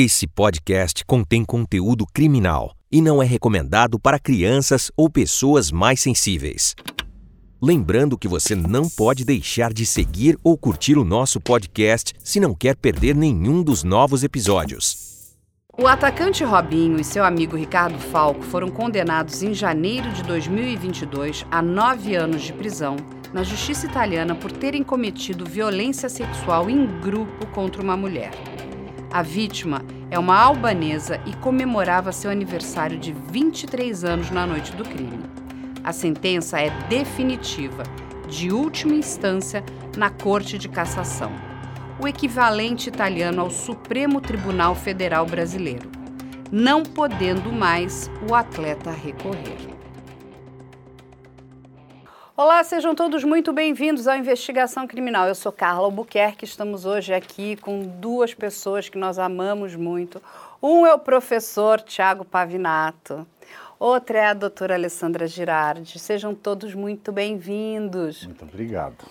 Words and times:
Esse 0.00 0.28
podcast 0.28 1.04
contém 1.04 1.44
conteúdo 1.44 2.06
criminal 2.06 2.72
e 2.88 3.02
não 3.02 3.20
é 3.20 3.26
recomendado 3.26 3.98
para 3.98 4.16
crianças 4.16 4.92
ou 4.96 5.10
pessoas 5.10 5.72
mais 5.72 5.98
sensíveis. 6.00 6.76
Lembrando 7.60 8.16
que 8.16 8.28
você 8.28 8.54
não 8.54 8.88
pode 8.88 9.24
deixar 9.24 9.72
de 9.72 9.84
seguir 9.84 10.38
ou 10.44 10.56
curtir 10.56 10.96
o 10.96 11.02
nosso 11.02 11.40
podcast 11.40 12.14
se 12.22 12.38
não 12.38 12.54
quer 12.54 12.76
perder 12.76 13.16
nenhum 13.16 13.60
dos 13.60 13.82
novos 13.82 14.22
episódios. 14.22 15.34
O 15.76 15.88
atacante 15.88 16.44
Robinho 16.44 17.00
e 17.00 17.02
seu 17.02 17.24
amigo 17.24 17.56
Ricardo 17.56 17.98
Falco 17.98 18.42
foram 18.42 18.68
condenados 18.68 19.42
em 19.42 19.52
janeiro 19.52 20.12
de 20.12 20.22
2022 20.22 21.44
a 21.50 21.60
nove 21.60 22.14
anos 22.14 22.42
de 22.42 22.52
prisão 22.52 22.94
na 23.34 23.42
justiça 23.42 23.86
italiana 23.86 24.36
por 24.36 24.52
terem 24.52 24.84
cometido 24.84 25.44
violência 25.44 26.08
sexual 26.08 26.70
em 26.70 26.86
grupo 27.00 27.44
contra 27.48 27.82
uma 27.82 27.96
mulher. 27.96 28.30
A 29.10 29.22
vítima 29.22 29.82
é 30.10 30.18
uma 30.18 30.38
albanesa 30.38 31.18
e 31.24 31.34
comemorava 31.36 32.12
seu 32.12 32.30
aniversário 32.30 32.98
de 32.98 33.12
23 33.12 34.04
anos 34.04 34.30
na 34.30 34.46
noite 34.46 34.72
do 34.76 34.84
crime. 34.84 35.24
A 35.82 35.94
sentença 35.94 36.60
é 36.60 36.68
definitiva, 36.88 37.84
de 38.28 38.52
última 38.52 38.94
instância, 38.94 39.64
na 39.96 40.10
Corte 40.10 40.58
de 40.58 40.68
Cassação, 40.68 41.32
o 41.98 42.06
equivalente 42.06 42.90
italiano 42.90 43.40
ao 43.40 43.50
Supremo 43.50 44.20
Tribunal 44.20 44.74
Federal 44.74 45.24
Brasileiro, 45.24 45.90
não 46.52 46.82
podendo 46.82 47.50
mais 47.50 48.10
o 48.28 48.34
atleta 48.34 48.90
recorrer. 48.90 49.77
Olá, 52.38 52.62
sejam 52.62 52.94
todos 52.94 53.24
muito 53.24 53.52
bem-vindos 53.52 54.06
à 54.06 54.16
Investigação 54.16 54.86
Criminal. 54.86 55.26
Eu 55.26 55.34
sou 55.34 55.50
Carla 55.50 55.86
Albuquerque, 55.86 56.44
estamos 56.44 56.86
hoje 56.86 57.12
aqui 57.12 57.56
com 57.56 57.82
duas 57.82 58.32
pessoas 58.32 58.88
que 58.88 58.96
nós 58.96 59.18
amamos 59.18 59.74
muito. 59.74 60.22
Um 60.62 60.86
é 60.86 60.94
o 60.94 61.00
professor 61.00 61.80
Tiago 61.80 62.24
Pavinato, 62.24 63.26
outra 63.76 64.18
é 64.18 64.26
a 64.26 64.34
doutora 64.34 64.74
Alessandra 64.74 65.26
Girardi. 65.26 65.98
Sejam 65.98 66.32
todos 66.32 66.76
muito 66.76 67.10
bem-vindos. 67.10 68.24
Muito 68.24 68.44
obrigado. 68.44 69.04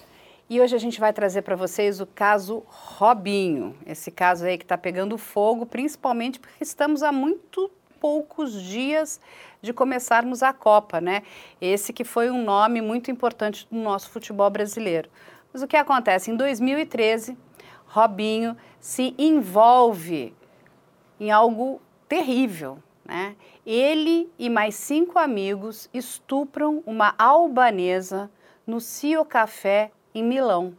E 0.50 0.62
hoje 0.62 0.74
a 0.74 0.80
gente 0.80 0.98
vai 0.98 1.12
trazer 1.12 1.42
para 1.42 1.58
vocês 1.58 2.00
o 2.00 2.06
caso 2.06 2.64
Robinho, 2.66 3.76
esse 3.86 4.10
caso 4.10 4.46
aí 4.46 4.58
que 4.58 4.64
está 4.64 4.78
pegando 4.78 5.18
fogo, 5.18 5.66
principalmente 5.66 6.40
porque 6.40 6.64
estamos 6.64 7.04
há 7.04 7.12
muito 7.12 7.70
poucos 8.00 8.54
dias 8.54 9.20
de 9.62 9.74
começarmos 9.74 10.44
a 10.44 10.54
Copa, 10.54 11.02
né? 11.02 11.24
Esse 11.60 11.92
que 11.92 12.04
foi 12.04 12.30
um 12.30 12.44
nome 12.44 12.82
muito 12.82 13.12
importante 13.12 13.68
do 13.72 13.78
nosso 13.78 14.10
futebol 14.10 14.50
brasileiro. 14.50 15.10
Mas 15.52 15.62
o 15.62 15.68
que 15.68 15.78
acontece? 15.78 16.32
Em 16.32 16.36
2013, 16.36 17.38
Robinho 17.88 18.56
se 18.80 19.16
envolve 19.18 20.34
em 21.20 21.32
algo 21.32 21.82
terrível, 22.08 22.78
né? 23.04 23.36
Ele 23.66 24.32
e 24.38 24.50
mais 24.50 24.76
cinco 24.76 25.18
amigos 25.18 25.90
estupram 25.94 26.84
uma 26.86 27.16
albanesa 27.18 28.30
no 28.66 28.80
Cio 28.80 29.26
Café, 29.26 29.92
em 30.14 30.24
Milão. 30.24 30.76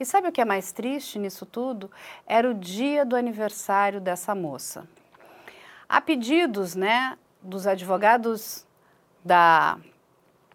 E 0.00 0.04
sabe 0.04 0.28
o 0.28 0.32
que 0.32 0.40
é 0.40 0.44
mais 0.44 0.72
triste 0.72 1.18
nisso 1.18 1.46
tudo? 1.46 1.90
Era 2.26 2.50
o 2.50 2.54
dia 2.54 3.04
do 3.04 3.16
aniversário 3.16 4.00
dessa 4.00 4.34
moça. 4.34 4.88
Há 5.88 6.00
pedidos, 6.00 6.74
né, 6.74 7.16
dos 7.42 7.66
advogados 7.66 8.66
da, 9.24 9.78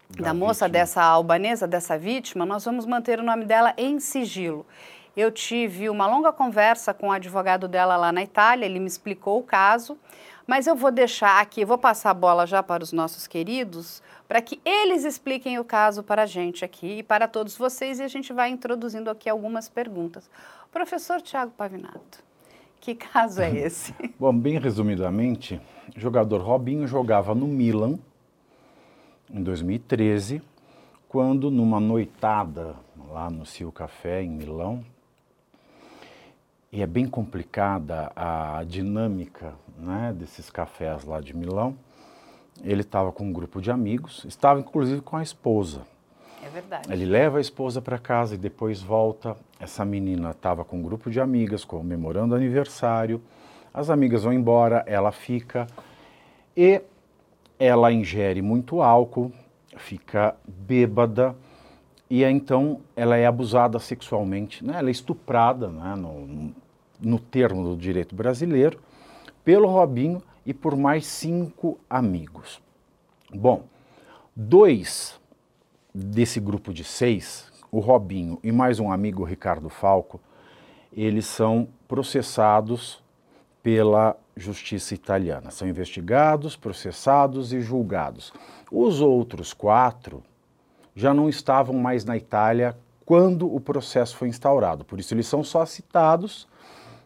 da, 0.10 0.28
da 0.28 0.34
moça, 0.34 0.68
dessa 0.68 1.04
albanesa, 1.04 1.68
dessa 1.68 1.98
vítima, 1.98 2.46
nós 2.46 2.66
vamos 2.66 2.86
manter 2.86 3.20
o 3.20 3.24
nome 3.24 3.46
dela 3.46 3.74
em 3.78 4.00
sigilo. 4.00 4.66
Eu 5.16 5.32
tive 5.32 5.90
uma 5.90 6.08
longa 6.08 6.32
conversa 6.32 6.94
com 6.94 7.10
o 7.10 7.12
advogado 7.12 7.68
dela 7.68 7.96
lá 7.96 8.12
na 8.12 8.24
Itália, 8.24 8.66
ele 8.66 8.80
me 8.80 8.88
explicou 8.88 9.40
o 9.40 9.44
caso, 9.44 9.98
mas 10.48 10.66
eu 10.66 10.76
vou 10.76 10.92
deixar 10.92 11.40
aqui, 11.40 11.64
vou 11.64 11.78
passar 11.78 12.10
a 12.10 12.14
bola 12.14 12.48
já 12.48 12.64
para 12.64 12.84
os 12.84 12.92
nossos 12.92 13.28
queridos, 13.28 14.02
para 14.28 14.42
que 14.42 14.60
eles 14.66 15.04
expliquem 15.04 15.60
o 15.60 15.64
caso 15.64 16.02
para 16.02 16.24
a 16.24 16.26
gente 16.26 16.66
aqui 16.66 17.00
e 17.00 17.04
para 17.04 17.28
todos 17.28 17.56
vocês, 17.56 18.00
e 18.00 18.04
a 18.04 18.08
gente 18.08 18.34
vai 18.34 18.50
introduzindo 18.50 19.10
aqui 19.10 19.30
algumas 19.30 19.70
perguntas. 19.70 20.30
Professor 20.72 21.22
Tiago 21.22 21.52
Pavinato. 21.52 22.33
Que 22.84 22.96
caso 22.96 23.42
é 23.42 23.50
esse? 23.50 23.96
Bom, 24.20 24.38
bem 24.38 24.60
resumidamente, 24.60 25.58
o 25.96 26.00
jogador 26.02 26.42
Robinho 26.42 26.86
jogava 26.86 27.34
no 27.34 27.48
Milan 27.48 27.98
em 29.34 29.42
2013, 29.42 30.42
quando 31.08 31.50
numa 31.50 31.80
noitada 31.80 32.76
lá 33.10 33.30
no 33.30 33.46
Cio 33.46 33.72
Café 33.72 34.22
em 34.22 34.30
Milão, 34.30 34.84
e 36.74 36.82
é 36.82 36.86
bem 36.86 37.08
complicada 37.08 38.12
a 38.18 38.66
dinâmica 38.68 39.54
né, 39.78 40.14
desses 40.14 40.50
cafés 40.50 41.06
lá 41.06 41.22
de 41.22 41.34
Milão. 41.34 41.78
Ele 42.62 42.82
estava 42.82 43.14
com 43.14 43.24
um 43.24 43.32
grupo 43.32 43.62
de 43.62 43.72
amigos, 43.72 44.26
estava 44.26 44.60
inclusive 44.60 45.00
com 45.00 45.16
a 45.16 45.24
esposa. 45.24 45.84
É 46.46 46.50
verdade. 46.50 46.92
Ele 46.92 47.06
leva 47.06 47.38
a 47.38 47.42
esposa 47.42 47.82
para 47.82 47.98
casa 47.98 48.36
e 48.36 48.38
depois 48.38 48.82
volta. 48.82 49.38
Essa 49.64 49.86
menina 49.86 50.32
estava 50.32 50.66
com 50.66 50.80
um 50.80 50.82
grupo 50.82 51.10
de 51.10 51.22
amigas 51.22 51.64
comemorando 51.64 52.36
aniversário. 52.36 53.22
As 53.74 53.90
amigas 53.90 54.24
vão 54.24 54.34
embora, 54.34 54.84
ela 54.86 55.10
fica 55.10 55.68
e 56.56 56.82
ela 57.58 57.90
ingere 57.90 58.42
muito 58.42 58.82
álcool, 58.82 59.32
fica 59.78 60.36
bêbada 60.46 61.34
e 62.10 62.26
então 62.26 62.82
ela 62.94 63.16
é 63.16 63.26
abusada 63.26 63.80
sexualmente, 63.80 64.66
né? 64.66 64.80
ela 64.80 64.90
é 64.90 64.92
estuprada 64.92 65.70
né? 65.70 65.96
no, 65.96 66.54
no 67.00 67.18
termo 67.18 67.64
do 67.64 67.78
direito 67.78 68.14
brasileiro 68.14 68.78
pelo 69.46 69.70
Robinho 69.70 70.22
e 70.46 70.54
por 70.54 70.76
mais 70.76 71.06
cinco 71.06 71.80
amigos. 71.90 72.62
Bom, 73.34 73.64
dois 74.36 75.18
desse 75.96 76.42
grupo 76.42 76.74
de 76.74 76.84
seis, 76.84 77.53
o 77.74 77.80
Robinho 77.80 78.38
e 78.44 78.52
mais 78.52 78.80
um 78.80 78.92
amigo, 78.92 79.24
Ricardo 79.24 79.68
Falco, 79.68 80.22
eles 80.96 81.26
são 81.26 81.68
processados 81.88 83.04
pela 83.64 84.16
justiça 84.38 84.94
italiana. 84.94 85.50
São 85.50 85.68
investigados, 85.68 86.56
processados 86.56 87.52
e 87.52 87.62
julgados. 87.62 88.32
Os 88.72 89.02
outros 89.02 89.56
quatro 89.56 90.22
já 90.96 91.16
não 91.16 91.28
estavam 91.28 91.74
mais 91.74 92.06
na 92.06 92.16
Itália 92.16 92.78
quando 93.04 93.52
o 93.52 93.60
processo 93.60 94.16
foi 94.18 94.28
instaurado. 94.28 94.86
Por 94.86 95.00
isso 95.00 95.16
eles 95.16 95.26
são 95.26 95.44
só 95.44 95.66
citados, 95.66 96.48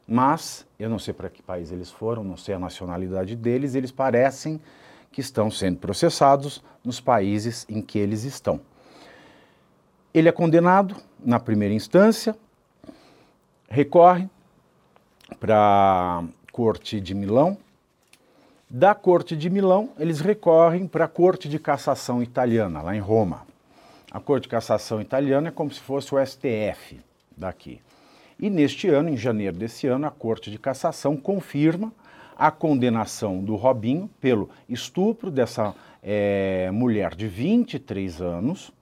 mas 0.06 0.68
eu 0.78 0.90
não 0.90 1.00
sei 1.00 1.14
para 1.14 1.30
que 1.30 1.42
país 1.42 1.72
eles 1.72 1.90
foram, 1.90 2.26
não 2.26 2.36
sei 2.36 2.56
a 2.56 2.60
nacionalidade 2.60 3.38
deles, 3.38 3.74
eles 3.74 3.92
parecem 3.92 4.60
que 5.14 5.22
estão 5.22 5.50
sendo 5.50 5.78
processados 5.78 6.62
nos 6.84 7.00
países 7.00 7.66
em 7.70 7.82
que 7.82 7.98
eles 7.98 8.26
estão. 8.26 8.60
Ele 10.18 10.30
é 10.30 10.32
condenado 10.32 10.96
na 11.24 11.40
primeira 11.40 11.76
instância, 11.76 12.36
recorre 13.70 14.28
para 15.40 15.56
a 15.56 16.24
Corte 16.52 17.00
de 17.00 17.14
Milão. 17.14 17.56
Da 18.68 18.96
Corte 18.96 19.38
de 19.38 19.48
Milão, 19.48 19.92
eles 20.00 20.20
recorrem 20.20 20.88
para 20.88 21.06
a 21.06 21.08
Corte 21.08 21.48
de 21.48 21.60
Cassação 21.60 22.24
Italiana, 22.24 22.82
lá 22.82 22.96
em 22.96 23.00
Roma. 23.00 23.46
A 24.10 24.20
Corte 24.20 24.46
de 24.46 24.50
Cassação 24.50 25.00
Italiana 25.00 25.50
é 25.50 25.52
como 25.52 25.70
se 25.70 25.80
fosse 25.80 26.16
o 26.16 26.26
STF 26.26 27.00
daqui. 27.38 27.80
E 28.40 28.50
neste 28.50 28.90
ano, 28.90 29.10
em 29.10 29.18
janeiro 29.18 29.56
desse 29.56 29.86
ano, 29.86 30.08
a 30.08 30.10
Corte 30.10 30.50
de 30.50 30.58
Cassação 30.58 31.16
confirma 31.16 31.94
a 32.36 32.50
condenação 32.50 33.44
do 33.44 33.56
Robinho 33.56 34.10
pelo 34.20 34.50
estupro 34.68 35.30
dessa 35.30 35.76
é, 36.02 36.72
mulher 36.72 37.14
de 37.14 37.28
23 37.28 38.20
anos, 38.20 38.76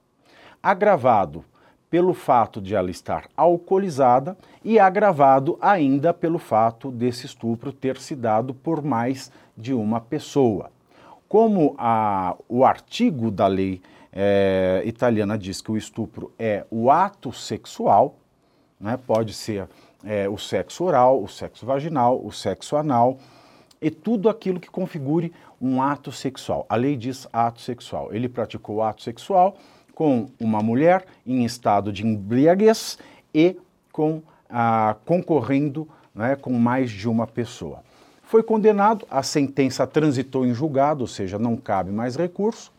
agravado 0.66 1.46
pelo 1.92 2.12
fato 2.12 2.60
de 2.60 2.74
ela 2.74 2.90
estar 2.90 3.30
alcoolizada 3.38 4.36
e 4.64 4.80
agravado 4.80 5.60
ainda 5.62 6.12
pelo 6.12 6.40
fato 6.40 6.90
desse 6.90 7.28
estupro 7.28 7.72
ter 7.72 8.00
se 8.00 8.16
dado 8.16 8.52
por 8.52 8.82
mais 8.82 9.32
de 9.56 9.76
uma 9.76 10.02
pessoa. 10.02 10.72
Como 11.30 11.76
a, 11.78 12.36
o 12.50 12.66
artigo 12.66 13.30
da 13.30 13.46
lei 13.46 13.80
é, 14.12 14.82
italiana 14.86 15.38
diz 15.38 15.62
que 15.62 15.72
o 15.72 15.78
estupro 15.78 16.32
é 16.40 16.66
o 16.72 16.90
ato 16.90 17.32
sexual, 17.32 18.16
né, 18.80 18.98
pode 18.98 19.36
ser 19.36 19.70
é, 20.04 20.28
o 20.28 20.38
sexo 20.40 20.84
oral, 20.84 21.22
o 21.22 21.28
sexo 21.28 21.64
vaginal, 21.64 22.20
o 22.26 22.32
sexo 22.32 22.76
anal, 22.76 23.20
e 23.80 23.92
tudo 23.92 24.30
aquilo 24.30 24.60
que 24.60 24.72
configure 24.72 25.32
um 25.62 25.80
ato 25.80 26.12
sexual. 26.12 26.66
A 26.68 26.76
lei 26.76 26.96
diz 26.96 27.28
ato 27.32 27.62
sexual. 27.62 28.12
Ele 28.12 28.28
praticou 28.28 28.78
o 28.78 28.82
ato 28.82 29.04
sexual, 29.04 29.56
com 29.96 30.30
uma 30.40 30.62
mulher 30.62 31.06
em 31.26 31.46
estado 31.46 31.92
de 31.92 32.06
embriaguez 32.06 33.00
e 33.34 33.58
com, 33.92 34.22
ah, 34.50 34.96
concorrendo 35.06 35.88
né, 36.14 36.36
com 36.36 36.52
mais 36.54 36.92
de 36.92 37.08
uma 37.10 37.26
pessoa. 37.26 37.84
Foi 38.24 38.44
condenado, 38.44 39.06
a 39.10 39.24
sentença 39.24 39.88
transitou 39.88 40.46
em 40.46 40.54
julgado, 40.54 41.02
ou 41.02 41.08
seja, 41.08 41.40
não 41.40 41.56
cabe 41.56 41.92
mais 41.92 42.16
recurso. 42.16 42.72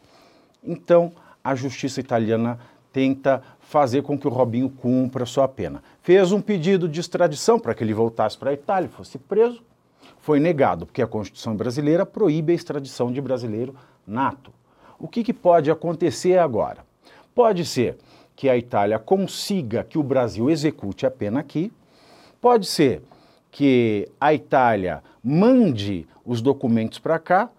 Então, 0.62 1.12
a 1.42 1.54
justiça 1.54 2.00
italiana 2.00 2.58
tenta 2.92 3.42
fazer 3.60 4.02
com 4.02 4.18
que 4.18 4.26
o 4.26 4.30
Robinho 4.30 4.68
cumpra 4.68 5.24
sua 5.24 5.46
pena. 5.46 5.82
Fez 6.02 6.32
um 6.32 6.40
pedido 6.40 6.88
de 6.88 7.00
extradição 7.00 7.58
para 7.58 7.74
que 7.74 7.84
ele 7.84 7.94
voltasse 7.94 8.36
para 8.36 8.50
a 8.50 8.54
Itália, 8.54 8.88
fosse 8.88 9.18
preso. 9.18 9.62
foi 10.20 10.40
negado, 10.40 10.86
porque 10.86 11.02
a 11.02 11.06
Constituição 11.06 11.54
brasileira 11.56 12.04
proíbe 12.04 12.52
a 12.52 12.54
extradição 12.54 13.12
de 13.12 13.20
brasileiro 13.20 13.74
nato. 14.06 14.52
O 14.98 15.06
que, 15.06 15.22
que 15.22 15.32
pode 15.32 15.70
acontecer 15.70 16.38
agora? 16.38 16.84
Pode 17.36 17.66
ser 17.66 17.98
que 18.34 18.48
a 18.48 18.56
Itália 18.56 18.98
consiga 18.98 19.84
que 19.84 19.98
o 19.98 20.02
Brasil 20.02 20.48
execute 20.48 21.04
a 21.04 21.10
pena 21.10 21.38
aqui, 21.38 21.70
pode 22.40 22.64
ser 22.64 23.02
que 23.50 24.08
a 24.18 24.32
Itália 24.32 25.02
mande 25.22 26.06
os 26.24 26.40
documentos 26.40 26.98
para 26.98 27.18
cá 27.18 27.50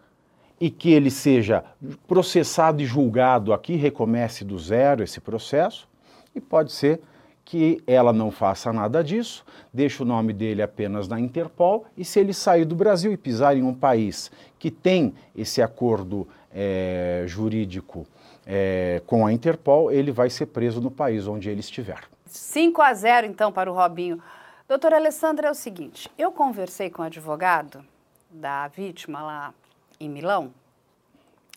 e 0.60 0.72
que 0.72 0.92
ele 0.92 1.12
seja 1.12 1.64
processado 2.08 2.82
e 2.82 2.88
julgado 2.88 3.54
aqui, 3.54 3.76
recomece 3.76 4.44
do 4.44 4.58
zero 4.58 5.04
esse 5.04 5.22
processo, 5.22 5.88
e 6.34 6.42
pode 6.42 6.72
ser 6.72 7.00
que 7.46 7.80
ela 7.86 8.12
não 8.12 8.32
faça 8.32 8.74
nada 8.74 9.04
disso, 9.04 9.46
deixe 9.72 10.02
o 10.02 10.06
nome 10.08 10.34
dele 10.34 10.64
apenas 10.64 11.08
na 11.08 11.20
Interpol, 11.20 11.86
e 11.96 12.04
se 12.04 12.20
ele 12.20 12.34
sair 12.34 12.66
do 12.66 12.74
Brasil 12.74 13.14
e 13.14 13.18
pisar 13.18 13.56
em 13.56 13.62
um 13.62 13.76
país 13.76 14.32
que 14.58 14.72
tem 14.72 15.14
esse 15.36 15.62
acordo 15.62 16.28
é, 16.52 17.26
jurídico 17.28 18.08
é, 18.48 19.02
com 19.06 19.26
a 19.26 19.34
Interpol, 19.34 19.92
ele 19.92 20.10
vai 20.10 20.30
ser 20.30 20.46
preso 20.46 20.80
no 20.80 20.90
país 20.90 21.28
onde 21.28 21.50
ele 21.50 21.60
estiver. 21.60 22.00
5 22.26 22.82
a 22.82 22.94
0 22.94 23.28
então 23.28 23.52
para 23.52 23.70
o 23.70 23.76
Robinho. 23.76 24.24
Doutora 24.68 24.96
Alessandra, 24.96 25.50
é 25.50 25.52
o 25.52 25.54
seguinte, 25.54 26.10
eu 26.18 26.32
conversei 26.32 26.90
com 26.90 27.02
o 27.02 27.06
advogado 27.06 27.84
da 28.30 28.68
vítima 28.70 29.22
lá 29.22 29.54
em 30.00 30.10
Milão, 30.10 30.54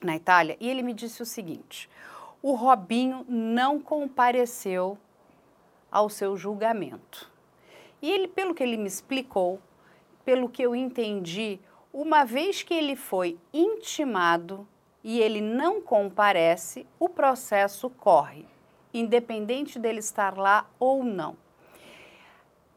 na 0.03 0.17
Itália, 0.17 0.57
e 0.61 0.69
ele 0.69 0.83
me 0.83 0.93
disse 0.93 1.23
o 1.23 1.27
seguinte: 1.27 1.89
o 2.43 2.55
Robinho 2.55 3.25
não 3.29 3.81
compareceu 3.81 4.99
ao 5.91 6.09
seu 6.09 6.37
julgamento. 6.37 7.31
E 8.03 8.11
ele, 8.11 8.29
pelo 8.29 8.55
que 8.55 8.63
ele 8.63 8.77
me 8.77 8.87
explicou, 8.87 9.61
pelo 10.25 10.49
que 10.49 10.63
eu 10.63 10.75
entendi, 10.75 11.61
uma 11.93 12.25
vez 12.25 12.63
que 12.63 12.73
ele 12.73 12.97
foi 12.97 13.37
intimado 13.53 14.67
e 15.03 15.21
ele 15.21 15.41
não 15.41 15.81
comparece, 15.81 16.87
o 16.99 17.09
processo 17.09 17.89
corre, 17.91 18.47
independente 18.93 19.79
dele 19.79 19.99
estar 19.99 20.37
lá 20.37 20.67
ou 20.79 21.03
não. 21.03 21.37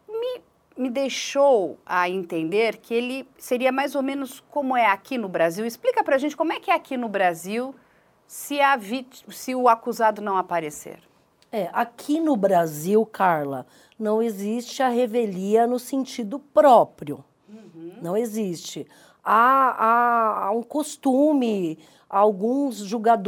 Me, 0.07 0.41
me 0.77 0.89
deixou 0.89 1.77
a 1.85 2.09
entender 2.09 2.77
que 2.77 2.93
ele 2.93 3.27
seria 3.37 3.71
mais 3.71 3.95
ou 3.95 4.01
menos 4.01 4.39
como 4.49 4.75
é 4.75 4.85
aqui 4.85 5.17
no 5.17 5.27
Brasil. 5.27 5.65
Explica 5.65 6.03
pra 6.03 6.17
gente 6.17 6.37
como 6.37 6.53
é 6.53 6.59
que 6.59 6.71
é 6.71 6.75
aqui 6.75 6.95
no 6.95 7.09
Brasil 7.09 7.75
se, 8.25 8.61
a 8.61 8.79
se 9.29 9.53
o 9.53 9.67
acusado 9.67 10.21
não 10.21 10.37
aparecer. 10.37 10.99
É, 11.51 11.69
aqui 11.71 12.19
no 12.19 12.35
Brasil, 12.35 13.05
Carla, 13.05 13.67
não 13.99 14.23
existe 14.23 14.81
a 14.81 14.89
revelia 14.89 15.67
no 15.67 15.77
sentido 15.77 16.39
próprio. 16.39 17.23
Uhum. 17.47 17.99
Não 18.01 18.17
existe. 18.17 18.87
Há, 19.23 19.69
há, 19.77 20.45
há, 20.47 20.51
um 20.51 20.61
costume, 20.61 21.79
alguns 22.09 22.83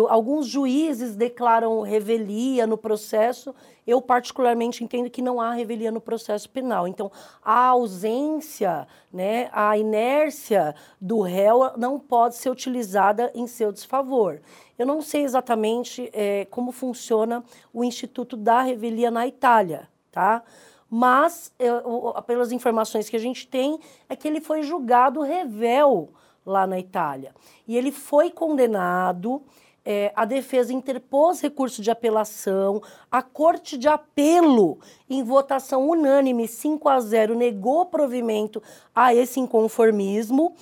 alguns 0.09 0.45
juízes 0.45 1.15
declaram 1.15 1.81
revelia 1.81 2.67
no 2.67 2.77
processo. 2.77 3.55
Eu 3.87 4.01
particularmente 4.01 4.83
entendo 4.83 5.09
que 5.09 5.21
não 5.21 5.39
há 5.39 5.53
revelia 5.53 5.91
no 5.91 6.01
processo 6.01 6.49
penal. 6.49 6.85
Então, 6.85 7.09
a 7.41 7.67
ausência, 7.67 8.87
né, 9.13 9.49
a 9.53 9.77
inércia 9.77 10.75
do 10.99 11.21
réu 11.21 11.71
não 11.77 11.97
pode 11.97 12.35
ser 12.35 12.49
utilizada 12.49 13.31
em 13.33 13.47
seu 13.47 13.71
desfavor. 13.71 14.41
Eu 14.77 14.85
não 14.85 15.01
sei 15.01 15.23
exatamente 15.23 16.09
é, 16.11 16.45
como 16.51 16.73
funciona 16.73 17.41
o 17.73 17.85
Instituto 17.85 18.35
da 18.35 18.61
Revelia 18.61 19.09
na 19.09 19.25
Itália, 19.25 19.87
tá? 20.11 20.43
Mas, 20.89 21.51
eu, 21.57 22.13
pelas 22.25 22.51
informações 22.51 23.09
que 23.09 23.15
a 23.15 23.19
gente 23.19 23.47
tem, 23.47 23.79
é 24.07 24.15
que 24.15 24.27
ele 24.27 24.39
foi 24.39 24.61
julgado 24.61 25.21
revel 25.21 26.09
lá 26.45 26.67
na 26.67 26.79
Itália. 26.79 27.33
E 27.67 27.75
ele 27.75 27.91
foi 27.91 28.29
condenado, 28.29 29.41
é, 29.83 30.11
a 30.15 30.25
defesa 30.25 30.73
interpôs 30.73 31.41
recurso 31.41 31.81
de 31.81 31.91
apelação, 31.91 32.81
a 33.11 33.21
Corte 33.21 33.77
de 33.77 33.87
Apelo, 33.87 34.79
em 35.09 35.23
votação 35.23 35.87
unânime, 35.89 36.47
5 36.47 36.87
a 36.89 36.99
0, 36.99 37.35
negou 37.35 37.85
provimento 37.85 38.61
a 38.93 39.13
esse 39.13 39.39
inconformismo 39.39 40.55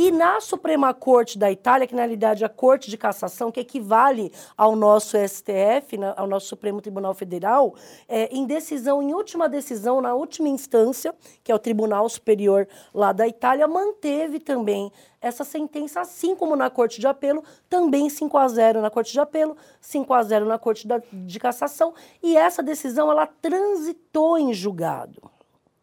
e 0.00 0.12
na 0.12 0.40
Suprema 0.40 0.94
Corte 0.94 1.36
da 1.36 1.50
Itália, 1.50 1.84
que 1.84 1.92
na 1.92 2.02
realidade 2.02 2.44
é 2.44 2.46
a 2.46 2.48
Corte 2.48 2.88
de 2.88 2.96
Cassação, 2.96 3.50
que 3.50 3.58
equivale 3.58 4.32
ao 4.56 4.76
nosso 4.76 5.16
STF, 5.18 5.98
ao 6.16 6.28
nosso 6.28 6.46
Supremo 6.46 6.80
Tribunal 6.80 7.12
Federal, 7.14 7.74
é, 8.06 8.32
em 8.32 8.46
decisão, 8.46 9.02
em 9.02 9.12
última 9.12 9.48
decisão, 9.48 10.00
na 10.00 10.14
última 10.14 10.48
instância, 10.48 11.12
que 11.42 11.50
é 11.50 11.54
o 11.54 11.58
Tribunal 11.58 12.08
Superior 12.08 12.68
lá 12.94 13.10
da 13.10 13.26
Itália, 13.26 13.66
manteve 13.66 14.38
também 14.38 14.92
essa 15.20 15.42
sentença, 15.42 16.00
assim 16.00 16.36
como 16.36 16.54
na 16.54 16.70
Corte 16.70 17.00
de 17.00 17.06
Apelo, 17.08 17.42
também 17.68 18.08
5 18.08 18.38
a 18.38 18.46
0 18.46 18.80
na 18.80 18.90
Corte 18.90 19.10
de 19.10 19.18
Apelo, 19.18 19.56
5 19.80 20.14
a 20.14 20.22
0 20.22 20.44
na 20.46 20.60
Corte 20.60 20.86
da, 20.86 21.02
de 21.12 21.40
Cassação, 21.40 21.92
e 22.22 22.36
essa 22.36 22.62
decisão 22.62 23.10
ela 23.10 23.26
transitou 23.26 24.38
em 24.38 24.54
julgado. 24.54 25.28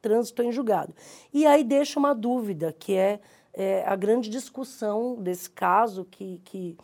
Transitou 0.02 0.46
em 0.46 0.54
julgado. 0.54 0.96
E 1.34 1.46
aí 1.46 1.66
deixa 1.66 2.00
uma 2.00 2.16
dúvida, 2.16 2.74
que 2.80 2.96
é 2.96 3.20
é, 3.56 3.84
a 3.88 3.96
grande 3.96 4.30
discussão 4.30 5.16
desse 5.16 5.50
caso 5.50 6.06
que, 6.06 6.42
que 6.44 6.78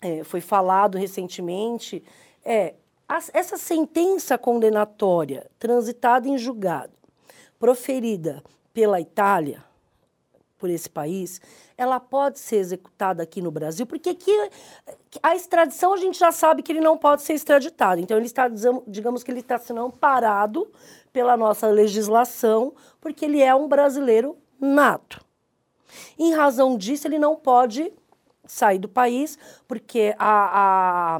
é, 0.00 0.24
foi 0.24 0.40
falado 0.40 0.96
recentemente 0.96 2.02
é 2.44 2.74
a, 3.08 3.18
essa 3.34 3.58
sentença 3.58 4.38
condenatória 4.38 5.50
transitada 5.58 6.26
em 6.26 6.38
julgado, 6.38 6.94
proferida 7.58 8.42
pela 8.72 9.00
Itália, 9.00 9.62
por 10.62 10.70
esse 10.70 10.88
país, 10.88 11.40
ela 11.76 11.98
pode 11.98 12.38
ser 12.38 12.56
executada 12.56 13.24
aqui 13.24 13.42
no 13.42 13.50
Brasil, 13.50 13.84
porque 13.84 14.10
aqui 14.10 14.30
a 15.20 15.34
extradição 15.34 15.92
a 15.92 15.96
gente 15.96 16.16
já 16.16 16.30
sabe 16.30 16.62
que 16.62 16.70
ele 16.70 16.80
não 16.80 16.96
pode 16.96 17.22
ser 17.22 17.32
extraditado. 17.34 18.00
Então 18.00 18.16
ele 18.16 18.26
está, 18.26 18.48
digamos 18.86 19.24
que 19.24 19.32
ele 19.32 19.40
está 19.40 19.58
sendo 19.58 19.80
amparado 19.80 20.70
pela 21.12 21.36
nossa 21.36 21.66
legislação, 21.66 22.72
porque 23.00 23.24
ele 23.24 23.42
é 23.42 23.52
um 23.52 23.66
brasileiro 23.66 24.36
nato. 24.60 25.20
Em 26.18 26.32
razão 26.32 26.76
disso, 26.76 27.06
ele 27.06 27.18
não 27.18 27.36
pode 27.36 27.92
sair 28.46 28.78
do 28.78 28.88
país, 28.88 29.38
porque 29.66 30.14
a, 30.18 31.18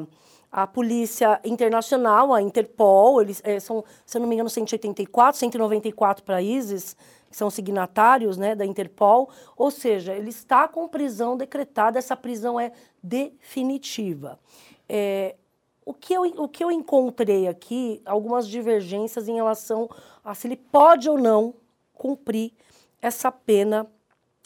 a, 0.50 0.62
a 0.62 0.66
Polícia 0.66 1.40
Internacional, 1.44 2.32
a 2.34 2.42
Interpol, 2.42 3.22
eles 3.22 3.40
é, 3.44 3.58
são, 3.58 3.84
se 4.04 4.16
eu 4.16 4.20
não 4.20 4.28
me 4.28 4.34
engano, 4.34 4.50
184, 4.50 5.38
194 5.38 6.24
países 6.24 6.96
que 7.30 7.36
são 7.36 7.48
signatários 7.48 8.36
né, 8.36 8.54
da 8.54 8.66
Interpol, 8.66 9.30
ou 9.56 9.70
seja, 9.70 10.14
ele 10.14 10.28
está 10.28 10.68
com 10.68 10.86
prisão 10.86 11.36
decretada, 11.36 11.98
essa 11.98 12.14
prisão 12.14 12.60
é 12.60 12.72
definitiva. 13.02 14.38
É, 14.86 15.36
o, 15.84 15.94
que 15.94 16.12
eu, 16.12 16.22
o 16.22 16.46
que 16.46 16.62
eu 16.62 16.70
encontrei 16.70 17.48
aqui, 17.48 18.02
algumas 18.04 18.46
divergências 18.46 19.28
em 19.28 19.34
relação 19.34 19.88
a 20.22 20.34
se 20.34 20.46
ele 20.46 20.56
pode 20.56 21.08
ou 21.08 21.16
não 21.16 21.54
cumprir 21.94 22.52
essa 23.00 23.32
pena 23.32 23.90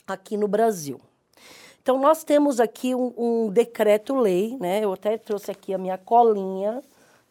aqui 0.07 0.37
no 0.37 0.49
Brasil. 0.49 1.01
Então, 1.83 1.99
nós 1.99 2.25
temos 2.25 2.59
aqui 2.59 2.95
um, 2.95 3.13
um 3.17 3.49
decreto-lei, 3.49 4.57
né? 4.59 4.81
Eu 4.83 4.93
até 4.93 5.17
trouxe 5.17 5.51
aqui 5.51 5.73
a 5.73 5.79
minha 5.79 5.97
colinha, 5.97 6.83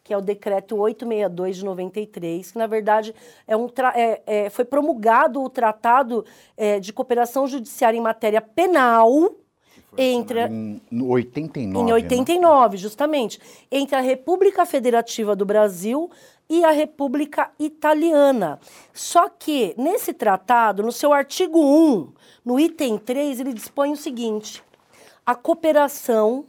que 0.02 0.14
é 0.14 0.16
o 0.16 0.22
decreto 0.22 0.76
862 0.76 1.56
de 1.56 1.64
93, 1.64 2.52
que 2.52 2.58
na 2.58 2.66
verdade 2.66 3.14
é 3.46 3.56
um 3.56 3.68
é, 3.94 4.22
é, 4.26 4.50
foi 4.50 4.64
promulgado 4.64 5.42
o 5.42 5.50
Tratado 5.50 6.24
é, 6.56 6.78
de 6.78 6.92
Cooperação 6.92 7.46
Judiciária 7.46 7.98
em 7.98 8.00
Matéria 8.00 8.40
Penal 8.40 9.34
entre 9.96 10.46
em 10.46 10.80
89. 10.92 11.88
Em 11.88 11.92
89, 11.92 12.76
né? 12.76 12.76
justamente, 12.76 13.40
entre 13.70 13.96
a 13.96 14.00
República 14.00 14.66
Federativa 14.66 15.34
do 15.34 15.44
Brasil 15.44 16.10
e 16.48 16.64
a 16.64 16.70
República 16.70 17.50
Italiana. 17.58 18.58
Só 18.92 19.28
que 19.28 19.74
nesse 19.76 20.12
tratado, 20.12 20.82
no 20.82 20.92
seu 20.92 21.12
artigo 21.12 21.60
1, 21.60 22.12
no 22.44 22.60
item 22.60 22.98
3, 22.98 23.40
ele 23.40 23.52
dispõe 23.52 23.92
o 23.92 23.96
seguinte: 23.96 24.62
a 25.24 25.34
cooperação 25.34 26.44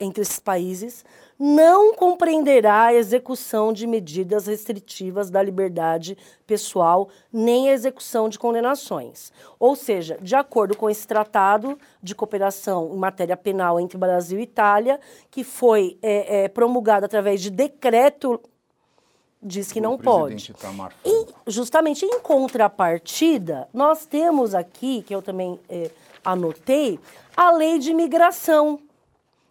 entre 0.00 0.22
esses 0.22 0.38
países 0.38 1.04
não 1.42 1.94
compreenderá 1.94 2.84
a 2.84 2.94
execução 2.94 3.72
de 3.72 3.86
medidas 3.86 4.46
restritivas 4.46 5.30
da 5.30 5.42
liberdade 5.42 6.18
pessoal 6.46 7.08
nem 7.32 7.70
a 7.70 7.72
execução 7.72 8.28
de 8.28 8.38
condenações. 8.38 9.32
Ou 9.58 9.74
seja, 9.74 10.18
de 10.20 10.36
acordo 10.36 10.76
com 10.76 10.90
esse 10.90 11.06
tratado 11.08 11.78
de 12.02 12.14
cooperação 12.14 12.90
em 12.92 12.98
matéria 12.98 13.38
penal 13.38 13.80
entre 13.80 13.96
Brasil 13.96 14.38
e 14.38 14.42
Itália, 14.42 15.00
que 15.30 15.42
foi 15.42 15.96
é, 16.02 16.44
é, 16.44 16.48
promulgado 16.48 17.06
através 17.06 17.40
de 17.40 17.48
decreto 17.48 18.38
diz 19.42 19.72
que 19.72 19.80
não 19.80 19.96
pode. 19.96 20.52
E, 21.02 21.26
justamente 21.46 22.04
em 22.04 22.20
contrapartida, 22.20 23.66
nós 23.72 24.04
temos 24.04 24.54
aqui, 24.54 25.02
que 25.02 25.14
eu 25.14 25.22
também 25.22 25.58
é, 25.66 25.90
anotei, 26.22 27.00
a 27.34 27.50
lei 27.50 27.78
de 27.78 27.90
imigração, 27.90 28.78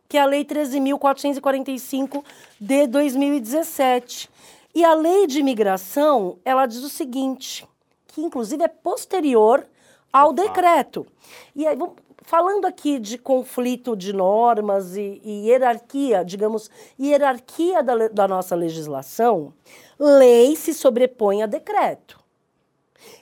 que 0.10 0.18
é 0.18 0.22
a 0.22 0.26
Lei 0.26 0.44
13.445 0.44 2.24
de 2.60 2.88
2017. 2.88 4.28
E 4.74 4.84
a 4.84 4.94
lei 4.96 5.28
de 5.28 5.40
imigração, 5.40 6.40
ela 6.44 6.66
diz 6.66 6.84
o 6.84 6.90
seguinte, 6.90 7.68
que 8.08 8.22
inclusive 8.22 8.64
é 8.64 8.68
posterior 8.68 9.66
ao 10.12 10.34
decreto. 10.34 11.06
E 11.56 11.66
aí, 11.66 11.78
falando 12.24 12.66
aqui 12.66 13.00
de 13.00 13.18
conflito 13.18 13.96
de 13.96 14.12
normas 14.12 14.96
e, 14.96 15.22
e 15.24 15.48
hierarquia, 15.48 16.24
digamos, 16.24 16.70
hierarquia 17.00 17.84
da, 17.84 18.08
da 18.08 18.28
nossa 18.28 18.56
legislação, 18.56 19.54
lei 20.00 20.56
se 20.56 20.74
sobrepõe 20.74 21.44
a 21.44 21.46
decreto. 21.46 22.19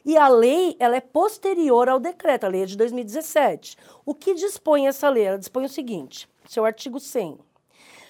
E 0.05 0.17
a 0.17 0.27
lei, 0.27 0.75
ela 0.79 0.95
é 0.95 1.01
posterior 1.01 1.89
ao 1.89 1.99
decreto, 1.99 2.45
a 2.45 2.49
lei 2.49 2.63
é 2.63 2.65
de 2.65 2.77
2017. 2.77 3.77
O 4.05 4.13
que 4.13 4.33
dispõe 4.33 4.87
essa 4.87 5.09
lei? 5.09 5.25
Ela 5.25 5.37
dispõe 5.37 5.65
o 5.65 5.69
seguinte, 5.69 6.29
seu 6.47 6.65
artigo 6.65 6.99
100. 6.99 7.37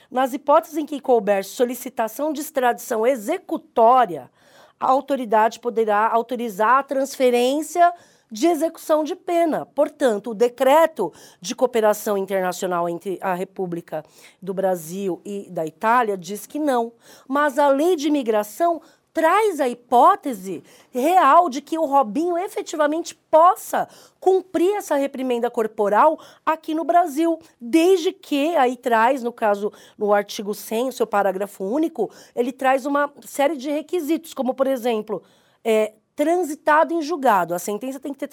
Nas 0.10 0.34
hipóteses 0.34 0.78
em 0.78 0.86
que 0.86 1.02
couber 1.02 1.44
solicitação 1.44 2.32
de 2.32 2.42
extradição 2.42 3.06
executória, 3.06 4.32
a 4.80 4.90
autoridade 4.90 5.60
poderá 5.60 6.08
autorizar 6.08 6.80
a 6.80 6.84
transferência 6.84 7.94
de 8.32 8.48
execução 8.48 9.04
de 9.04 9.16
pena. 9.16 9.66
Portanto, 9.66 10.32
o 10.32 10.34
decreto 10.34 11.14
de 11.40 11.56
cooperação 11.56 12.18
internacional 12.18 12.88
entre 12.90 13.18
a 13.22 13.34
República 13.34 14.04
do 14.42 14.54
Brasil 14.54 15.22
e 15.26 15.50
da 15.50 15.66
Itália 15.66 16.18
diz 16.18 16.46
que 16.46 16.60
não. 16.60 16.92
Mas 17.28 17.58
a 17.58 17.70
lei 17.70 17.96
de 17.96 18.08
imigração 18.08 18.82
traz 19.18 19.60
a 19.60 19.68
hipótese 19.68 20.64
real 20.92 21.50
de 21.50 21.60
que 21.60 21.76
o 21.76 21.86
Robinho 21.86 22.38
efetivamente 22.38 23.16
possa 23.16 23.90
cumprir 24.20 24.76
essa 24.76 24.96
reprimenda 24.96 25.50
corporal 25.50 26.20
aqui 26.46 26.76
no 26.76 26.84
Brasil, 26.84 27.40
desde 27.60 28.14
que 28.14 28.56
aí 28.56 28.78
traz, 28.78 29.24
no 29.24 29.34
caso, 29.34 29.74
no 29.98 30.14
artigo 30.14 30.54
100, 30.54 30.90
o 30.90 30.92
seu 30.92 31.08
parágrafo 31.08 31.64
único, 31.64 32.12
ele 32.36 32.52
traz 32.52 32.86
uma 32.86 33.12
série 33.26 33.58
de 33.58 33.72
requisitos, 33.72 34.36
como, 34.36 34.54
por 34.54 34.68
exemplo, 34.68 35.24
é, 35.64 35.94
transitado 36.16 36.94
em 36.94 37.02
julgado. 37.02 37.56
A 37.56 37.60
sentença 37.60 38.00
tem 38.00 38.14
que 38.14 38.20
ter, 38.20 38.30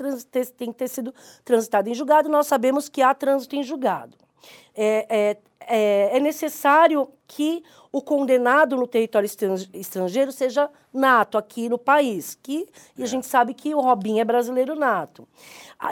tem 0.51 0.71
que 0.71 0.79
ter 0.79 0.89
sido 0.89 1.15
transitada 1.47 1.89
em 1.89 1.95
julgado, 1.95 2.29
nós 2.29 2.47
sabemos 2.47 2.91
que 2.91 3.01
há 3.01 3.15
trânsito 3.15 3.57
em 3.57 3.63
julgado. 3.63 4.24
É, 4.75 5.07
é, 5.09 5.37
é, 5.67 6.17
é 6.17 6.21
necessário 6.21 7.09
que 7.27 7.63
o 7.91 8.03
condenado 8.03 8.77
no 8.77 8.87
território 8.87 9.29
estrangeiro 9.73 10.33
seja 10.33 10.69
nato 10.93 11.39
aqui 11.39 11.69
no 11.69 11.79
país, 11.79 12.37
que, 12.43 12.69
e 12.97 13.03
a 13.03 13.05
é. 13.05 13.09
gente 13.09 13.27
sabe 13.27 13.55
que 13.55 13.75
o 13.75 13.81
Robinho 13.81 14.21
é 14.21 14.25
brasileiro 14.25 14.75
nato. 14.75 15.27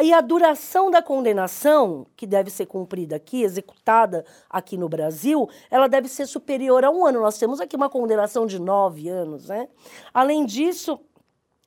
E 0.00 0.12
a 0.12 0.20
duração 0.20 0.90
da 0.90 1.00
condenação, 1.00 2.06
que 2.16 2.26
deve 2.26 2.50
ser 2.50 2.66
cumprida 2.66 3.16
aqui, 3.16 3.42
executada 3.42 4.24
aqui 4.50 4.76
no 4.76 4.88
Brasil, 4.88 5.48
ela 5.70 5.88
deve 5.88 6.08
ser 6.08 6.26
superior 6.26 6.84
a 6.84 6.90
um 6.90 7.06
ano. 7.06 7.20
Nós 7.20 7.38
temos 7.38 7.60
aqui 7.60 7.76
uma 7.76 7.88
condenação 7.88 8.46
de 8.46 8.58
nove 8.58 9.08
anos. 9.08 9.48
Né? 9.48 9.68
Além 10.12 10.44
disso, 10.44 10.98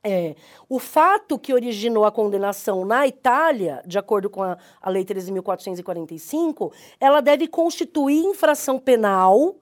é, 0.08 0.36
o 0.68 0.78
fato 0.78 1.36
que 1.36 1.52
originou 1.52 2.04
a 2.04 2.12
condenação 2.12 2.84
na 2.84 3.08
Itália, 3.08 3.82
de 3.84 3.98
acordo 3.98 4.30
com 4.30 4.40
a, 4.40 4.56
a 4.80 4.88
Lei 4.88 5.04
13.445, 5.04 6.72
ela 7.00 7.20
deve 7.20 7.48
constituir 7.48 8.24
infração 8.24 8.78
penal 8.78 9.56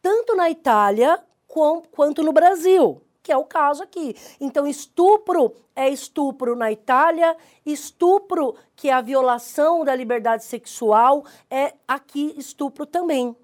tanto 0.00 0.36
na 0.36 0.48
Itália 0.48 1.18
quanto 1.90 2.22
no 2.22 2.32
Brasil, 2.32 3.02
que 3.20 3.32
é 3.32 3.36
o 3.36 3.44
caso 3.44 3.82
aqui. 3.82 4.14
Então, 4.40 4.64
estupro 4.64 5.52
é 5.74 5.88
estupro 5.88 6.54
na 6.54 6.70
Itália, 6.70 7.36
estupro, 7.66 8.54
que 8.76 8.90
é 8.90 8.92
a 8.92 9.00
violação 9.00 9.84
da 9.84 9.94
liberdade 9.94 10.44
sexual, 10.44 11.24
é 11.50 11.74
aqui 11.88 12.32
estupro 12.38 12.86
também 12.86 13.34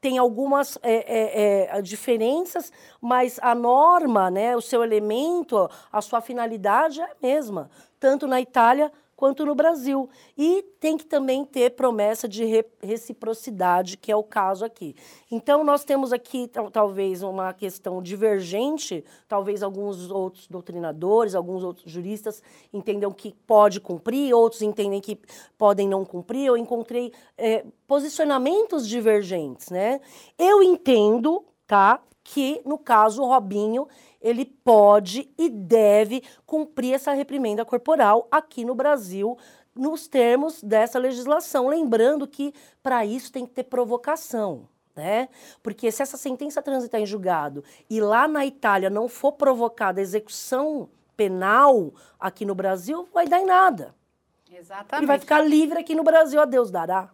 tem 0.00 0.18
algumas 0.18 0.78
é, 0.82 0.94
é, 0.94 1.78
é, 1.78 1.82
diferenças, 1.82 2.72
mas 3.00 3.38
a 3.42 3.54
norma, 3.54 4.30
né, 4.30 4.56
o 4.56 4.60
seu 4.60 4.84
elemento, 4.84 5.68
a 5.90 6.00
sua 6.00 6.20
finalidade 6.20 7.00
é 7.00 7.04
a 7.04 7.16
mesma, 7.20 7.70
tanto 7.98 8.26
na 8.26 8.40
Itália 8.40 8.92
quanto 9.16 9.44
no 9.46 9.54
Brasil. 9.54 10.08
E 10.36 10.62
tem 10.78 10.96
que 10.96 11.06
também 11.06 11.44
ter 11.44 11.70
promessa 11.70 12.28
de 12.28 12.44
re 12.44 12.64
reciprocidade, 12.82 13.96
que 13.96 14.12
é 14.12 14.16
o 14.16 14.22
caso 14.22 14.64
aqui. 14.64 14.94
Então, 15.30 15.64
nós 15.64 15.84
temos 15.84 16.12
aqui 16.12 16.48
talvez 16.72 17.22
uma 17.22 17.52
questão 17.52 18.02
divergente, 18.02 19.04
talvez 19.26 19.62
alguns 19.62 20.10
outros 20.10 20.46
doutrinadores, 20.46 21.34
alguns 21.34 21.64
outros 21.64 21.90
juristas 21.90 22.42
entendam 22.72 23.10
que 23.10 23.34
pode 23.46 23.80
cumprir, 23.80 24.34
outros 24.34 24.62
entendem 24.62 25.00
que 25.00 25.18
podem 25.56 25.88
não 25.88 26.04
cumprir. 26.04 26.46
Eu 26.46 26.56
encontrei 26.56 27.12
é, 27.38 27.64
posicionamentos 27.86 28.86
divergentes, 28.86 29.70
né? 29.70 30.00
Eu 30.38 30.62
entendo, 30.62 31.44
tá? 31.66 32.00
Que, 32.22 32.60
no 32.64 32.76
caso, 32.76 33.22
o 33.22 33.26
Robinho, 33.26 33.86
ele 34.20 34.44
pode 34.44 35.30
e 35.38 35.48
deve 35.48 36.22
cumprir 36.44 36.94
essa 36.94 37.12
reprimenda 37.12 37.64
corporal 37.64 38.26
aqui 38.30 38.64
no 38.64 38.74
Brasil, 38.74 39.36
nos 39.74 40.08
termos 40.08 40.62
dessa 40.62 40.98
legislação. 40.98 41.68
Lembrando 41.68 42.26
que, 42.26 42.52
para 42.82 43.04
isso, 43.04 43.32
tem 43.32 43.46
que 43.46 43.52
ter 43.52 43.64
provocação. 43.64 44.68
Né? 44.94 45.28
Porque 45.62 45.92
se 45.92 46.02
essa 46.02 46.16
sentença 46.16 46.62
transitar 46.62 47.00
em 47.00 47.06
julgado 47.06 47.62
e 47.88 48.00
lá 48.00 48.26
na 48.26 48.46
Itália 48.46 48.88
não 48.88 49.08
for 49.08 49.32
provocada 49.32 50.00
execução 50.00 50.88
penal 51.14 51.92
aqui 52.18 52.46
no 52.46 52.54
Brasil, 52.54 53.06
vai 53.12 53.28
dar 53.28 53.40
em 53.40 53.46
nada. 53.46 53.94
Exatamente. 54.50 55.00
Ele 55.00 55.06
vai 55.06 55.18
ficar 55.18 55.40
livre 55.40 55.78
aqui 55.78 55.94
no 55.94 56.02
Brasil, 56.02 56.40
a 56.40 56.46
Deus 56.46 56.70
dará. 56.70 57.10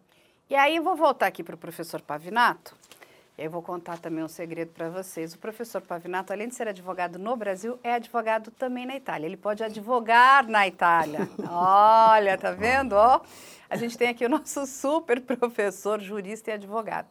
E 0.48 0.54
aí 0.54 0.76
eu 0.76 0.82
vou 0.82 0.94
voltar 0.94 1.26
aqui 1.26 1.42
para 1.42 1.54
o 1.54 1.58
professor 1.58 2.00
Pavinato, 2.00 2.76
eu 3.42 3.50
vou 3.50 3.60
contar 3.60 3.98
também 3.98 4.22
um 4.22 4.28
segredo 4.28 4.72
para 4.72 4.88
vocês. 4.88 5.34
O 5.34 5.38
professor 5.38 5.82
Pavinato, 5.82 6.32
além 6.32 6.48
de 6.48 6.54
ser 6.54 6.68
advogado 6.68 7.18
no 7.18 7.34
Brasil, 7.34 7.78
é 7.82 7.94
advogado 7.94 8.50
também 8.52 8.86
na 8.86 8.94
Itália. 8.94 9.26
Ele 9.26 9.36
pode 9.36 9.64
advogar 9.64 10.46
na 10.46 10.66
Itália. 10.66 11.28
Olha, 11.50 12.38
tá 12.38 12.52
vendo? 12.52 12.92
Ó, 12.92 13.20
a 13.68 13.76
gente 13.76 13.98
tem 13.98 14.08
aqui 14.08 14.24
o 14.24 14.28
nosso 14.28 14.64
super 14.66 15.20
professor, 15.20 16.00
jurista 16.00 16.50
e 16.50 16.54
advogado. 16.54 17.08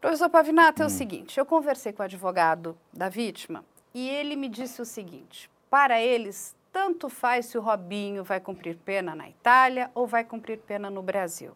Professor 0.00 0.28
Pavinato, 0.28 0.82
é 0.82 0.84
o 0.84 0.88
hum. 0.88 0.90
seguinte: 0.90 1.38
eu 1.38 1.46
conversei 1.46 1.92
com 1.92 2.02
o 2.02 2.04
advogado 2.04 2.76
da 2.92 3.08
vítima 3.08 3.64
e 3.94 4.08
ele 4.08 4.36
me 4.36 4.48
disse 4.48 4.82
o 4.82 4.84
seguinte: 4.84 5.50
para 5.70 6.00
eles, 6.00 6.54
tanto 6.72 7.08
faz 7.08 7.46
se 7.46 7.56
o 7.56 7.60
Robinho 7.60 8.22
vai 8.22 8.40
cumprir 8.40 8.76
pena 8.76 9.14
na 9.14 9.28
Itália 9.28 9.90
ou 9.94 10.06
vai 10.06 10.22
cumprir 10.22 10.58
pena 10.58 10.90
no 10.90 11.02
Brasil. 11.02 11.52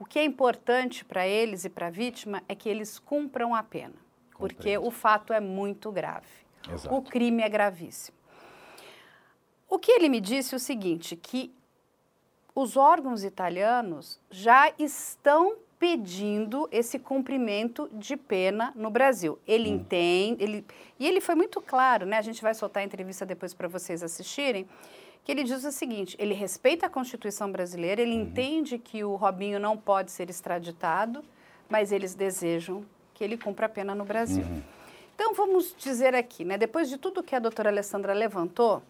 O 0.00 0.06
que 0.06 0.18
é 0.18 0.24
importante 0.24 1.04
para 1.04 1.28
eles 1.28 1.66
e 1.66 1.68
para 1.68 1.88
a 1.88 1.90
vítima 1.90 2.42
é 2.48 2.54
que 2.54 2.70
eles 2.70 2.98
cumpram 2.98 3.54
a 3.54 3.62
pena, 3.62 3.94
porque 4.32 4.78
o 4.78 4.90
fato 4.90 5.30
é 5.30 5.40
muito 5.40 5.92
grave. 5.92 6.26
Exato. 6.66 6.94
O 6.94 7.02
crime 7.02 7.42
é 7.42 7.48
gravíssimo. 7.50 8.16
O 9.68 9.78
que 9.78 9.92
ele 9.92 10.08
me 10.08 10.18
disse 10.18 10.54
é 10.54 10.56
o 10.56 10.58
seguinte, 10.58 11.14
que 11.16 11.54
os 12.54 12.78
órgãos 12.78 13.24
italianos 13.24 14.18
já 14.30 14.72
estão 14.78 15.58
pedindo 15.78 16.66
esse 16.72 16.98
cumprimento 16.98 17.86
de 17.92 18.16
pena 18.16 18.72
no 18.74 18.88
Brasil. 18.88 19.38
Ele 19.46 19.70
hum. 19.70 19.74
entende, 19.74 20.42
ele, 20.42 20.66
e 20.98 21.06
ele 21.06 21.20
foi 21.20 21.34
muito 21.34 21.60
claro, 21.60 22.06
né? 22.06 22.16
A 22.16 22.22
gente 22.22 22.40
vai 22.40 22.54
soltar 22.54 22.82
a 22.82 22.86
entrevista 22.86 23.26
depois 23.26 23.52
para 23.52 23.68
vocês 23.68 24.02
assistirem 24.02 24.66
que 25.24 25.32
ele 25.32 25.42
diz 25.42 25.64
o 25.64 25.72
seguinte: 25.72 26.16
ele 26.18 26.34
respeita 26.34 26.86
a 26.86 26.90
Constituição 26.90 27.50
brasileira, 27.50 28.00
ele 28.00 28.14
uhum. 28.14 28.22
entende 28.22 28.78
que 28.78 29.04
o 29.04 29.16
Robinho 29.16 29.58
não 29.58 29.76
pode 29.76 30.10
ser 30.10 30.30
extraditado, 30.30 31.22
mas 31.68 31.92
eles 31.92 32.14
desejam 32.14 32.84
que 33.14 33.22
ele 33.22 33.36
cumpra 33.36 33.66
a 33.66 33.68
pena 33.68 33.94
no 33.94 34.04
Brasil. 34.04 34.44
Uhum. 34.44 34.62
Então 35.14 35.34
vamos 35.34 35.74
dizer 35.76 36.14
aqui, 36.14 36.44
né, 36.44 36.56
depois 36.56 36.88
de 36.88 36.96
tudo 36.96 37.22
que 37.22 37.36
a 37.36 37.38
doutora 37.38 37.68
Alessandra 37.68 38.14
levantou, 38.14 38.82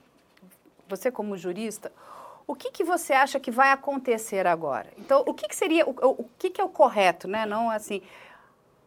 você 0.89 1.11
como 1.11 1.37
jurista, 1.37 1.91
o 2.47 2.55
que, 2.55 2.71
que 2.71 2.85
você 2.85 3.13
acha 3.13 3.39
que 3.39 3.51
vai 3.51 3.71
acontecer 3.71 4.47
agora? 4.47 4.89
Então, 4.99 5.23
o 5.27 5.33
que, 5.33 5.47
que 5.47 5.55
seria, 5.55 5.89
o, 5.89 5.91
o 5.91 6.29
que, 6.39 6.51
que 6.51 6.61
é 6.61 6.65
o 6.65 6.69
correto, 6.69 7.29
né? 7.29 7.47
Não 7.47 7.71
assim, 7.71 8.03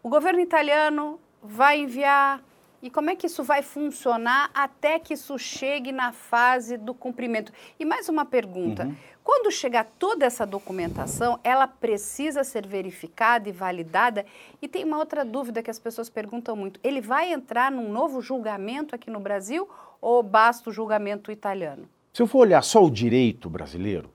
o 0.02 0.10
governo 0.10 0.42
italiano 0.42 1.20
vai 1.42 1.80
enviar 1.80 2.42
e 2.84 2.90
como 2.90 3.10
é 3.10 3.16
que 3.16 3.28
isso 3.28 3.46
vai 3.46 3.64
funcionar 3.64 4.52
até 4.54 5.00
que 5.00 5.14
isso 5.14 5.40
chegue 5.40 5.94
na 5.94 6.12
fase 6.12 6.76
do 6.76 6.94
cumprimento? 6.94 7.54
E 7.80 7.86
mais 7.86 8.10
uma 8.10 8.26
pergunta: 8.26 8.84
uhum. 8.84 8.96
quando 9.24 9.50
chegar 9.50 9.86
toda 9.98 10.26
essa 10.26 10.46
documentação, 10.46 11.40
ela 11.46 11.66
precisa 11.66 12.44
ser 12.44 12.68
verificada 12.68 13.48
e 13.48 13.54
validada? 13.54 14.26
E 14.62 14.68
tem 14.68 14.84
uma 14.84 14.98
outra 14.98 15.24
dúvida 15.24 15.64
que 15.64 15.72
as 15.72 15.80
pessoas 15.80 16.10
perguntam 16.10 16.58
muito: 16.58 16.78
ele 16.84 17.00
vai 17.00 17.32
entrar 17.32 17.72
num 17.72 17.90
novo 17.90 18.22
julgamento 18.22 18.94
aqui 18.94 19.10
no 19.10 19.22
Brasil 19.22 19.68
ou 20.02 20.22
basta 20.22 20.70
o 20.70 20.74
julgamento 20.74 21.32
italiano? 21.32 21.88
Se 22.12 22.22
eu 22.22 22.28
for 22.28 22.40
olhar 22.40 22.62
só 22.62 22.84
o 22.84 22.92
direito 22.92 23.50
brasileiro, 23.50 24.10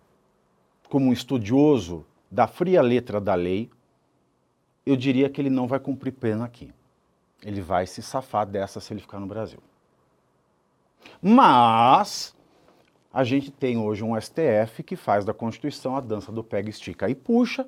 como 0.91 1.07
um 1.07 1.13
estudioso 1.13 2.05
da 2.31 2.47
fria 2.47 2.83
letra 2.83 3.19
da 3.19 3.35
lei, 3.35 3.71
eu 4.85 4.95
diria 4.95 5.31
que 5.31 5.41
ele 5.41 5.49
não 5.49 5.67
vai 5.67 5.81
cumprir 5.81 6.13
pena 6.13 6.45
aqui 6.45 6.71
ele 7.43 7.61
vai 7.61 7.87
se 7.87 8.03
safar 8.03 8.47
dessa 8.47 8.81
se 8.81 8.93
ele 8.93 9.01
ficar 9.01 9.21
no 9.21 9.27
Brasil. 9.27 9.61
Mas 11.23 12.35
a 13.13 13.25
gente 13.25 13.51
tem 13.51 13.79
hoje 13.79 14.05
um 14.05 14.19
STF 14.21 14.83
que 14.83 14.97
faz 14.97 15.25
da 15.25 15.33
Constituição 15.33 15.97
a 15.97 16.01
dança 16.01 16.31
do 16.31 16.45
pega, 16.45 16.69
estica 16.69 17.09
e 17.09 17.15
puxa. 17.15 17.67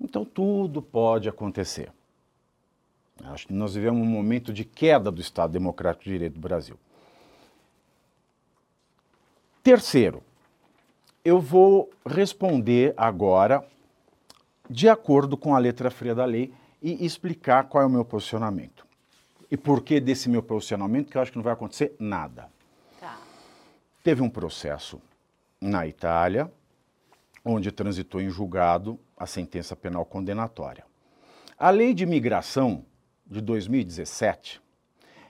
Então 0.00 0.24
tudo 0.24 0.80
pode 0.80 1.28
acontecer. 1.28 1.92
Acho 3.22 3.46
que 3.46 3.52
nós 3.52 3.74
vivemos 3.74 4.02
um 4.02 4.10
momento 4.10 4.52
de 4.52 4.64
queda 4.64 5.10
do 5.10 5.20
Estado 5.20 5.52
Democrático 5.52 6.04
de 6.04 6.10
Direito 6.10 6.34
do 6.34 6.40
Brasil. 6.40 6.76
Terceiro, 9.62 10.22
eu 11.24 11.40
vou 11.40 11.90
responder 12.04 12.92
agora 12.96 13.64
de 14.68 14.88
acordo 14.88 15.36
com 15.36 15.54
a 15.54 15.58
letra 15.58 15.90
fria 15.90 16.14
da 16.14 16.24
lei 16.24 16.52
e 16.84 17.06
explicar 17.06 17.64
qual 17.64 17.82
é 17.82 17.86
o 17.86 17.90
meu 17.90 18.04
posicionamento. 18.04 18.86
E 19.50 19.56
por 19.56 19.82
que 19.82 19.98
desse 19.98 20.28
meu 20.28 20.42
posicionamento, 20.42 21.10
que 21.10 21.16
eu 21.16 21.22
acho 21.22 21.32
que 21.32 21.38
não 21.38 21.42
vai 21.42 21.54
acontecer 21.54 21.96
nada. 21.98 22.50
Tá. 23.00 23.18
Teve 24.02 24.20
um 24.20 24.28
processo 24.28 25.00
na 25.58 25.86
Itália, 25.86 26.52
onde 27.42 27.72
transitou 27.72 28.20
em 28.20 28.28
julgado 28.28 29.00
a 29.16 29.26
sentença 29.26 29.74
penal 29.74 30.04
condenatória. 30.04 30.84
A 31.58 31.70
lei 31.70 31.94
de 31.94 32.02
imigração 32.02 32.84
de 33.26 33.40
2017, 33.40 34.60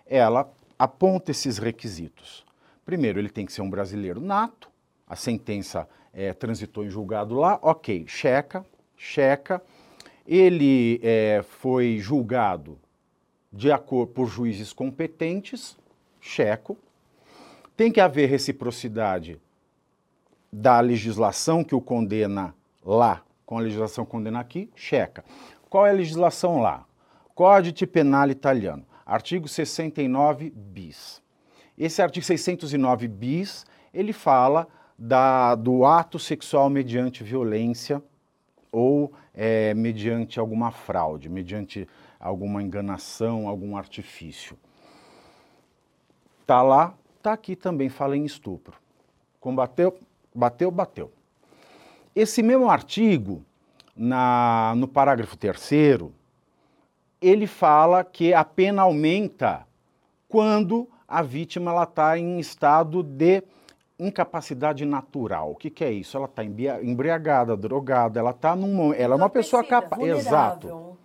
ela 0.05 0.53
aponta 0.77 1.31
esses 1.31 1.59
requisitos. 1.59 2.45
Primeiro, 2.85 3.21
ele 3.21 3.31
tem 3.31 3.47
que 3.47 3.53
ser 3.53 3.63
um 3.63 3.71
brasileiro 3.71 4.21
nato, 4.21 4.69
a 5.07 5.15
sentença 5.15 5.89
é, 6.13 6.33
transitou 6.33 6.85
em 6.85 6.91
julgado 6.91 7.37
lá, 7.37 7.61
ok, 7.63 8.07
checa, 8.09 8.67
checa. 8.97 9.63
Ele 10.27 11.01
é, 11.03 11.43
foi 11.43 11.99
julgado 11.99 12.79
de 13.53 13.71
acordo 13.71 14.13
por 14.13 14.27
juízes 14.27 14.73
competentes, 14.73 15.77
checo. 16.21 16.77
Tem 17.77 17.93
que 17.93 18.01
haver 18.01 18.29
reciprocidade 18.29 19.41
da 20.53 20.81
legislação 20.81 21.63
que 21.63 21.75
o 21.75 21.81
condena 21.81 22.55
lá 22.85 23.23
com 23.45 23.59
a 23.59 23.61
legislação 23.61 24.05
que 24.05 24.11
condena 24.11 24.41
aqui, 24.41 24.71
checa. 24.75 25.25
Qual 25.69 25.87
é 25.87 25.91
a 25.91 25.95
legislação 25.95 26.61
lá? 26.61 26.87
Código 27.35 27.87
Penal 27.87 28.31
Italiano, 28.31 28.85
artigo 29.05 29.49
69 29.49 30.51
bis. 30.51 31.23
Esse 31.77 32.01
artigo 32.01 32.25
609 32.25 33.09
bis, 33.09 33.67
ele 33.93 34.13
fala 34.13 34.69
da, 34.97 35.55
do 35.57 35.85
ato 35.85 36.19
sexual 36.19 36.71
mediante 36.71 37.25
violência 37.25 38.03
ou 38.75 39.13
é, 39.33 39.73
mediante 39.73 40.41
alguma 40.41 40.73
fraude, 40.73 41.29
mediante 41.29 41.89
alguma 42.19 42.61
enganação, 42.61 43.47
algum 43.47 43.77
artifício. 43.77 44.59
Tá 46.45 46.61
lá, 46.61 46.93
tá 47.23 47.33
aqui 47.33 47.55
também, 47.55 47.89
fala 47.89 48.17
em 48.17 48.25
estupro. 48.25 48.77
Combateu, 49.39 49.97
bateu, 50.35 50.73
bateu. 50.73 51.13
Esse 52.17 52.43
mesmo 52.43 52.69
artigo, 52.69 53.45
na, 53.97 54.75
no 54.77 54.89
parágrafo 54.89 55.37
terceiro, 55.37 56.13
ele 57.21 57.47
fala 57.47 58.03
que 58.03 58.35
a 58.35 58.45
pena 58.45 58.83
aumenta 58.83 59.67
quando 60.29 60.89
a 61.07 61.23
vítima 61.23 61.81
está 61.81 62.19
em 62.19 62.41
estado 62.41 63.05
de 63.05 63.41
incapacidade 63.99 64.85
natural. 64.85 65.53
O 65.53 65.55
que, 65.55 65.71
que 65.71 65.85
é 65.85 65.93
isso? 65.93 66.17
Ela 66.17 66.27
está 66.27 66.45
embriagada, 66.45 67.57
drogada, 67.57 68.19
ela 68.19 68.31
está 68.31 68.57
num. 68.57 68.93
Ela 68.93 69.15
é 69.15 69.17
uma 69.17 69.31
pessoa 69.31 69.63
capaz. 69.65 70.03
Exato. 70.03 70.97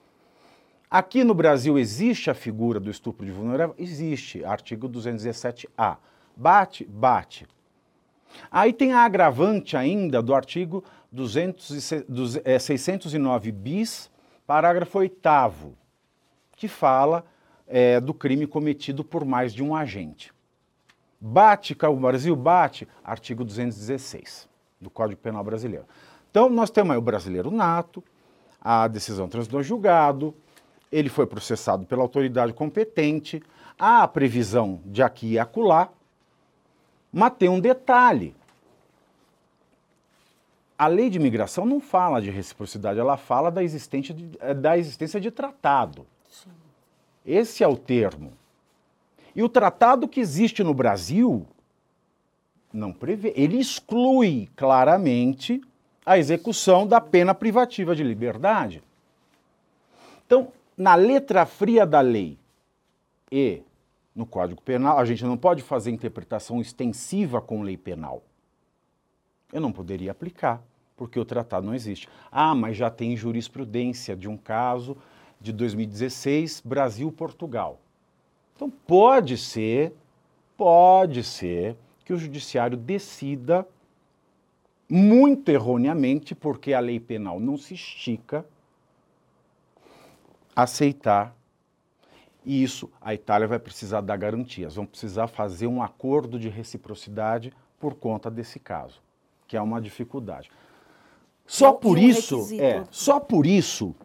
Aqui 0.90 1.24
no 1.24 1.36
Brasil 1.36 1.78
existe 1.78 2.32
a 2.32 2.34
figura 2.34 2.80
do 2.80 2.90
estupro 2.90 3.24
de 3.24 3.32
vulnerável? 3.32 3.76
Existe, 3.78 4.44
artigo 4.44 4.90
217A. 4.90 5.98
Bate, 6.36 6.84
bate. 6.84 7.46
Aí 8.50 8.74
tem 8.74 8.94
a 8.94 9.00
agravante 9.00 9.78
ainda 9.78 10.22
do 10.22 10.34
artigo 10.34 10.84
200, 11.12 12.04
609 12.60 13.52
bis, 13.52 14.10
parágrafo 14.48 14.98
8 15.00 15.30
que 16.56 16.68
fala 16.68 17.24
é, 17.68 18.00
do 18.00 18.14
crime 18.14 18.48
cometido 18.48 19.04
por 19.04 19.24
mais 19.24 19.54
de 19.54 19.64
um 19.64 19.76
agente. 19.76 20.34
Bate, 21.22 21.76
o 21.84 21.96
Brasil 21.98 22.36
bate, 22.36 22.88
artigo 23.04 23.44
216 23.44 24.48
do 24.80 24.90
Código 24.90 25.20
Penal 25.20 25.44
Brasileiro. 25.44 25.86
Então, 26.32 26.50
nós 26.50 26.70
temos 26.70 26.92
aí 26.92 26.98
o 26.98 27.02
brasileiro 27.02 27.52
nato, 27.52 28.04
a 28.62 28.88
decisão 28.88 29.28
transitou 29.28 29.62
julgado, 29.62 30.34
ele 30.92 31.10
foi 31.10 31.26
processado 31.26 31.86
pela 31.86 32.02
autoridade 32.02 32.54
competente, 32.54 33.44
há 33.78 34.04
a 34.04 34.08
previsão 34.08 34.80
de 34.86 35.04
aqui 35.04 35.34
e 35.34 35.40
acolá, 35.40 35.90
mas 37.12 37.34
tem 37.38 37.50
um 37.50 37.60
detalhe. 37.60 38.36
A 40.78 40.88
lei 40.88 41.10
de 41.10 41.18
imigração 41.18 41.66
não 41.66 41.82
fala 41.82 42.22
de 42.22 42.30
reciprocidade, 42.30 43.00
ela 43.00 43.18
fala 43.18 43.52
da 43.52 43.62
existência 43.62 44.14
de, 44.14 44.30
eh, 44.40 44.54
da 44.54 44.78
existência 44.78 45.20
de 45.20 45.30
tratado. 45.30 46.08
Sim. 46.30 46.50
Esse 47.26 47.64
é 47.64 47.68
o 47.68 47.76
termo. 47.76 48.32
E 49.36 49.44
o 49.44 49.50
tratado 49.50 50.08
que 50.08 50.20
existe 50.20 50.64
no 50.64 50.74
Brasil 50.74 51.46
não 52.72 52.94
prevê, 52.94 53.34
ele 53.36 53.58
exclui 53.58 54.50
claramente 54.56 55.62
a 56.06 56.18
execução 56.18 56.88
da 56.88 57.00
pena 57.00 57.34
privativa 57.34 57.96
de 57.96 58.04
liberdade. 58.04 58.84
Então, 60.26 60.52
na 60.78 60.96
letra 60.96 61.46
fria 61.46 61.86
da 61.86 62.02
lei 62.02 62.38
e 63.32 63.62
no 64.16 64.26
Código 64.26 64.62
Penal, 64.62 64.98
a 65.00 65.06
gente 65.06 65.24
não 65.24 65.38
pode 65.38 65.62
fazer 65.62 65.92
interpretação 65.92 66.60
extensiva 66.60 67.42
com 67.42 67.62
lei 67.62 67.78
penal. 67.78 68.24
Eu 69.52 69.62
não 69.62 69.72
poderia 69.72 70.12
aplicar, 70.12 70.62
porque 70.96 71.20
o 71.20 71.26
tratado 71.26 71.66
não 71.66 71.74
existe. 71.74 72.08
Ah, 72.32 72.54
mas 72.54 72.78
já 72.78 72.90
tem 72.90 73.16
jurisprudência 73.16 74.16
de 74.16 74.28
um 74.28 74.38
caso 74.38 74.98
de 75.40 75.52
2016, 75.52 76.62
Brasil-Portugal. 76.66 77.80
Então 78.60 78.70
pode 78.70 79.38
ser, 79.38 79.94
pode 80.58 81.24
ser 81.24 81.78
que 82.04 82.12
o 82.12 82.18
judiciário 82.18 82.76
decida 82.76 83.66
muito 84.90 85.48
erroneamente, 85.48 86.36
porque 86.36 86.74
a 86.74 86.82
lei 86.82 87.00
penal 87.00 87.40
não 87.40 87.56
se 87.56 87.74
estica, 87.74 88.46
aceitar 90.54 91.34
e 92.46 92.62
isso 92.62 92.92
a 93.00 93.14
Itália 93.14 93.48
vai 93.48 93.60
precisar 93.60 94.02
dar 94.02 94.18
garantias, 94.18 94.76
vão 94.76 94.86
precisar 94.86 95.28
fazer 95.28 95.68
um 95.68 95.82
acordo 95.82 96.38
de 96.38 96.50
reciprocidade 96.50 97.54
por 97.80 97.96
conta 97.96 98.30
desse 98.30 98.60
caso, 98.60 99.02
que 99.48 99.56
é 99.56 99.62
uma 99.62 99.80
dificuldade. 99.80 100.52
Só 101.48 101.72
por 101.72 101.98
um 101.98 102.02
isso, 102.02 102.46
é, 102.60 102.84
só 102.92 103.22
por 103.22 103.46
isso 103.46 103.96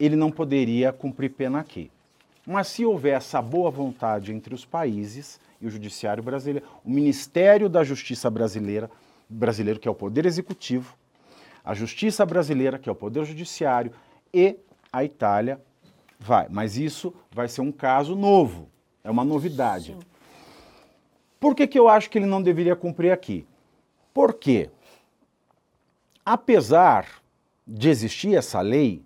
ele 0.00 0.16
não 0.16 0.30
poderia 0.30 0.90
cumprir 0.90 1.28
pena 1.28 1.60
aqui. 1.60 1.90
Mas 2.46 2.68
se 2.68 2.84
houver 2.84 3.16
essa 3.16 3.40
boa 3.40 3.70
vontade 3.70 4.32
entre 4.32 4.54
os 4.54 4.64
países 4.64 5.40
e 5.60 5.66
o 5.66 5.70
judiciário 5.70 6.22
brasileiro, 6.22 6.66
o 6.84 6.90
Ministério 6.90 7.68
da 7.68 7.82
Justiça 7.82 8.30
brasileira, 8.30 8.90
brasileiro 9.28 9.80
que 9.80 9.88
é 9.88 9.90
o 9.90 9.94
poder 9.94 10.26
executivo, 10.26 10.94
a 11.64 11.74
Justiça 11.74 12.24
brasileira 12.26 12.78
que 12.78 12.88
é 12.88 12.92
o 12.92 12.94
poder 12.94 13.24
judiciário 13.24 13.92
e 14.32 14.56
a 14.92 15.02
Itália 15.02 15.60
Vai, 16.18 16.46
mas 16.48 16.78
isso 16.78 17.14
vai 17.30 17.48
ser 17.48 17.60
um 17.60 17.70
caso 17.70 18.16
novo, 18.16 18.70
é 19.02 19.10
uma 19.10 19.24
novidade. 19.24 19.92
Sim. 19.92 19.98
Por 21.38 21.54
que, 21.54 21.66
que 21.66 21.78
eu 21.78 21.86
acho 21.86 22.08
que 22.08 22.16
ele 22.16 22.24
não 22.24 22.42
deveria 22.42 22.74
cumprir 22.74 23.10
aqui? 23.10 23.46
Porque, 24.14 24.70
apesar 26.24 27.20
de 27.66 27.90
existir 27.90 28.34
essa 28.34 28.62
lei, 28.62 29.04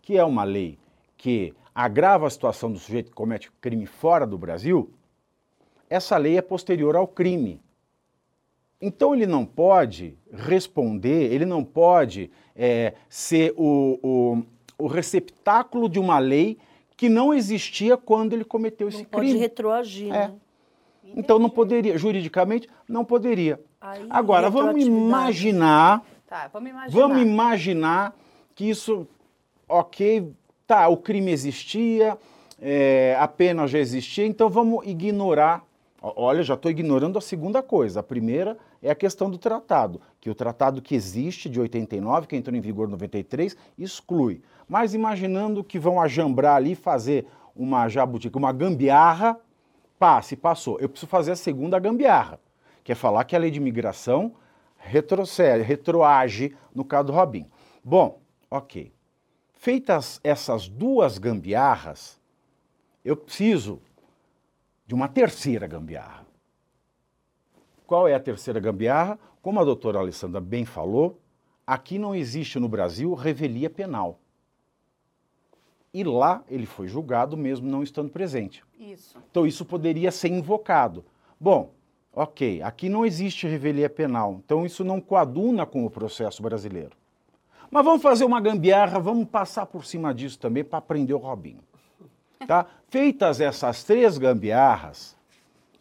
que 0.00 0.16
é 0.16 0.24
uma 0.24 0.44
lei 0.44 0.78
que 1.16 1.52
agrava 1.74 2.26
a 2.26 2.30
situação 2.30 2.70
do 2.70 2.78
sujeito 2.78 3.10
que 3.10 3.16
comete 3.16 3.50
crime 3.60 3.86
fora 3.86 4.26
do 4.26 4.38
Brasil, 4.38 4.92
essa 5.88 6.16
lei 6.16 6.36
é 6.36 6.42
posterior 6.42 6.96
ao 6.96 7.06
crime. 7.06 7.60
Então 8.80 9.14
ele 9.14 9.26
não 9.26 9.44
pode 9.44 10.16
responder, 10.32 11.32
ele 11.32 11.44
não 11.44 11.62
pode 11.62 12.30
é, 12.56 12.94
ser 13.08 13.52
o, 13.56 13.98
o 14.02 14.42
o 14.80 14.86
receptáculo 14.86 15.88
de 15.88 15.98
uma 15.98 16.18
lei 16.18 16.58
que 16.96 17.08
não 17.08 17.32
existia 17.32 17.96
quando 17.96 18.32
ele 18.32 18.44
cometeu 18.44 18.88
esse 18.88 18.98
não 18.98 19.04
crime. 19.04 19.32
Pode 19.32 19.38
retroagir. 19.38 20.12
É. 20.12 20.28
Né? 20.28 20.34
Então 21.16 21.38
não 21.38 21.50
poderia, 21.50 21.96
juridicamente, 21.98 22.68
não 22.88 23.04
poderia. 23.04 23.60
Aí, 23.80 24.06
Agora, 24.10 24.48
vamos 24.50 24.84
imaginar, 24.84 26.04
tá, 26.26 26.48
vamos 26.52 26.70
imaginar. 26.70 27.00
Vamos 27.00 27.22
imaginar 27.22 28.16
que 28.54 28.68
isso, 28.68 29.06
ok, 29.68 30.32
tá, 30.70 30.86
o 30.86 30.96
crime 30.96 31.32
existia, 31.32 32.16
é, 32.62 33.16
a 33.18 33.26
pena 33.26 33.66
já 33.66 33.80
existia, 33.80 34.24
então 34.24 34.48
vamos 34.48 34.86
ignorar. 34.86 35.64
Olha, 36.00 36.44
já 36.44 36.54
estou 36.54 36.70
ignorando 36.70 37.18
a 37.18 37.20
segunda 37.20 37.60
coisa. 37.60 37.98
A 37.98 38.02
primeira 38.04 38.56
é 38.80 38.88
a 38.88 38.94
questão 38.94 39.28
do 39.28 39.36
tratado, 39.36 40.00
que 40.20 40.30
o 40.30 40.34
tratado 40.34 40.80
que 40.80 40.94
existe 40.94 41.48
de 41.48 41.60
89, 41.60 42.28
que 42.28 42.36
entrou 42.36 42.56
em 42.56 42.60
vigor 42.60 42.86
em 42.86 42.92
93, 42.92 43.56
exclui. 43.76 44.42
Mas 44.68 44.94
imaginando 44.94 45.64
que 45.64 45.76
vão 45.76 46.00
ajambrar 46.00 46.54
ali, 46.54 46.76
fazer 46.76 47.26
uma 47.56 47.88
jabutica, 47.88 48.38
uma 48.38 48.52
gambiarra, 48.52 49.36
passe, 49.98 50.36
passou. 50.36 50.78
Eu 50.78 50.88
preciso 50.88 51.10
fazer 51.10 51.32
a 51.32 51.36
segunda 51.36 51.80
gambiarra, 51.80 52.38
que 52.84 52.92
é 52.92 52.94
falar 52.94 53.24
que 53.24 53.34
a 53.34 53.40
lei 53.40 53.50
de 53.50 53.58
imigração 53.58 54.34
retrocede, 54.78 55.64
retroage 55.64 56.54
no 56.72 56.84
caso 56.84 57.08
do 57.08 57.12
Robin. 57.12 57.44
Bom, 57.82 58.20
ok. 58.48 58.92
Feitas 59.60 60.18
essas 60.24 60.70
duas 60.70 61.18
gambiarras, 61.18 62.18
eu 63.04 63.14
preciso 63.14 63.78
de 64.86 64.94
uma 64.94 65.06
terceira 65.06 65.66
gambiarra. 65.66 66.26
Qual 67.86 68.08
é 68.08 68.14
a 68.14 68.20
terceira 68.20 68.58
gambiarra? 68.58 69.18
Como 69.42 69.60
a 69.60 69.64
doutora 69.64 69.98
Alessandra 69.98 70.40
bem 70.40 70.64
falou, 70.64 71.20
aqui 71.66 71.98
não 71.98 72.14
existe 72.14 72.58
no 72.58 72.70
Brasil 72.70 73.12
revelia 73.12 73.68
penal. 73.68 74.18
E 75.92 76.04
lá 76.04 76.42
ele 76.48 76.64
foi 76.64 76.88
julgado 76.88 77.36
mesmo 77.36 77.68
não 77.68 77.82
estando 77.82 78.08
presente. 78.08 78.64
Isso. 78.78 79.18
Então 79.30 79.46
isso 79.46 79.66
poderia 79.66 80.10
ser 80.10 80.28
invocado. 80.28 81.04
Bom, 81.38 81.74
ok, 82.14 82.62
aqui 82.62 82.88
não 82.88 83.04
existe 83.04 83.46
revelia 83.46 83.90
penal, 83.90 84.40
então 84.42 84.64
isso 84.64 84.82
não 84.82 85.02
coaduna 85.02 85.66
com 85.66 85.84
o 85.84 85.90
processo 85.90 86.42
brasileiro. 86.42 86.98
Mas 87.70 87.84
vamos 87.84 88.02
fazer 88.02 88.24
uma 88.24 88.40
gambiarra, 88.40 88.98
vamos 88.98 89.28
passar 89.28 89.64
por 89.66 89.84
cima 89.84 90.12
disso 90.12 90.38
também 90.38 90.64
para 90.64 90.80
prender 90.80 91.14
o 91.14 91.20
Robinho. 91.20 91.62
Tá? 92.46 92.66
Feitas 92.90 93.40
essas 93.40 93.84
três 93.84 94.18
gambiarras, 94.18 95.16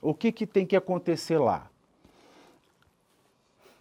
o 0.02 0.14
que, 0.14 0.32
que 0.32 0.46
tem 0.46 0.66
que 0.66 0.76
acontecer 0.76 1.40
lá? 1.40 1.68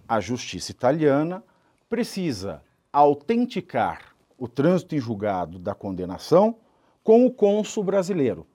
A 0.09 0.21
justiça 0.21 0.71
italiana 0.71 1.45
precisa 1.89 2.63
autenticar 2.91 4.15
o 4.39 4.49
trânsito 4.49 4.95
em 4.95 4.99
julgado 4.99 5.59
da 5.59 5.75
condenação 5.75 6.57
com 7.05 7.27
o 7.27 7.31
cônsul 7.31 7.85
brasileiro. 7.85 8.47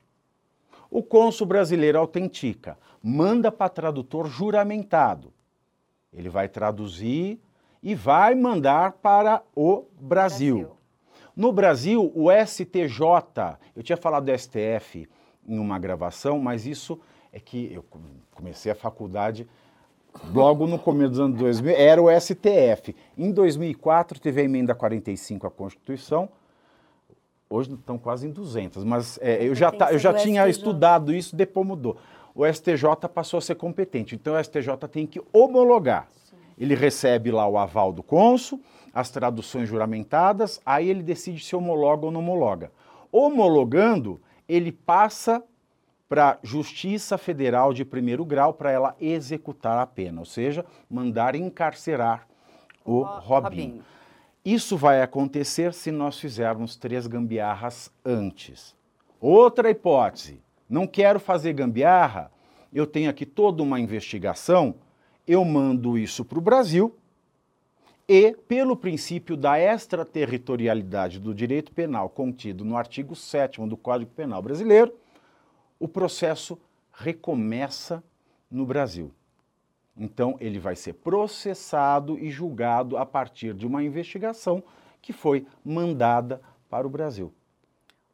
O 0.89 1.03
cônsul 1.03 1.45
brasileiro 1.45 1.99
autentica, 1.99 2.77
manda 3.01 3.51
para 3.51 3.69
tradutor 3.69 4.27
juramentado. 4.27 5.33
Ele 6.11 6.29
vai 6.29 6.47
traduzir 6.47 7.39
e 7.83 7.93
vai 7.93 8.33
mandar 8.33 8.93
para 8.93 9.43
o 9.55 9.85
Brasil. 9.99 10.55
Brasil. 10.57 10.77
No 11.35 11.51
Brasil, 11.51 12.11
o 12.15 12.29
STJ, 12.31 13.57
eu 13.75 13.83
tinha 13.83 13.97
falado 13.97 14.25
do 14.25 14.37
STF 14.37 15.07
em 15.47 15.59
uma 15.59 15.77
gravação, 15.77 16.39
mas 16.39 16.65
isso 16.65 16.99
é 17.31 17.39
que 17.39 17.73
eu 17.73 17.83
comecei 18.31 18.71
a 18.71 18.75
faculdade 18.75 19.47
logo 20.31 20.67
no 20.67 20.77
começo 20.77 21.09
dos 21.11 21.19
anos 21.19 21.37
2000, 21.39 21.75
era 21.75 22.01
o 22.01 22.07
STF. 22.21 22.95
Em 23.17 23.31
2004 23.31 24.19
teve 24.19 24.41
a 24.41 24.43
emenda 24.43 24.75
45 24.75 25.47
à 25.47 25.51
Constituição, 25.51 26.29
hoje 27.49 27.73
estão 27.73 27.97
quase 27.97 28.27
em 28.27 28.31
200, 28.31 28.83
mas 28.83 29.17
é, 29.21 29.43
eu 29.43 29.55
já, 29.55 29.71
tá- 29.71 29.91
eu 29.91 29.97
já 29.99 30.13
tinha 30.13 30.43
STJ. 30.43 30.51
estudado 30.51 31.13
isso, 31.13 31.35
depois 31.35 31.65
mudou. 31.65 31.97
O 32.35 32.45
STJ 32.45 33.09
passou 33.13 33.39
a 33.39 33.41
ser 33.41 33.55
competente, 33.55 34.13
então 34.15 34.35
o 34.35 34.43
STJ 34.43 34.87
tem 34.91 35.05
que 35.07 35.19
homologar. 35.33 36.07
Ele 36.57 36.75
recebe 36.75 37.31
lá 37.31 37.47
o 37.47 37.57
aval 37.57 37.91
do 37.91 38.03
cônsul, 38.03 38.61
as 38.93 39.09
traduções 39.09 39.67
juramentadas, 39.67 40.61
aí 40.65 40.89
ele 40.89 41.01
decide 41.01 41.43
se 41.43 41.55
homologa 41.55 42.05
ou 42.05 42.11
não 42.11 42.19
homologa. 42.19 42.71
Homologando, 43.11 44.21
ele 44.47 44.71
passa 44.71 45.43
para 46.07 46.31
a 46.31 46.37
Justiça 46.43 47.17
Federal 47.17 47.73
de 47.73 47.83
primeiro 47.83 48.23
grau 48.23 48.53
para 48.53 48.71
ela 48.71 48.95
executar 49.01 49.79
a 49.79 49.87
pena, 49.87 50.19
ou 50.19 50.25
seja, 50.25 50.63
mandar 50.89 51.33
encarcerar 51.35 52.27
o 52.85 53.01
Robinho. 53.01 53.23
Robinho. 53.23 53.83
Isso 54.45 54.77
vai 54.77 55.01
acontecer 55.01 55.73
se 55.73 55.89
nós 55.89 56.19
fizermos 56.19 56.75
três 56.75 57.07
gambiarras 57.07 57.89
antes. 58.05 58.75
Outra 59.19 59.69
hipótese, 59.69 60.41
não 60.69 60.85
quero 60.85 61.19
fazer 61.19 61.53
gambiarra, 61.53 62.29
eu 62.73 62.85
tenho 62.85 63.09
aqui 63.09 63.25
toda 63.25 63.63
uma 63.63 63.79
investigação, 63.79 64.75
eu 65.27 65.43
mando 65.45 65.97
isso 65.97 66.25
para 66.25 66.37
o 66.37 66.41
Brasil 66.41 66.95
e, 68.07 68.33
pelo 68.47 68.75
princípio 68.75 69.37
da 69.37 69.57
extraterritorialidade 69.57 71.19
do 71.19 71.33
direito 71.33 71.71
penal 71.71 72.09
contido 72.09 72.65
no 72.65 72.75
artigo 72.75 73.15
7 73.15 73.65
do 73.67 73.77
Código 73.77 74.11
Penal 74.11 74.41
Brasileiro, 74.41 74.93
o 75.79 75.87
processo 75.87 76.59
recomeça 76.91 78.03
no 78.51 78.65
Brasil. 78.65 79.11
Então, 79.95 80.35
ele 80.39 80.59
vai 80.59 80.75
ser 80.75 80.93
processado 80.93 82.17
e 82.17 82.29
julgado 82.29 82.97
a 82.97 83.05
partir 83.05 83.53
de 83.53 83.65
uma 83.65 83.83
investigação 83.83 84.63
que 85.01 85.13
foi 85.13 85.45
mandada 85.63 86.41
para 86.69 86.87
o 86.87 86.89
Brasil. 86.89 87.33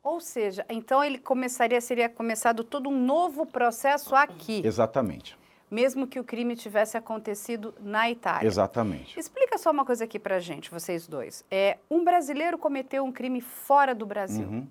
Ou 0.04 0.20
seja, 0.20 0.66
então 0.70 1.04
ele 1.04 1.18
começaria, 1.18 1.80
seria 1.80 2.10
começado 2.10 2.64
todo 2.64 2.90
um 2.90 3.06
novo 3.06 3.46
processo 3.46 4.16
aqui, 4.16 4.62
Exatamente. 4.66 5.38
Mesmo 5.70 6.08
que 6.08 6.20
o 6.20 6.24
crime 6.24 6.56
tivesse 6.56 6.98
acontecido 6.98 7.74
na 7.80 8.10
Itália. 8.10 8.48
Exatamente. 8.48 9.20
Explica 9.20 9.58
só 9.58 9.72
uma 9.72 9.86
coisa 9.86 10.04
aqui 10.06 10.18
pra 10.20 10.40
gente, 10.40 10.72
vocês 10.72 11.08
dois. 11.08 11.44
É, 11.50 11.78
um 11.90 12.04
brasileiro 12.04 12.58
cometeu 12.58 13.04
um 13.04 13.12
crime 13.12 13.42
fora 13.42 13.94
do 13.94 14.06
Brasil, 14.06 14.48
Uhum. 14.48 14.68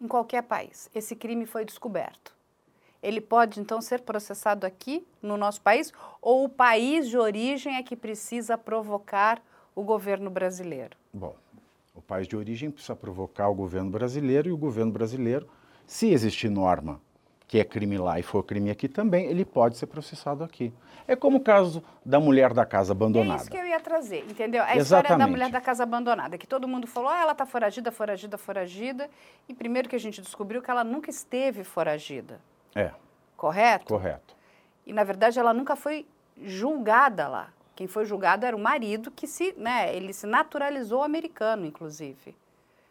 em 0.00 0.08
qualquer 0.08 0.42
país. 0.42 0.90
Esse 0.94 1.14
crime 1.16 1.46
foi 1.46 1.64
descoberto. 1.64 2.34
Ele 3.02 3.20
pode 3.20 3.60
então 3.60 3.80
ser 3.80 4.00
processado 4.00 4.66
aqui 4.66 5.06
no 5.22 5.36
nosso 5.36 5.60
país 5.60 5.92
ou 6.20 6.44
o 6.44 6.48
país 6.48 7.08
de 7.08 7.16
origem 7.18 7.76
é 7.76 7.82
que 7.82 7.94
precisa 7.94 8.56
provocar 8.58 9.40
o 9.74 9.82
governo 9.82 10.30
brasileiro? 10.30 10.96
Bom, 11.12 11.36
o 11.94 12.00
país 12.00 12.26
de 12.26 12.36
origem 12.36 12.70
precisa 12.70 12.96
provocar 12.96 13.48
o 13.48 13.54
governo 13.54 13.90
brasileiro 13.90 14.48
e 14.48 14.52
o 14.52 14.56
governo 14.56 14.90
brasileiro, 14.92 15.46
se 15.86 16.08
existir 16.10 16.48
norma 16.50 17.00
que 17.48 17.58
é 17.60 17.64
crime 17.64 17.96
lá 17.98 18.18
e 18.18 18.22
for 18.22 18.42
crime 18.42 18.70
aqui 18.70 18.88
também, 18.88 19.26
ele 19.26 19.44
pode 19.44 19.76
ser 19.76 19.86
processado 19.86 20.42
aqui. 20.42 20.72
É 21.08 21.14
como 21.14 21.36
o 21.38 21.40
caso 21.40 21.82
da 22.04 22.18
mulher 22.18 22.52
da 22.52 22.66
casa 22.66 22.90
É 22.90 22.94
abandonada. 22.94 23.40
isso 23.42 23.50
que 23.50 23.56
eu 23.56 23.64
ia 23.66 23.78
trazer, 23.78 24.24
entendeu? 24.28 24.62
A 24.64 24.76
história 24.76 25.02
da 25.04 25.14
Exatamente. 25.14 25.30
mulher 25.30 25.50
da 25.50 25.60
casa 25.60 25.84
abandonada, 25.84 26.36
que 26.36 26.46
todo 26.46 26.66
mundo 26.66 26.86
falou, 26.88 27.08
ah, 27.08 27.20
ela 27.20 27.32
está 27.32 27.46
foragida, 27.46 27.92
foragida, 27.92 28.36
foragida. 28.36 29.08
E 29.48 29.54
primeiro 29.54 29.88
que 29.88 29.94
a 29.94 30.00
gente 30.00 30.20
descobriu 30.20 30.60
que 30.60 30.68
ela 30.70 30.82
nunca 30.82 31.08
esteve 31.08 31.62
foragida, 31.62 32.40
É, 32.74 32.90
correto? 33.36 33.86
correto. 33.86 34.34
E 34.84 34.92
na 34.92 35.04
verdade 35.04 35.38
ela 35.38 35.54
nunca 35.54 35.76
foi 35.76 36.04
julgada 36.42 37.28
lá. 37.28 37.48
Quem 37.76 37.86
foi 37.86 38.04
julgado 38.04 38.44
era 38.46 38.56
o 38.56 38.58
marido 38.58 39.10
que 39.10 39.26
se, 39.26 39.54
né, 39.56 39.94
ele 39.94 40.12
se 40.12 40.26
naturalizou 40.26 41.02
americano, 41.02 41.64
inclusive. 41.66 42.34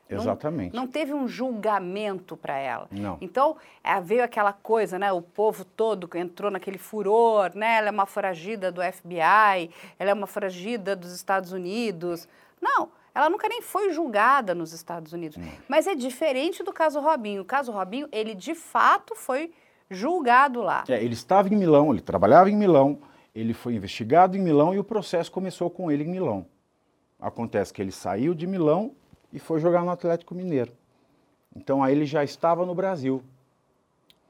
Não- 0.10 0.20
Exatamente. 0.22 0.76
Não 0.76 0.86
teve 0.88 1.14
um 1.14 1.28
julgamento 1.28 2.38
para 2.38 2.58
ela. 2.58 2.88
Não. 2.92 3.18
Então, 3.20 3.58
é, 3.84 4.00
veio 4.00 4.24
aquela 4.24 4.54
coisa, 4.54 5.00
né? 5.00 5.12
O 5.12 5.22
povo 5.22 5.66
todo 5.66 6.08
entrou 6.16 6.52
naquele 6.52 6.78
furor, 6.78 7.52
né? 7.56 7.78
Ela 7.78 7.88
é 7.88 7.92
uma 7.92 8.06
foragida 8.06 8.72
do 8.72 8.82
FBI, 8.82 9.72
ela 9.98 10.12
é 10.12 10.14
uma 10.14 10.28
foragida 10.28 10.96
dos 10.96 11.12
Estados 11.12 11.52
Unidos. 11.52 12.28
Não, 12.62 12.90
ela 13.16 13.30
nunca 13.30 13.48
nem 13.48 13.62
foi 13.62 13.92
julgada 13.94 14.54
nos 14.54 14.74
Estados 14.74 15.12
Unidos. 15.12 15.38
Mas 15.68 15.88
é 15.88 15.96
diferente 15.96 16.64
do 16.64 16.72
caso 16.72 17.00
Robinho. 17.00 17.42
O 17.42 17.46
caso 17.46 17.72
Robinho, 17.72 18.08
ele 18.12 18.36
de 18.36 18.54
fato 18.54 19.16
foi 19.16 19.52
julgado 19.90 20.62
lá. 20.62 20.84
É, 20.88 21.04
ele 21.04 21.14
estava 21.14 21.48
em 21.52 21.56
Milão, 21.58 21.92
ele 21.92 22.02
trabalhava 22.02 22.50
em 22.50 22.56
Milão, 22.56 23.00
ele 23.34 23.54
foi 23.54 23.74
investigado 23.76 24.38
em 24.38 24.42
Milão 24.42 24.74
e 24.74 24.80
o 24.80 24.84
processo 24.84 25.32
começou 25.32 25.70
com 25.70 25.90
ele 25.92 26.04
em 26.04 26.08
Milão. 26.08 26.46
Acontece 27.20 27.74
que 27.74 27.82
ele 27.82 27.92
saiu 27.92 28.34
de 28.36 28.46
Milão 28.46 28.94
e 29.36 29.40
foi 29.40 29.60
jogar 29.60 29.84
no 29.84 29.92
Atlético 29.92 30.34
Mineiro. 30.34 30.72
Então 31.54 31.84
aí 31.84 31.94
ele 31.94 32.06
já 32.06 32.24
estava 32.24 32.66
no 32.66 32.74
Brasil. 32.74 33.22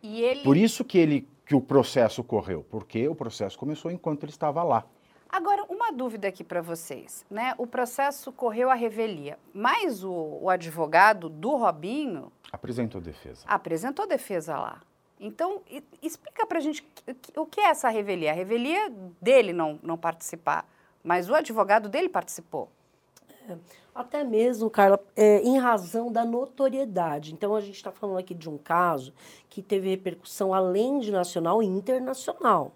E 0.02 0.22
ele. 0.22 0.42
Por 0.44 0.58
isso 0.58 0.84
que 0.84 0.98
ele 0.98 1.28
que 1.46 1.54
o 1.54 1.62
processo 1.62 2.24
correu, 2.24 2.66
porque 2.72 3.08
o 3.08 3.14
processo 3.14 3.58
começou 3.58 3.92
enquanto 3.92 4.24
ele 4.24 4.32
estava 4.32 4.64
lá. 4.64 4.84
Agora, 5.30 5.64
uma 5.70 5.92
dúvida 5.92 6.28
aqui 6.28 6.44
para 6.44 6.60
vocês, 6.62 7.24
né? 7.30 7.54
O 7.58 7.68
processo 7.68 8.32
correu 8.32 8.70
a 8.72 8.74
revelia, 8.74 9.38
mas 9.54 10.04
o, 10.04 10.12
o 10.42 10.50
advogado 10.50 11.30
do 11.30 11.56
Robinho 11.56 12.32
Apresentou 12.52 13.00
defesa. 13.00 13.44
apresentou 13.48 14.08
defesa 14.08 14.58
lá. 14.58 14.82
Então, 15.20 15.62
explica 16.02 16.46
pra 16.48 16.60
gente 16.60 16.82
o 17.08 17.14
que- 17.16 17.40
o 17.40 17.46
que 17.46 17.60
é 17.62 17.66
essa 17.70 17.90
revelia. 17.90 18.32
A 18.32 18.34
revelia 18.34 18.92
dele 19.22 19.54
não, 19.54 19.80
não 19.84 19.98
participar, 19.98 20.68
mas 21.04 21.30
o 21.30 21.36
advogado 21.36 21.90
dele 21.90 22.10
participou. 22.10 22.70
Até 23.94 24.26
mesmo, 24.26 24.70
Carla, 24.70 25.00
é, 25.16 25.42
em 25.42 25.58
razão 25.58 26.12
da 26.12 26.26
notoriedade. 26.26 27.34
Então, 27.34 27.56
a 27.56 27.62
gente 27.62 27.76
está 27.76 27.92
falando 27.92 28.18
aqui 28.18 28.34
de 28.34 28.50
um 28.50 28.58
caso 28.58 29.14
que 29.50 29.62
teve 29.62 29.90
repercussão 29.90 30.54
além 30.54 31.00
de 31.00 31.12
nacional 31.12 31.64
e 31.64 31.66
internacional. 31.66 32.74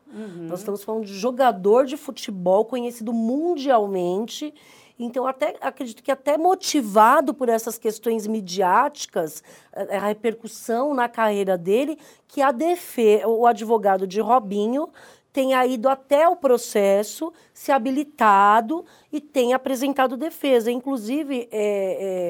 Nós 0.47 0.59
estamos 0.59 0.81
falando 0.81 1.05
de 1.05 1.13
jogador 1.13 1.85
de 1.85 1.97
futebol 1.97 2.63
conhecido 2.63 3.11
mundialmente. 3.11 4.53
Então, 4.97 5.27
até 5.27 5.55
acredito 5.59 6.01
que 6.01 6.11
até 6.11 6.37
motivado 6.37 7.33
por 7.33 7.49
essas 7.49 7.77
questões 7.77 8.27
midiáticas, 8.27 9.43
a, 9.73 9.97
a 9.97 10.07
repercussão 10.07 10.93
na 10.93 11.09
carreira 11.09 11.57
dele, 11.57 11.97
que 12.27 12.41
a 12.41 12.51
defe, 12.51 13.21
o 13.25 13.45
advogado 13.45 14.07
de 14.07 14.21
Robinho 14.21 14.89
tenha 15.31 15.65
ido 15.65 15.87
até 15.87 16.27
o 16.27 16.35
processo, 16.35 17.31
se 17.53 17.71
habilitado 17.71 18.85
e 19.11 19.21
tenha 19.21 19.55
apresentado 19.55 20.17
defesa. 20.17 20.71
Inclusive, 20.71 21.47
é, 21.51 21.57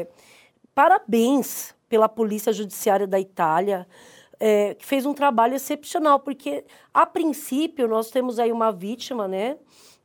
é, 0.01 0.07
parabéns 0.75 1.73
pela 1.87 2.09
Polícia 2.09 2.53
Judiciária 2.53 3.07
da 3.07 3.19
Itália, 3.19 3.87
é, 4.39 4.75
que 4.75 4.85
fez 4.85 5.05
um 5.05 5.13
trabalho 5.13 5.55
excepcional, 5.55 6.19
porque, 6.19 6.63
a 6.93 7.05
princípio, 7.05 7.87
nós 7.87 8.09
temos 8.09 8.39
aí 8.39 8.51
uma 8.51 8.71
vítima, 8.71 9.27
né, 9.27 9.57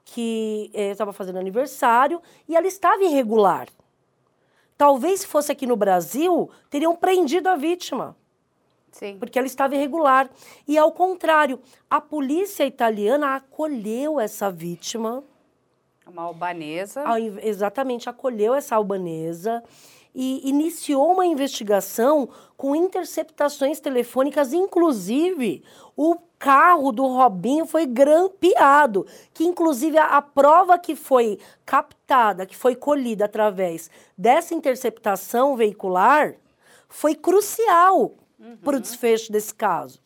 que 0.04 0.70
é, 0.74 0.90
estava 0.90 1.12
fazendo 1.12 1.38
aniversário 1.38 2.20
e 2.48 2.56
ela 2.56 2.66
estava 2.66 3.02
irregular. 3.04 3.68
Talvez 4.76 5.20
se 5.20 5.26
fosse 5.26 5.52
aqui 5.52 5.66
no 5.66 5.76
Brasil, 5.76 6.50
teriam 6.68 6.96
prendido 6.96 7.48
a 7.48 7.56
vítima. 7.56 8.16
Sim. 8.94 9.18
Porque 9.18 9.38
ela 9.38 9.46
estava 9.46 9.74
irregular. 9.74 10.30
E 10.68 10.78
ao 10.78 10.92
contrário, 10.92 11.60
a 11.90 12.00
polícia 12.00 12.64
italiana 12.64 13.34
acolheu 13.34 14.20
essa 14.20 14.50
vítima. 14.50 15.22
Uma 16.06 16.22
albanesa. 16.22 17.02
exatamente, 17.42 18.08
acolheu 18.08 18.54
essa 18.54 18.76
albanesa 18.76 19.62
e 20.14 20.48
iniciou 20.48 21.12
uma 21.12 21.26
investigação 21.26 22.28
com 22.56 22.76
interceptações 22.76 23.80
telefônicas, 23.80 24.52
inclusive 24.52 25.64
o 25.96 26.16
carro 26.38 26.92
do 26.92 27.04
Robinho 27.06 27.66
foi 27.66 27.86
grampeado, 27.86 29.06
que 29.32 29.44
inclusive 29.44 29.98
a, 29.98 30.18
a 30.18 30.22
prova 30.22 30.78
que 30.78 30.94
foi 30.94 31.38
captada, 31.66 32.46
que 32.46 32.56
foi 32.56 32.76
colhida 32.76 33.24
através 33.24 33.90
dessa 34.16 34.54
interceptação 34.54 35.56
veicular, 35.56 36.36
foi 36.88 37.16
crucial 37.16 38.14
para 38.62 38.76
o 38.76 38.80
desfecho 38.80 39.32
desse 39.32 39.54
caso. 39.54 40.00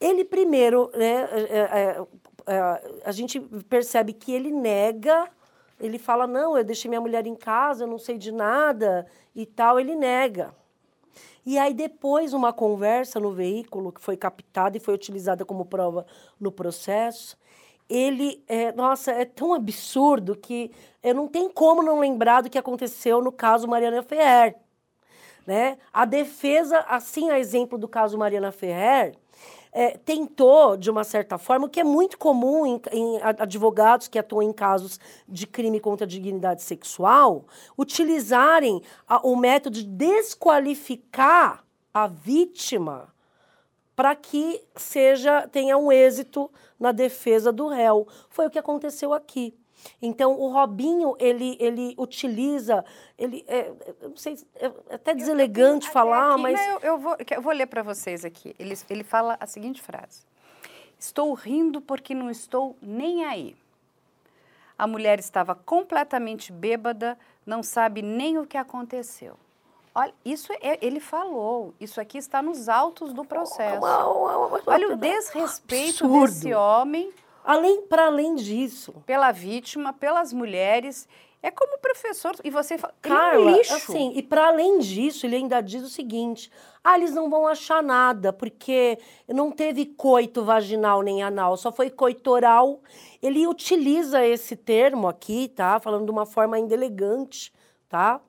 Ele 0.00 0.24
primeiro, 0.24 0.90
né, 0.94 1.28
é, 1.32 1.58
é, 1.58 2.06
é, 2.46 3.00
a 3.04 3.12
gente 3.12 3.40
percebe 3.40 4.12
que 4.12 4.32
ele 4.32 4.50
nega, 4.50 5.28
ele 5.80 5.98
fala, 5.98 6.26
não, 6.26 6.56
eu 6.56 6.64
deixei 6.64 6.88
minha 6.88 7.00
mulher 7.00 7.26
em 7.26 7.34
casa, 7.34 7.84
eu 7.84 7.88
não 7.88 7.98
sei 7.98 8.18
de 8.18 8.32
nada 8.32 9.06
e 9.34 9.46
tal, 9.46 9.80
ele 9.80 9.94
nega. 9.94 10.54
E 11.46 11.58
aí 11.58 11.74
depois 11.74 12.32
uma 12.32 12.52
conversa 12.52 13.20
no 13.20 13.32
veículo 13.32 13.92
que 13.92 14.00
foi 14.00 14.16
captada 14.16 14.76
e 14.76 14.80
foi 14.80 14.94
utilizada 14.94 15.44
como 15.44 15.64
prova 15.64 16.06
no 16.40 16.50
processo, 16.50 17.36
ele, 17.88 18.42
é, 18.48 18.72
nossa, 18.72 19.12
é 19.12 19.24
tão 19.24 19.52
absurdo 19.52 20.34
que 20.34 20.70
eu 21.02 21.14
não 21.14 21.28
tenho 21.28 21.50
como 21.50 21.82
não 21.82 22.00
lembrar 22.00 22.40
do 22.42 22.48
que 22.48 22.58
aconteceu 22.58 23.22
no 23.22 23.30
caso 23.30 23.68
Mariana 23.68 24.02
Ferrer. 24.02 24.56
Né? 25.46 25.76
A 25.92 26.04
defesa, 26.04 26.78
assim 26.88 27.30
a 27.30 27.38
exemplo 27.38 27.76
do 27.76 27.86
caso 27.86 28.16
Mariana 28.16 28.50
Ferrer, 28.50 29.14
é, 29.72 29.98
tentou, 29.98 30.76
de 30.76 30.88
uma 30.88 31.02
certa 31.02 31.36
forma, 31.36 31.66
o 31.66 31.68
que 31.68 31.80
é 31.80 31.84
muito 31.84 32.16
comum 32.16 32.64
em, 32.64 32.80
em 32.92 33.20
advogados 33.22 34.06
que 34.06 34.18
atuam 34.18 34.42
em 34.42 34.52
casos 34.52 35.00
de 35.28 35.46
crime 35.46 35.80
contra 35.80 36.06
a 36.06 36.08
dignidade 36.08 36.62
sexual, 36.62 37.44
utilizarem 37.76 38.80
a- 39.06 39.20
o 39.26 39.34
método 39.36 39.76
de 39.76 39.84
desqualificar 39.84 41.64
a 41.92 42.06
vítima 42.06 43.12
para 43.96 44.14
que 44.14 44.62
seja 44.76 45.46
tenha 45.48 45.76
um 45.76 45.90
êxito 45.90 46.50
na 46.78 46.92
defesa 46.92 47.52
do 47.52 47.68
réu. 47.68 48.06
Foi 48.30 48.46
o 48.46 48.50
que 48.50 48.58
aconteceu 48.58 49.12
aqui. 49.12 49.56
Então, 50.00 50.32
o 50.38 50.52
Robinho, 50.52 51.16
ele, 51.18 51.56
ele 51.60 51.94
utiliza, 51.98 52.84
ele, 53.18 53.44
é, 53.48 53.72
eu 54.00 54.10
não 54.10 54.16
sei, 54.16 54.38
é 54.56 54.66
até 54.94 55.14
deselegante 55.14 55.86
Até 55.86 55.92
falar, 55.92 56.32
aqui, 56.32 56.42
mas... 56.42 56.60
não, 56.60 56.72
eu, 56.74 56.80
eu 56.82 56.98
vou, 56.98 57.16
eu 57.30 57.42
vou 57.42 57.52
ler 57.52 57.66
para 57.66 57.82
vocês 57.82 58.24
aqui. 58.24 58.54
Ele, 58.58 58.76
ele 58.88 59.04
fala 59.04 59.36
a 59.40 59.46
seguinte 59.46 59.80
frase: 59.82 60.22
Estou 60.98 61.32
rindo 61.34 61.80
porque 61.80 62.14
não 62.14 62.30
estou 62.30 62.76
nem 62.80 63.24
aí. 63.24 63.56
A 64.76 64.86
mulher 64.86 65.18
estava 65.18 65.54
completamente 65.54 66.52
bêbada, 66.52 67.16
não 67.46 67.62
sabe 67.62 68.02
nem 68.02 68.38
o 68.38 68.46
que 68.46 68.56
aconteceu. 68.56 69.36
Olha, 69.94 70.12
isso 70.24 70.52
é, 70.54 70.78
ele 70.84 70.98
falou. 70.98 71.72
Isso 71.78 72.00
aqui 72.00 72.18
está 72.18 72.42
nos 72.42 72.68
autos 72.68 73.12
do 73.12 73.24
processo. 73.24 73.80
Olha 74.66 74.92
o 74.92 74.96
desrespeito 74.96 76.04
absurdo. 76.04 76.26
desse 76.26 76.52
homem 76.52 77.12
Além, 77.44 77.82
para 77.82 78.06
além 78.06 78.34
disso, 78.34 78.94
pela 79.04 79.30
vítima, 79.30 79.92
pelas 79.92 80.32
mulheres. 80.32 81.06
É 81.42 81.50
como 81.50 81.78
professor. 81.78 82.34
E 82.42 82.48
você 82.48 82.78
fala. 82.78 82.94
é 83.02 83.06
um 83.06 83.10
Carla, 83.10 83.50
lixo. 83.50 83.74
assim, 83.74 84.12
e 84.14 84.22
para 84.22 84.46
além 84.46 84.78
disso, 84.78 85.26
ele 85.26 85.36
ainda 85.36 85.60
diz 85.60 85.82
o 85.82 85.90
seguinte: 85.90 86.50
ah, 86.82 86.96
eles 86.96 87.12
não 87.12 87.28
vão 87.28 87.46
achar 87.46 87.82
nada, 87.82 88.32
porque 88.32 88.98
não 89.28 89.50
teve 89.52 89.84
coito 89.84 90.42
vaginal 90.42 91.02
nem 91.02 91.22
anal, 91.22 91.58
só 91.58 91.70
foi 91.70 91.90
coito 91.90 92.30
oral. 92.30 92.80
Ele 93.22 93.46
utiliza 93.46 94.24
esse 94.24 94.56
termo 94.56 95.06
aqui, 95.06 95.48
tá? 95.48 95.78
Falando 95.78 96.06
de 96.06 96.10
uma 96.10 96.24
forma 96.24 96.56
ainda 96.56 96.72
elegante, 96.72 97.52
tá? 97.90 98.22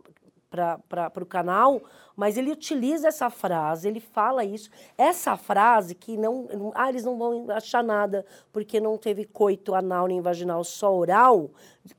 Para 0.88 1.24
o 1.24 1.26
canal, 1.26 1.82
mas 2.16 2.38
ele 2.38 2.52
utiliza 2.52 3.08
essa 3.08 3.30
frase, 3.30 3.88
ele 3.88 4.00
fala 4.00 4.44
isso. 4.46 4.70
Essa 4.98 5.36
frase 5.38 5.96
que 5.96 6.16
não, 6.18 6.48
Ah, 6.74 6.90
eles 6.90 7.04
não 7.04 7.18
vão 7.18 7.46
achar 7.52 7.84
nada 7.84 8.26
porque 8.54 8.80
não 8.80 8.98
teve 8.98 9.26
coito 9.26 9.76
anal 9.76 10.08
nem 10.08 10.22
vaginal, 10.22 10.64
só 10.64 10.94
oral, 10.96 11.50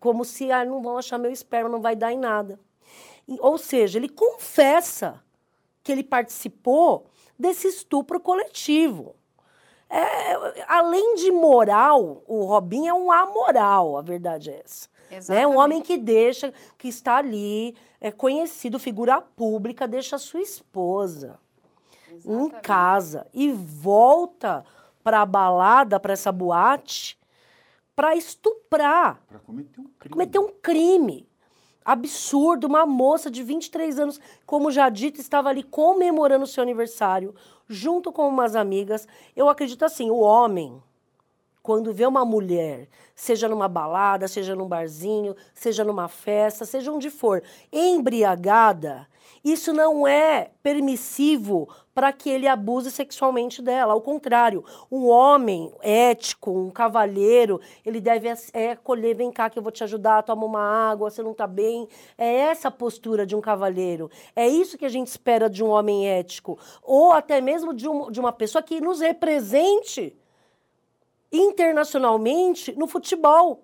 como 0.00 0.24
se 0.24 0.50
ah, 0.50 0.64
não 0.64 0.82
vão 0.82 0.98
achar 0.98 1.18
meu 1.18 1.30
esperma, 1.30 1.68
não 1.68 1.80
vai 1.80 1.94
dar 1.96 2.12
em 2.12 2.18
nada. 2.18 2.58
E- 3.28 3.38
Ou 3.40 3.58
seja, 3.58 3.98
ele 3.98 4.08
confessa 4.08 5.22
que 5.82 5.92
ele 5.92 6.02
participou 6.04 7.06
desse 7.38 7.68
estupro 7.68 8.18
coletivo. 8.20 9.14
É, 9.88 10.64
além 10.66 11.14
de 11.14 11.30
moral, 11.30 12.22
o 12.26 12.44
Robin 12.44 12.88
é 12.88 12.94
um 12.94 13.12
amoral, 13.12 13.96
a 13.96 14.02
verdade 14.02 14.50
é 14.50 14.62
essa. 14.64 14.88
Né? 15.28 15.46
Um 15.46 15.58
homem 15.58 15.80
que 15.80 15.96
deixa, 15.96 16.52
que 16.76 16.88
está 16.88 17.16
ali, 17.16 17.74
é 18.00 18.10
conhecido, 18.10 18.78
figura 18.78 19.20
pública, 19.20 19.86
deixa 19.86 20.16
a 20.16 20.18
sua 20.18 20.40
esposa 20.40 21.38
em 22.10 22.16
Exatamente. 22.16 22.62
casa 22.62 23.26
e 23.32 23.52
volta 23.52 24.64
para 25.02 25.20
a 25.20 25.26
balada, 25.26 26.00
para 26.00 26.12
essa 26.12 26.32
boate, 26.32 27.18
para 27.94 28.16
estuprar 28.16 29.22
Para 29.28 29.38
cometer 29.38 29.80
um 29.80 29.88
crime. 29.98 30.12
cometeu 30.12 30.42
um 30.42 30.52
crime 30.60 31.28
absurdo. 31.84 32.66
Uma 32.66 32.84
moça 32.84 33.30
de 33.30 33.42
23 33.42 33.98
anos, 33.98 34.20
como 34.44 34.70
já 34.70 34.88
dito, 34.88 35.20
estava 35.20 35.48
ali 35.48 35.62
comemorando 35.62 36.44
o 36.44 36.48
seu 36.48 36.62
aniversário, 36.62 37.34
junto 37.68 38.12
com 38.12 38.28
umas 38.28 38.56
amigas. 38.56 39.06
Eu 39.34 39.48
acredito 39.48 39.84
assim: 39.84 40.10
o 40.10 40.18
homem, 40.18 40.82
quando 41.66 41.92
vê 41.92 42.06
uma 42.06 42.24
mulher, 42.24 42.86
seja 43.12 43.48
numa 43.48 43.66
balada, 43.66 44.28
seja 44.28 44.54
num 44.54 44.68
barzinho, 44.68 45.34
seja 45.52 45.82
numa 45.82 46.06
festa, 46.06 46.64
seja 46.64 46.92
onde 46.92 47.10
for, 47.10 47.42
embriagada, 47.72 49.08
isso 49.44 49.72
não 49.72 50.06
é 50.06 50.52
permissivo 50.62 51.68
para 51.92 52.12
que 52.12 52.30
ele 52.30 52.46
abuse 52.46 52.92
sexualmente 52.92 53.60
dela. 53.60 53.94
Ao 53.94 54.00
contrário, 54.00 54.64
um 54.88 55.08
homem 55.08 55.72
ético, 55.82 56.52
um 56.52 56.70
cavalheiro, 56.70 57.60
ele 57.84 58.00
deve 58.00 58.28
é, 58.52 58.70
acolher, 58.70 59.16
vem 59.16 59.32
cá 59.32 59.50
que 59.50 59.58
eu 59.58 59.62
vou 59.62 59.72
te 59.72 59.82
ajudar, 59.82 60.22
toma 60.22 60.44
uma 60.44 60.60
água, 60.60 61.10
você 61.10 61.20
não 61.20 61.32
está 61.32 61.48
bem. 61.48 61.88
É 62.16 62.32
essa 62.32 62.68
a 62.68 62.70
postura 62.70 63.26
de 63.26 63.34
um 63.34 63.40
cavalheiro. 63.40 64.08
É 64.36 64.46
isso 64.46 64.78
que 64.78 64.84
a 64.84 64.88
gente 64.88 65.08
espera 65.08 65.50
de 65.50 65.64
um 65.64 65.68
homem 65.70 66.08
ético. 66.08 66.56
Ou 66.80 67.10
até 67.12 67.40
mesmo 67.40 67.74
de, 67.74 67.88
um- 67.88 68.08
de 68.08 68.20
uma 68.20 68.30
pessoa 68.30 68.62
que 68.62 68.80
nos 68.80 69.00
represente 69.00 70.16
internacionalmente 71.38 72.72
no 72.76 72.86
futebol. 72.86 73.62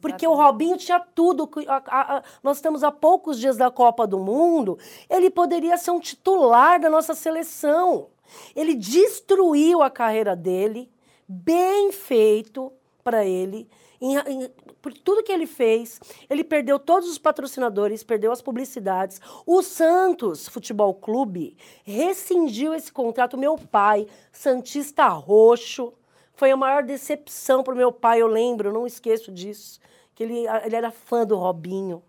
Porque 0.00 0.26
o 0.26 0.34
Robinho 0.34 0.76
tinha 0.76 1.00
tudo. 1.00 1.50
a- 1.66 1.82
a- 1.86 2.16
a- 2.18 2.22
nós 2.42 2.58
estamos 2.58 2.84
a 2.84 2.92
poucos 2.92 3.38
dias 3.38 3.56
da 3.56 3.70
Copa 3.70 4.06
do 4.06 4.18
Mundo. 4.18 4.78
Ele 5.10 5.28
poderia 5.28 5.76
ser 5.76 5.90
um 5.90 5.98
titular 5.98 6.78
da 6.78 6.88
nossa 6.88 7.14
seleção. 7.14 8.08
Ele 8.54 8.74
destruiu 8.74 9.82
a 9.82 9.90
carreira 9.90 10.36
dele, 10.36 10.88
bem 11.26 11.90
feito 11.90 12.72
para 13.02 13.24
ele. 13.24 13.68
em- 14.00 14.16
em- 14.16 14.48
por 14.80 14.92
tudo 14.92 15.24
que 15.24 15.32
ele 15.32 15.44
fez, 15.44 15.98
ele 16.30 16.44
perdeu 16.44 16.78
todos 16.78 17.08
os 17.08 17.18
patrocinadores, 17.18 18.04
perdeu 18.04 18.30
as 18.30 18.40
publicidades. 18.40 19.20
O 19.44 19.60
Santos 19.60 20.46
Futebol 20.48 20.94
Clube 20.94 21.56
rescindiu 21.82 22.72
esse 22.72 22.92
contrato. 22.92 23.36
Meu 23.36 23.58
pai, 23.58 24.06
Santista 24.30 25.08
Roxo, 25.08 25.92
foi 26.38 26.52
a 26.52 26.56
maior 26.56 26.84
decepção 26.84 27.64
para 27.64 27.74
o 27.74 27.76
meu 27.76 27.90
pai, 27.90 28.22
eu 28.22 28.28
lembro, 28.28 28.72
não 28.72 28.86
esqueço 28.86 29.32
disso, 29.32 29.80
que 30.14 30.22
ele, 30.22 30.46
ele 30.64 30.76
era 30.76 30.88
fã 30.88 31.26
do 31.26 31.36
Robinho. 31.36 32.00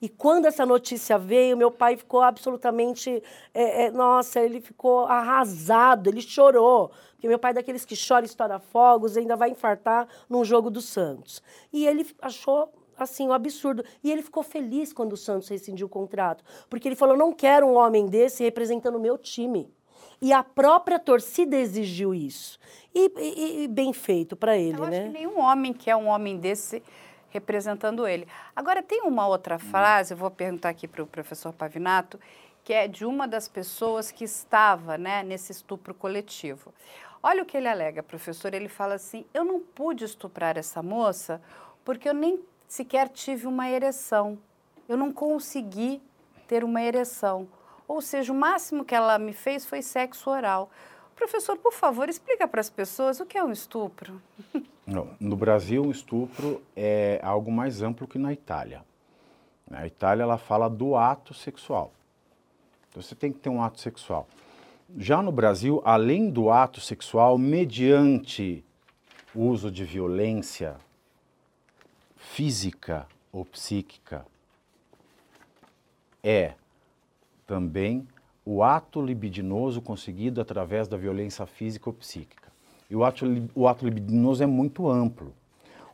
E 0.00 0.08
quando 0.08 0.46
essa 0.46 0.66
notícia 0.66 1.16
veio, 1.16 1.56
meu 1.56 1.70
pai 1.70 1.96
ficou 1.96 2.22
absolutamente. 2.22 3.22
é, 3.54 3.84
é, 3.84 3.90
nossa, 3.92 4.40
ele 4.40 4.60
ficou 4.60 5.06
arrasado, 5.06 6.10
ele 6.10 6.20
chorou. 6.20 6.90
Porque 7.12 7.28
meu 7.28 7.38
pai 7.38 7.52
é 7.52 7.54
daqueles 7.54 7.84
que 7.84 7.94
chora 7.96 8.26
estoura 8.26 8.58
fogos, 8.58 9.16
ainda 9.16 9.36
vai 9.36 9.50
infartar 9.50 10.08
num 10.28 10.44
jogo 10.44 10.68
do 10.68 10.80
Santos. 10.80 11.40
E 11.72 11.86
ele 11.86 12.04
achou. 12.20 12.68
Assim, 12.94 13.26
um 13.26 13.32
absurdo. 13.32 13.82
E 14.04 14.12
ele 14.12 14.22
ficou 14.22 14.42
feliz 14.42 14.92
quando 14.92 15.14
o 15.14 15.16
Santos 15.16 15.48
rescindiu 15.48 15.86
o 15.86 15.90
contrato. 15.90 16.44
Porque 16.68 16.86
ele 16.86 16.94
falou: 16.94 17.16
não 17.16 17.32
quero 17.32 17.66
um 17.66 17.74
homem 17.74 18.06
desse 18.06 18.44
representando 18.44 18.96
o 18.96 19.00
meu 19.00 19.16
time. 19.16 19.72
E 20.22 20.32
a 20.32 20.42
própria 20.44 20.98
torcida 21.00 21.56
exigiu 21.56 22.14
isso. 22.14 22.58
E, 22.94 23.10
e- 23.18 23.64
e 23.64 23.68
bem 23.68 23.92
feito 23.92 24.36
para 24.36 24.56
ele, 24.56 24.78
Eu 24.78 24.82
acho 24.84 24.90
né? 24.92 25.02
que 25.02 25.08
nenhum 25.08 25.40
homem 25.40 25.72
quer 25.72 25.96
um 25.96 26.06
homem 26.06 26.38
desse 26.38 26.80
representando 27.30 28.06
ele. 28.06 28.28
Agora, 28.54 28.82
tem 28.82 29.02
uma 29.02 29.26
outra 29.26 29.58
frase, 29.58 30.14
eu 30.14 30.18
vou 30.18 30.30
perguntar 30.30 30.68
aqui 30.68 30.86
para 30.86 31.02
o 31.02 31.06
professor 31.06 31.52
Pavinato, 31.52 32.20
que 32.62 32.72
é 32.72 32.86
de 32.86 33.04
uma 33.04 33.26
das 33.26 33.48
pessoas 33.48 34.12
que 34.12 34.22
estava 34.22 34.96
né, 34.96 35.22
nesse 35.24 35.50
estupro 35.50 35.92
coletivo. 35.92 36.72
Olha 37.22 37.42
o 37.42 37.46
que 37.46 37.56
ele 37.56 37.68
alega, 37.68 38.02
professor. 38.02 38.52
Ele 38.54 38.68
fala 38.68 38.94
assim: 38.94 39.24
eu 39.34 39.44
não 39.44 39.58
pude 39.60 40.04
estuprar 40.04 40.56
essa 40.58 40.82
moça 40.82 41.40
porque 41.84 42.08
eu 42.08 42.14
nem 42.14 42.38
sequer 42.68 43.08
tive 43.08 43.46
uma 43.46 43.68
ereção. 43.68 44.38
Eu 44.88 44.96
não 44.96 45.12
consegui 45.12 46.00
ter 46.46 46.62
uma 46.62 46.82
ereção. 46.82 47.48
Ou 47.86 48.00
seja, 48.00 48.32
o 48.32 48.36
máximo 48.36 48.84
que 48.84 48.94
ela 48.94 49.18
me 49.18 49.32
fez 49.32 49.64
foi 49.64 49.82
sexo 49.82 50.30
oral. 50.30 50.70
Professor, 51.14 51.56
por 51.56 51.72
favor, 51.72 52.08
explica 52.08 52.48
para 52.48 52.60
as 52.60 52.70
pessoas 52.70 53.20
o 53.20 53.26
que 53.26 53.38
é 53.38 53.44
um 53.44 53.52
estupro. 53.52 54.20
Não, 54.86 55.10
no 55.20 55.36
Brasil, 55.36 55.84
o 55.84 55.90
estupro 55.90 56.60
é 56.74 57.20
algo 57.22 57.52
mais 57.52 57.82
amplo 57.82 58.08
que 58.08 58.18
na 58.18 58.32
Itália. 58.32 58.84
Na 59.70 59.86
Itália, 59.86 60.24
ela 60.24 60.38
fala 60.38 60.68
do 60.68 60.96
ato 60.96 61.32
sexual. 61.32 61.92
Então, 62.90 63.00
você 63.00 63.14
tem 63.14 63.32
que 63.32 63.38
ter 63.38 63.48
um 63.48 63.62
ato 63.62 63.80
sexual. 63.80 64.26
Já 64.98 65.22
no 65.22 65.32
Brasil, 65.32 65.80
além 65.84 66.28
do 66.28 66.50
ato 66.50 66.80
sexual, 66.80 67.38
mediante 67.38 68.64
uso 69.34 69.70
de 69.70 69.84
violência 69.84 70.76
física 72.16 73.06
ou 73.32 73.44
psíquica, 73.44 74.26
é 76.22 76.54
também 77.46 78.06
o 78.44 78.62
ato 78.62 79.00
libidinoso 79.00 79.80
conseguido 79.80 80.40
através 80.40 80.88
da 80.88 80.96
violência 80.96 81.46
física 81.46 81.88
ou 81.88 81.94
psíquica. 81.94 82.50
E 82.90 82.96
o 82.96 83.04
ato, 83.04 83.24
o 83.54 83.68
ato 83.68 83.84
libidinoso 83.84 84.42
é 84.42 84.46
muito 84.46 84.88
amplo. 84.88 85.32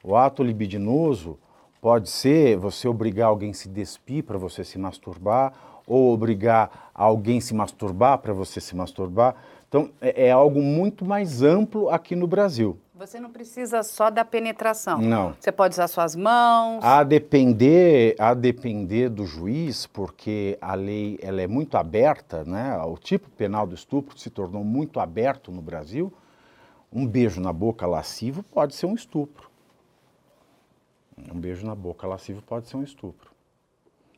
O 0.03 0.17
ato 0.17 0.43
libidinoso 0.43 1.39
pode 1.81 2.09
ser 2.11 2.57
você 2.57 2.89
obrigar 2.89 3.29
alguém 3.29 3.51
a 3.51 3.55
se 3.55 3.69
despir 3.69 4.25
para 4.25 4.39
você 4.39 4.65
se 4.65 4.79
masturbar, 4.79 5.53
ou 5.87 6.13
obrigar 6.13 6.91
alguém 6.95 7.39
a 7.39 7.41
se 7.41 7.55
masturbar 7.55 8.19
para 8.19 8.33
você 8.33 8.61
se 8.61 8.77
masturbar. 8.77 9.35
Então, 9.69 9.91
é, 10.01 10.27
é, 10.27 10.31
algo 10.31 10.61
muito 10.61 11.05
mais 11.05 11.43
amplo 11.43 11.89
aqui 11.89 12.15
no 12.15 12.27
Brasil. 12.27 12.79
Você 12.99 13.21
não 13.21 13.31
precisa 13.31 13.85
só 13.85 14.11
da 14.11 14.25
penetração. 14.25 15.01
Não. 15.01 15.33
Você 15.39 15.53
pode 15.53 15.75
usar 15.75 15.87
suas 15.87 16.17
mãos. 16.17 16.83
A 16.83 17.05
depender, 17.05 18.17
a 18.19 18.35
depender 18.35 19.09
do 19.09 19.25
juiz, 19.25 19.87
porque 19.87 20.59
a 20.61 20.75
lei 20.75 21.17
ela 21.23 21.41
é 21.41 21.47
muito 21.47 21.77
aberta, 21.77 22.43
né? 22.45 22.77
O 22.79 22.97
tipo 22.97 23.31
penal 23.31 23.69
do 23.69 23.75
estupro 23.77 24.19
se 24.19 24.29
tornou 24.31 24.65
muito 24.65 24.99
aberto 24.99 25.53
no 25.53 25.63
Brasil. 25.63 26.13
Um 26.93 27.07
beijo 27.07 27.41
na 27.41 27.53
boca 27.53 27.87
lascivo 27.87 28.43
pode 28.43 28.75
ser 28.75 28.87
um 28.87 28.97
estupro. 28.97 29.49
Um 31.33 31.39
beijo 31.39 31.65
na 31.65 31.77
boca 31.77 32.05
lascivo 32.05 32.43
pode 32.43 32.67
ser 32.67 32.79
um 32.79 32.83
estupro. 32.83 33.31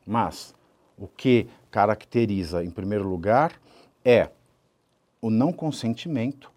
Mas 0.03 0.55
o 0.97 1.07
que 1.07 1.47
caracteriza, 1.69 2.63
em 2.63 2.71
primeiro 2.71 3.07
lugar, 3.07 3.61
é 4.03 4.29
o 5.21 5.29
não 5.29 5.53
consentimento 5.53 6.51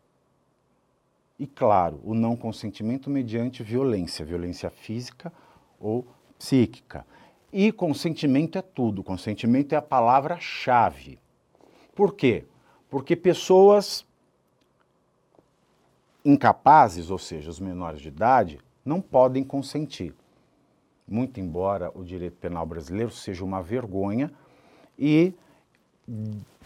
e, 1.38 1.46
claro, 1.46 2.00
o 2.04 2.14
não 2.14 2.36
consentimento 2.36 3.10
mediante 3.10 3.62
violência, 3.62 4.24
violência 4.24 4.70
física 4.70 5.32
ou 5.80 6.06
psíquica. 6.38 7.06
E 7.52 7.70
consentimento 7.72 8.58
é 8.58 8.62
tudo, 8.62 9.02
consentimento 9.02 9.72
é 9.72 9.76
a 9.76 9.82
palavra-chave. 9.82 11.18
Por 11.94 12.14
quê? 12.14 12.44
Porque 12.88 13.14
pessoas 13.14 14.04
incapazes, 16.24 17.10
ou 17.10 17.18
seja, 17.18 17.50
os 17.50 17.60
menores 17.60 18.00
de 18.00 18.08
idade, 18.08 18.58
não 18.84 19.00
podem 19.00 19.44
consentir. 19.44 20.14
Muito 21.06 21.38
embora 21.38 21.92
o 21.94 22.02
direito 22.02 22.36
penal 22.36 22.64
brasileiro 22.64 23.10
seja 23.10 23.44
uma 23.44 23.62
vergonha 23.62 24.32
e 24.98 25.34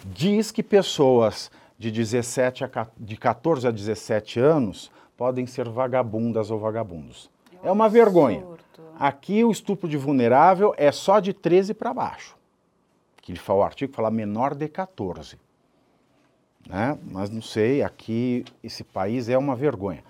diz 0.07 0.51
que 0.51 0.63
pessoas 0.63 1.51
de 1.79 1.91
17 1.91 2.65
a 2.65 2.87
de 2.99 3.17
14 3.17 3.69
a 3.69 3.71
17 3.71 4.41
anos 4.41 4.91
podem 5.17 5.47
ser 5.47 5.69
vagabundas 5.69 6.51
ou 6.51 6.59
vagabundos. 6.59 7.31
É, 7.63 7.71
uma 7.71 7.89
vergonha. 7.89 8.45
Aqui 8.99 9.45
o 9.45 9.51
estupro 9.51 9.89
de 9.89 9.97
vulnerável 9.97 10.75
é 10.77 10.91
só 10.91 11.21
de 11.21 11.33
13 11.33 11.75
para 11.75 11.95
baixo. 11.95 12.37
Que 13.23 13.33
ele 13.33 13.39
fala, 13.39 13.61
o 13.61 13.63
artigo 13.63 13.93
fala 13.93 14.11
menor 14.11 14.55
de 14.55 14.69
14. 14.69 15.39
Né? 16.69 16.99
Mas 17.11 17.31
não 17.31 17.43
sei, 17.43 17.83
aqui 17.83 18.45
esse 18.63 18.83
país 18.83 19.29
é 19.29 19.39
uma 19.39 19.55
vergonha. 19.55 20.03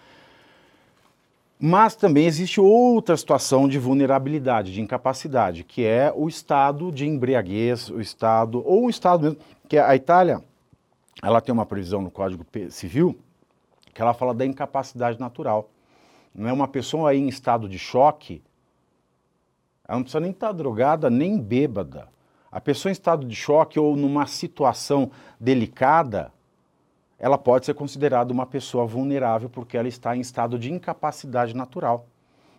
Mas 1.60 1.96
também 1.96 2.26
existe 2.26 2.60
outra 2.60 3.16
situação 3.16 3.68
de 3.68 3.78
vulnerabilidade, 3.78 4.72
de 4.72 4.80
incapacidade, 4.80 5.64
que 5.64 5.84
é 5.84 6.12
o 6.14 6.28
estado 6.28 6.92
de 6.92 7.06
embriaguez, 7.06 7.90
o 7.90 8.00
estado, 8.00 8.62
ou 8.64 8.86
o 8.86 8.90
estado 8.90 9.22
mesmo, 9.22 9.38
que 9.68 9.76
a 9.76 9.94
Itália 9.96 10.42
ela 11.22 11.40
tem 11.40 11.52
uma 11.52 11.66
previsão 11.66 12.00
no 12.00 12.10
Código 12.10 12.46
Civil 12.70 13.18
que 13.92 14.02
ela 14.02 14.14
fala 14.14 14.32
da 14.32 14.46
incapacidade 14.46 15.18
natural. 15.18 15.70
Não 16.34 16.48
é 16.48 16.52
uma 16.52 16.68
pessoa 16.68 17.10
aí 17.10 17.18
em 17.18 17.26
estado 17.26 17.68
de 17.68 17.78
choque, 17.78 18.42
ela 19.88 19.98
não 19.98 20.04
precisa 20.04 20.20
nem 20.20 20.30
estar 20.30 20.52
drogada, 20.52 21.10
nem 21.10 21.38
bêbada. 21.40 22.08
A 22.52 22.60
pessoa 22.60 22.90
em 22.90 22.92
estado 22.92 23.26
de 23.26 23.34
choque 23.34 23.78
ou 23.78 23.96
numa 23.96 24.26
situação 24.26 25.10
delicada, 25.40 26.32
ela 27.18 27.36
pode 27.36 27.66
ser 27.66 27.74
considerada 27.74 28.32
uma 28.32 28.46
pessoa 28.46 28.86
vulnerável 28.86 29.50
porque 29.50 29.76
ela 29.76 29.88
está 29.88 30.16
em 30.16 30.20
estado 30.20 30.58
de 30.58 30.72
incapacidade 30.72 31.56
natural. 31.56 32.06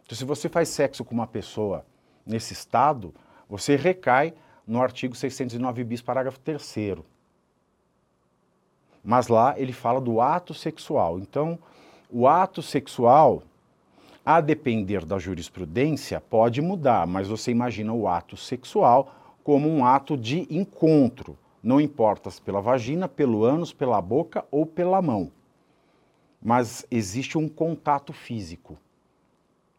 Então, 0.04 0.18
se 0.18 0.26
você 0.26 0.50
faz 0.50 0.70
sexo 0.70 1.06
com 1.06 1.14
uma 1.14 1.28
pessoa 1.28 1.86
nesse 2.26 2.52
estado, 2.52 3.14
você 3.48 3.76
recai 3.76 4.34
no 4.68 4.82
artigo 4.82 5.16
609 5.16 5.84
bis, 5.84 6.02
parágrafo 6.02 6.40
3 6.40 6.62
mas 9.04 9.28
lá 9.28 9.54
ele 9.58 9.74
fala 9.74 10.00
do 10.00 10.22
ato 10.22 10.54
sexual. 10.54 11.20
Então, 11.20 11.58
o 12.10 12.28
ato 12.28 12.62
sexual, 12.62 13.44
a 14.26 14.42
depender 14.42 15.06
da 15.06 15.18
jurisprudência, 15.18 16.20
pode 16.20 16.62
mudar, 16.62 17.08
mas 17.08 17.28
você 17.28 17.52
imagina 17.52 17.94
o 17.94 18.08
ato 18.08 18.36
sexual 18.36 19.16
como 19.44 19.70
um 19.70 19.86
ato 19.86 20.16
de 20.16 20.48
encontro, 20.50 21.38
não 21.62 21.82
importa 21.82 22.30
se 22.30 22.42
pela 22.42 22.62
vagina, 22.62 23.08
pelo 23.08 23.44
ânus, 23.44 23.74
pela 23.74 24.02
boca 24.02 24.46
ou 24.52 24.66
pela 24.66 25.02
mão. 25.02 25.32
Mas 26.42 26.86
existe 26.90 27.38
um 27.38 27.50
contato 27.50 28.14
físico. 28.14 28.78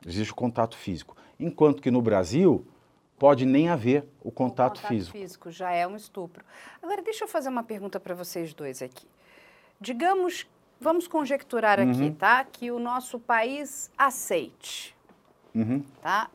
Existe 0.07 0.33
o 0.33 0.37
contato 0.37 0.77
físico. 0.77 1.17
Enquanto 1.39 1.81
que 1.81 1.91
no 1.91 2.03
Brasil, 2.03 2.67
pode 3.21 3.45
nem 3.45 3.69
haver 3.69 4.07
o 4.23 4.33
contato, 4.33 4.79
o 4.79 4.81
contato 4.81 4.89
físico. 4.89 5.19
físico 5.19 5.51
já 5.51 5.71
é 5.71 5.87
um 5.87 5.95
estupro. 5.95 6.43
Agora, 6.83 7.03
deixa 7.03 7.25
eu 7.25 7.29
fazer 7.29 7.51
uma 7.51 7.63
pergunta 7.63 8.01
para 8.01 8.15
vocês 8.15 8.55
dois 8.55 8.81
aqui. 8.81 9.07
Digamos, 9.79 10.49
vamos 10.81 11.07
conjecturar 11.07 11.79
uhum. 11.79 11.91
aqui, 11.91 12.11
tá? 12.13 12.43
Que 12.43 12.71
o 12.71 12.79
nosso 12.79 13.21
país 13.21 13.91
aceite, 13.97 14.97
uhum. 15.55 15.85
tá? 16.01 16.31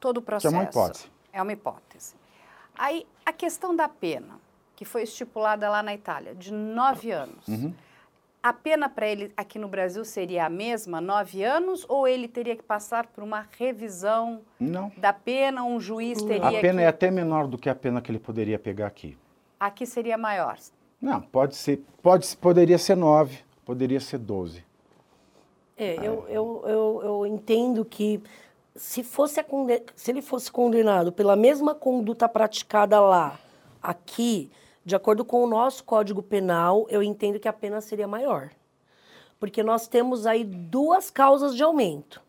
Todo 0.00 0.16
o 0.16 0.22
processo. 0.22 0.48
Isso 0.48 0.56
é 0.56 0.58
uma 0.58 0.70
hipótese. 0.70 1.10
É 1.30 1.42
uma 1.42 1.52
hipótese. 1.52 2.14
Aí, 2.74 3.06
a 3.26 3.32
questão 3.32 3.76
da 3.76 3.86
pena, 3.86 4.40
que 4.74 4.86
foi 4.86 5.02
estipulada 5.02 5.68
lá 5.68 5.82
na 5.82 5.94
Itália, 5.94 6.34
de 6.34 6.54
nove 6.54 7.10
anos. 7.10 7.46
Uhum. 7.46 7.74
A 8.46 8.52
pena 8.52 8.88
para 8.88 9.08
ele 9.08 9.32
aqui 9.36 9.58
no 9.58 9.66
Brasil 9.66 10.04
seria 10.04 10.46
a 10.46 10.48
mesma, 10.48 11.00
nove 11.00 11.42
anos, 11.42 11.84
ou 11.88 12.06
ele 12.06 12.28
teria 12.28 12.54
que 12.54 12.62
passar 12.62 13.08
por 13.08 13.24
uma 13.24 13.44
revisão 13.58 14.42
Não. 14.60 14.92
da 14.96 15.12
pena? 15.12 15.64
Um 15.64 15.80
juiz 15.80 16.22
teria 16.22 16.46
A 16.46 16.60
pena 16.60 16.78
que... 16.78 16.84
é 16.84 16.86
até 16.86 17.10
menor 17.10 17.48
do 17.48 17.58
que 17.58 17.68
a 17.68 17.74
pena 17.74 18.00
que 18.00 18.08
ele 18.08 18.20
poderia 18.20 18.56
pegar 18.56 18.86
aqui. 18.86 19.18
Aqui 19.58 19.84
seria 19.84 20.16
maior? 20.16 20.56
Não, 21.02 21.20
pode 21.20 21.56
ser, 21.56 21.82
pode, 22.00 22.36
poderia 22.36 22.78
ser 22.78 22.94
nove, 22.94 23.40
poderia 23.64 23.98
ser 23.98 24.18
doze. 24.18 24.64
É, 25.76 25.96
eu, 25.96 26.24
eu, 26.28 26.62
eu, 26.68 27.02
eu 27.02 27.26
entendo 27.26 27.84
que 27.84 28.22
se, 28.76 29.02
fosse 29.02 29.44
se 29.96 30.08
ele 30.12 30.22
fosse 30.22 30.52
condenado 30.52 31.10
pela 31.10 31.34
mesma 31.34 31.74
conduta 31.74 32.28
praticada 32.28 33.00
lá, 33.00 33.40
aqui, 33.82 34.52
de 34.86 34.94
acordo 34.94 35.24
com 35.24 35.42
o 35.42 35.48
nosso 35.48 35.82
Código 35.82 36.22
Penal, 36.22 36.86
eu 36.88 37.02
entendo 37.02 37.40
que 37.40 37.48
a 37.48 37.52
pena 37.52 37.80
seria 37.80 38.06
maior. 38.06 38.50
Porque 39.36 39.60
nós 39.60 39.88
temos 39.88 40.26
aí 40.26 40.44
duas 40.44 41.10
causas 41.10 41.56
de 41.56 41.62
aumento, 41.64 42.22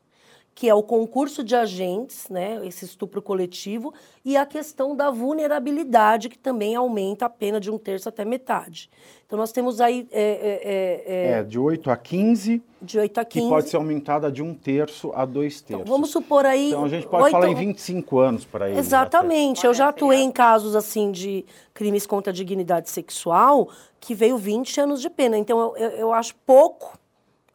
que 0.57 0.67
é 0.67 0.73
o 0.73 0.81
concurso 0.81 1.43
de 1.43 1.55
agentes, 1.55 2.27
né, 2.29 2.59
esse 2.65 2.83
estupro 2.83 3.21
coletivo, 3.21 3.93
e 4.25 4.35
a 4.35 4.43
questão 4.43 4.95
da 4.95 5.11
vulnerabilidade, 5.11 6.29
que 6.29 6.37
também 6.37 6.75
aumenta 6.75 7.27
a 7.27 7.29
pena 7.29 7.59
de 7.59 7.69
um 7.69 7.77
terço 7.77 8.09
até 8.09 8.25
metade. 8.25 8.89
Então 9.23 9.37
nós 9.37 9.51
temos 9.51 9.79
aí. 9.79 10.07
É, 10.11 10.23
é, 10.23 11.03
é, 11.05 11.39
é 11.39 11.43
de 11.43 11.59
8 11.59 11.91
a 11.91 11.95
15. 11.95 12.63
De 12.81 12.97
8 12.97 13.19
a 13.19 13.23
15. 13.23 13.45
Que 13.45 13.49
pode 13.53 13.69
ser 13.69 13.75
aumentada 13.75 14.31
de 14.31 14.41
um 14.41 14.55
terço 14.55 15.11
a 15.13 15.25
dois 15.25 15.61
terços. 15.61 15.83
Então, 15.83 15.93
vamos 15.93 16.09
supor 16.09 16.43
aí. 16.43 16.69
Então 16.69 16.85
a 16.85 16.89
gente 16.89 17.05
pode 17.05 17.25
8... 17.25 17.31
falar 17.33 17.49
em 17.49 17.55
25 17.55 18.17
anos 18.17 18.43
para 18.43 18.67
ele. 18.67 18.79
Exatamente. 18.79 19.63
Eu 19.63 19.75
já 19.75 19.89
atuei 19.89 20.21
em 20.21 20.31
casos 20.31 20.75
assim 20.75 21.11
de 21.11 21.45
crimes 21.71 22.07
contra 22.07 22.31
a 22.31 22.33
dignidade 22.33 22.89
sexual 22.89 23.69
que 23.99 24.15
veio 24.15 24.39
20 24.39 24.81
anos 24.81 25.01
de 25.01 25.09
pena. 25.11 25.37
Então 25.37 25.59
eu, 25.59 25.77
eu, 25.77 25.89
eu 25.91 26.13
acho 26.13 26.33
pouco 26.47 26.97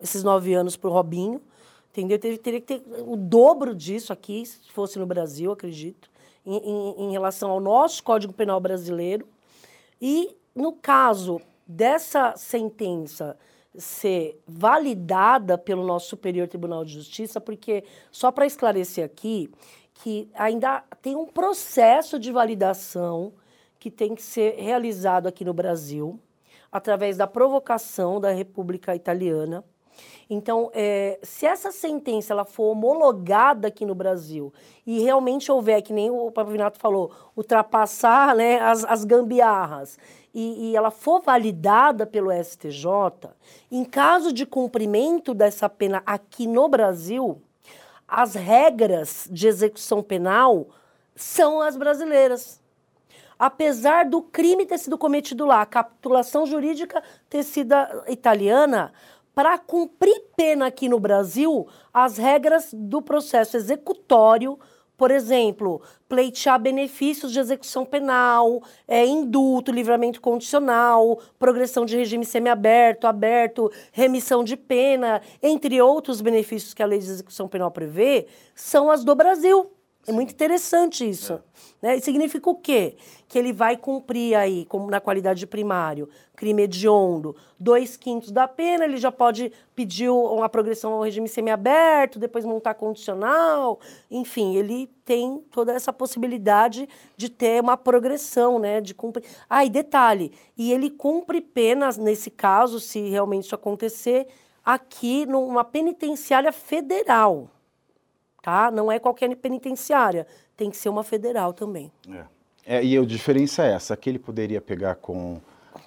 esses 0.00 0.22
nove 0.22 0.55
anos 0.55 0.76
para 0.76 0.88
o 0.88 0.92
Robinho. 0.92 1.40
Entendeu? 1.93 2.18
Teria, 2.18 2.38
teria 2.38 2.61
que 2.61 2.66
ter 2.78 2.82
o 3.07 3.16
dobro 3.16 3.74
disso 3.74 4.12
aqui, 4.12 4.47
se 4.47 4.72
fosse 4.72 4.99
no 4.99 5.05
Brasil, 5.05 5.53
acredito, 5.53 6.11
em, 6.45 6.57
em, 6.57 7.05
em 7.05 7.12
relação 7.12 7.51
ao 7.51 7.61
nosso 7.61 8.03
Código 8.03 8.32
Penal 8.32 8.59
brasileiro. 8.59 9.28
E, 10.01 10.34
no 10.55 10.72
caso 10.72 11.40
dessa 11.66 12.34
sentença 12.36 13.36
ser 13.76 14.43
validada 14.47 15.57
pelo 15.57 15.84
nosso 15.84 16.09
Superior 16.09 16.49
Tribunal 16.49 16.84
de 16.84 16.93
Justiça, 16.93 17.40
porque, 17.40 17.84
só 18.11 18.30
para 18.30 18.47
esclarecer 18.47 19.05
aqui, 19.05 19.51
que 19.95 20.28
ainda 20.34 20.82
tem 21.01 21.14
um 21.14 21.26
processo 21.26 22.18
de 22.18 22.32
validação 22.32 23.32
que 23.78 23.90
tem 23.90 24.14
que 24.14 24.22
ser 24.22 24.57
realizado 24.57 25.26
aqui 25.26 25.45
no 25.45 25.53
Brasil, 25.53 26.18
através 26.70 27.16
da 27.16 27.26
provocação 27.26 28.20
da 28.20 28.30
República 28.30 28.97
Italiana. 28.97 29.62
Então, 30.28 30.70
é, 30.72 31.18
se 31.22 31.47
essa 31.47 31.70
sentença 31.70 32.32
ela 32.32 32.45
for 32.45 32.70
homologada 32.70 33.68
aqui 33.68 33.84
no 33.84 33.95
Brasil 33.95 34.53
e 34.86 35.01
realmente 35.01 35.51
houver, 35.51 35.82
que 35.82 35.93
nem 35.93 36.11
o 36.11 36.30
Pavinato 36.30 36.78
falou, 36.78 37.12
ultrapassar 37.36 38.34
né, 38.34 38.59
as, 38.61 38.84
as 38.84 39.05
gambiarras 39.05 39.99
e, 40.34 40.70
e, 40.70 40.76
ela 40.76 40.90
for 40.90 41.20
validada 41.20 42.07
pelo 42.07 42.32
STJ, 42.32 42.86
em 43.70 43.84
caso 43.84 44.32
de 44.32 44.47
cumprimento 44.47 45.34
dessa 45.34 45.68
pena 45.68 46.03
aqui 46.07 46.47
no 46.47 46.68
Brasil, 46.68 47.43
as 48.09 48.34
regras 48.34 49.28
de 49.30 49.47
execução 49.47 50.03
penal 50.03 50.68
são 51.14 51.61
as 51.61 51.76
brasileiras. 51.76 52.61
Apesar 53.38 54.05
do 54.05 54.22
crime 54.22 54.64
ter 54.64 54.78
sido 54.78 54.97
cometido 54.97 55.45
lá, 55.45 55.62
a 55.62 55.66
capitulação 55.66 56.47
jurídica 56.47 57.03
ter 57.28 57.43
sido 57.43 57.74
italiana, 58.07 58.93
para 59.35 59.59
cumprir 59.59 60.20
pena 60.37 60.66
aqui 60.66 60.89
no 60.89 61.01
Brasil, 61.01 61.66
as 61.93 62.16
regras 62.16 62.70
do 62.72 63.01
processo 63.01 63.57
executório, 63.57 64.59
por 64.97 65.11
exemplo, 65.11 65.83
pleitear 66.09 66.61
benefícios 66.61 67.33
de 67.33 67.41
execução 67.41 67.85
penal, 67.85 68.62
é, 68.87 69.05
indulto, 69.05 69.72
livramento 69.72 70.20
condicional, 70.20 71.18
progressão 71.39 71.85
de 71.85 71.97
regime 71.97 72.24
semiaberto, 72.24 73.07
aberto, 73.07 73.70
remissão 73.91 74.45
de 74.45 74.57
pena, 74.57 75.20
entre 75.43 75.80
outros 75.80 76.20
benefícios 76.20 76.74
que 76.74 76.83
a 76.83 76.87
lei 76.87 76.99
de 76.99 77.07
execução 77.07 77.49
penal 77.49 77.70
prevê, 77.70 78.26
são 78.55 78.91
as 78.91 79.03
do 79.03 79.14
Brasil. 79.14 79.70
É 80.07 80.11
muito 80.11 80.32
interessante 80.32 81.09
isso. 81.09 81.34
É. 81.34 81.40
Né? 81.80 82.00
Significa 82.00 82.50
o 82.50 82.57
quê? 82.57 82.96
Que 83.28 83.38
ele 83.38 83.53
vai 83.53 83.76
cumprir 83.76 84.34
aí, 84.34 84.64
como 84.66 84.90
na 84.90 85.00
qualidade 85.00 85.40
de 85.40 85.46
primário, 85.46 86.09
crime 86.34 86.62
hediondo, 86.62 87.36
dois 87.59 87.96
quintos 87.96 88.32
da 88.32 88.48
pena, 88.48 88.84
ele 88.84 88.96
já 88.96 89.12
pode 89.12 89.53
pedir 89.76 90.09
uma 90.11 90.48
progressão 90.48 90.92
ao 90.92 91.03
regime 91.03 91.28
semiaberto, 91.28 92.18
depois 92.18 92.44
montar 92.44 92.74
condicional, 92.74 93.78
enfim, 94.11 94.57
ele 94.57 94.88
tem 95.05 95.38
toda 95.53 95.72
essa 95.72 95.92
possibilidade 95.92 96.88
de 97.16 97.28
ter 97.28 97.62
uma 97.62 97.76
progressão, 97.76 98.59
né, 98.59 98.80
de 98.80 98.94
cumprir. 98.94 99.24
Ah, 99.48 99.64
e 99.64 99.70
detalhe, 99.70 100.32
e 100.57 100.72
ele 100.72 100.90
cumpre 100.90 101.40
penas, 101.40 101.96
nesse 101.96 102.30
caso, 102.30 102.80
se 102.80 103.09
realmente 103.09 103.44
isso 103.44 103.55
acontecer, 103.55 104.26
aqui 104.64 105.26
numa 105.26 105.64
penitenciária 105.64 106.53
federal 106.53 107.48
tá? 108.43 108.70
Não 108.70 108.90
é 108.90 108.99
qualquer 108.99 109.34
penitenciária, 109.36 110.26
tem 110.57 110.70
que 110.70 110.76
ser 110.76 110.88
uma 110.88 111.05
federal 111.05 111.53
também. 111.53 111.90
É. 112.11 112.24
É, 112.64 112.84
e 112.84 112.97
a 112.97 113.05
diferença 113.05 113.64
é 113.64 113.72
essa, 113.72 113.97
que 113.97 114.09
ele 114.09 114.18
poderia 114.18 114.61
pegar 114.61 114.95
com 114.97 115.40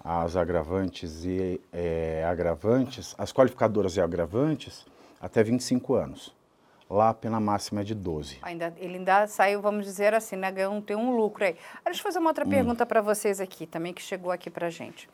as 0.03 0.35
agravantes 0.35 1.23
e 1.23 1.61
é, 1.71 2.25
agravantes, 2.27 3.15
as 3.17 3.31
qualificadoras 3.31 3.95
e 3.95 4.01
agravantes, 4.01 4.85
até 5.21 5.41
25 5.41 5.93
anos. 5.95 6.35
Lá 6.89 7.09
a 7.09 7.13
pena 7.13 7.39
máxima 7.39 7.81
é 7.81 7.83
de 7.83 7.95
12. 7.95 8.39
Ainda, 8.41 8.73
ele 8.77 8.97
ainda 8.97 9.25
saiu, 9.25 9.61
vamos 9.61 9.85
dizer 9.85 10.13
assim, 10.13 10.35
né, 10.35 10.51
ganhou, 10.51 10.79
tem 10.81 10.95
um 10.95 11.15
lucro 11.15 11.45
aí. 11.45 11.55
Deixa 11.85 11.99
eu 11.99 12.03
fazer 12.03 12.19
uma 12.19 12.29
outra 12.29 12.45
hum. 12.45 12.49
pergunta 12.49 12.85
para 12.85 13.01
vocês 13.01 13.39
aqui, 13.39 13.65
também 13.65 13.93
que 13.93 14.01
chegou 14.01 14.31
aqui 14.31 14.49
para 14.49 14.69
gente. 14.69 15.09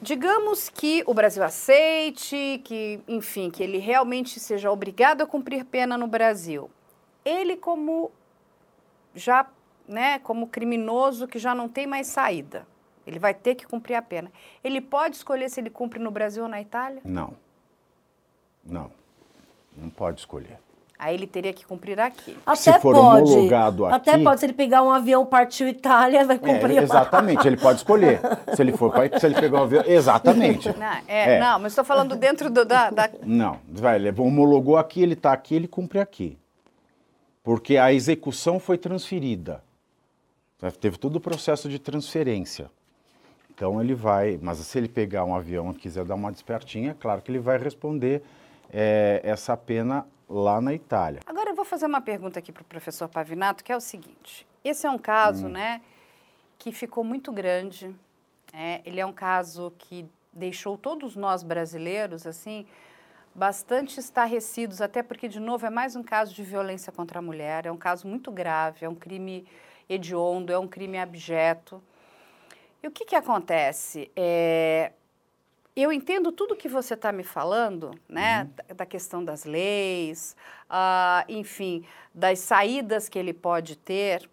Digamos 0.00 0.68
que 0.68 1.02
o 1.06 1.14
Brasil 1.14 1.42
aceite, 1.42 2.60
que, 2.64 3.00
enfim, 3.08 3.50
que 3.50 3.62
ele 3.62 3.78
realmente 3.78 4.38
seja 4.38 4.70
obrigado 4.70 5.22
a 5.22 5.26
cumprir 5.26 5.64
pena 5.64 5.96
no 5.96 6.06
Brasil. 6.06 6.70
Ele 7.24 7.56
como 7.56 8.10
já, 9.14 9.48
né, 9.88 10.18
como 10.18 10.48
criminoso 10.48 11.26
que 11.26 11.38
já 11.38 11.54
não 11.54 11.68
tem 11.68 11.86
mais 11.86 12.06
saída. 12.08 12.66
Ele 13.06 13.18
vai 13.18 13.32
ter 13.32 13.54
que 13.54 13.66
cumprir 13.66 13.94
a 13.94 14.02
pena. 14.02 14.30
Ele 14.62 14.80
pode 14.80 15.16
escolher 15.16 15.48
se 15.48 15.60
ele 15.60 15.70
cumpre 15.70 15.98
no 15.98 16.10
Brasil 16.10 16.42
ou 16.42 16.48
na 16.48 16.60
Itália? 16.60 17.00
Não. 17.04 17.34
Não. 18.64 18.90
Não 19.76 19.88
pode 19.88 20.20
escolher. 20.20 20.58
Aí 20.98 21.14
ele 21.14 21.26
teria 21.26 21.52
que 21.52 21.64
cumprir 21.66 22.00
aqui. 22.00 22.36
Até 22.46 22.56
se 22.56 22.72
for 22.80 22.94
pode. 22.94 23.30
homologado 23.30 23.84
aqui... 23.84 23.94
Até 23.96 24.18
pode, 24.22 24.40
se 24.40 24.46
ele 24.46 24.54
pegar 24.54 24.82
um 24.82 24.90
avião, 24.90 25.26
partiu 25.26 25.68
Itália, 25.68 26.24
vai 26.24 26.38
cumprir. 26.38 26.78
É, 26.78 26.82
exatamente, 26.82 27.46
ele 27.46 27.58
pode 27.58 27.80
escolher. 27.80 28.18
Se 28.54 28.62
ele 28.62 28.72
for 28.72 28.94
se 29.20 29.26
ele 29.26 29.34
pegar 29.34 29.60
um 29.60 29.62
avião... 29.64 29.84
Exatamente. 29.86 30.68
Não, 30.76 30.86
é, 31.06 31.34
é. 31.34 31.38
não 31.38 31.58
mas 31.58 31.72
estou 31.72 31.84
falando 31.84 32.16
dentro 32.16 32.48
do, 32.48 32.64
da, 32.64 32.88
da... 32.90 33.10
Não, 33.22 33.58
vai, 33.68 33.96
ele 33.96 34.10
homologou 34.18 34.78
aqui, 34.78 35.02
ele 35.02 35.12
está 35.12 35.32
aqui, 35.32 35.54
ele 35.54 35.68
cumpre 35.68 35.98
aqui. 35.98 36.38
Porque 37.42 37.76
a 37.76 37.92
execução 37.92 38.58
foi 38.58 38.78
transferida. 38.78 39.62
Teve 40.80 40.96
todo 40.96 41.16
o 41.16 41.20
processo 41.20 41.68
de 41.68 41.78
transferência. 41.78 42.70
Então 43.54 43.82
ele 43.82 43.94
vai... 43.94 44.38
Mas 44.40 44.58
se 44.58 44.78
ele 44.78 44.88
pegar 44.88 45.26
um 45.26 45.34
avião 45.34 45.72
e 45.72 45.74
quiser 45.74 46.06
dar 46.06 46.14
uma 46.14 46.32
despertinha, 46.32 46.92
é 46.92 46.94
claro 46.94 47.20
que 47.20 47.30
ele 47.30 47.38
vai 47.38 47.58
responder 47.58 48.22
é, 48.72 49.20
essa 49.22 49.54
pena 49.56 50.06
lá 50.28 50.60
na 50.60 50.74
Itália. 50.74 51.20
Agora 51.26 51.50
eu 51.50 51.54
vou 51.54 51.64
fazer 51.64 51.86
uma 51.86 52.00
pergunta 52.00 52.38
aqui 52.38 52.52
para 52.52 52.62
o 52.62 52.66
professor 52.66 53.08
Pavinato, 53.08 53.62
que 53.62 53.72
é 53.72 53.76
o 53.76 53.80
seguinte: 53.80 54.46
esse 54.64 54.86
é 54.86 54.90
um 54.90 54.98
caso, 54.98 55.46
hum. 55.46 55.50
né, 55.50 55.80
que 56.58 56.72
ficou 56.72 57.04
muito 57.04 57.32
grande. 57.32 57.94
É, 58.52 58.80
ele 58.84 59.00
é 59.00 59.06
um 59.06 59.12
caso 59.12 59.72
que 59.76 60.08
deixou 60.32 60.78
todos 60.78 61.16
nós 61.16 61.42
brasileiros 61.42 62.26
assim 62.26 62.66
bastante 63.34 64.00
estarrecidos, 64.00 64.80
até 64.80 65.02
porque 65.02 65.28
de 65.28 65.38
novo 65.38 65.66
é 65.66 65.70
mais 65.70 65.94
um 65.94 66.02
caso 66.02 66.34
de 66.34 66.42
violência 66.42 66.90
contra 66.90 67.18
a 67.18 67.22
mulher. 67.22 67.66
É 67.66 67.72
um 67.72 67.76
caso 67.76 68.08
muito 68.08 68.30
grave, 68.30 68.86
é 68.86 68.88
um 68.88 68.94
crime 68.94 69.46
hediondo, 69.88 70.52
é 70.52 70.58
um 70.58 70.66
crime 70.66 70.98
abjeto. 70.98 71.82
E 72.82 72.88
o 72.88 72.90
que, 72.90 73.04
que 73.04 73.14
acontece? 73.14 74.10
É, 74.16 74.92
eu 75.82 75.92
entendo 75.92 76.32
tudo 76.32 76.56
que 76.56 76.68
você 76.68 76.94
está 76.94 77.12
me 77.12 77.22
falando, 77.22 77.90
né, 78.08 78.48
uhum. 78.68 78.76
da 78.76 78.86
questão 78.86 79.22
das 79.22 79.44
leis, 79.44 80.34
uh, 80.70 81.24
enfim, 81.28 81.84
das 82.14 82.38
saídas 82.38 83.08
que 83.08 83.18
ele 83.18 83.34
pode 83.34 83.76
ter, 83.76 84.28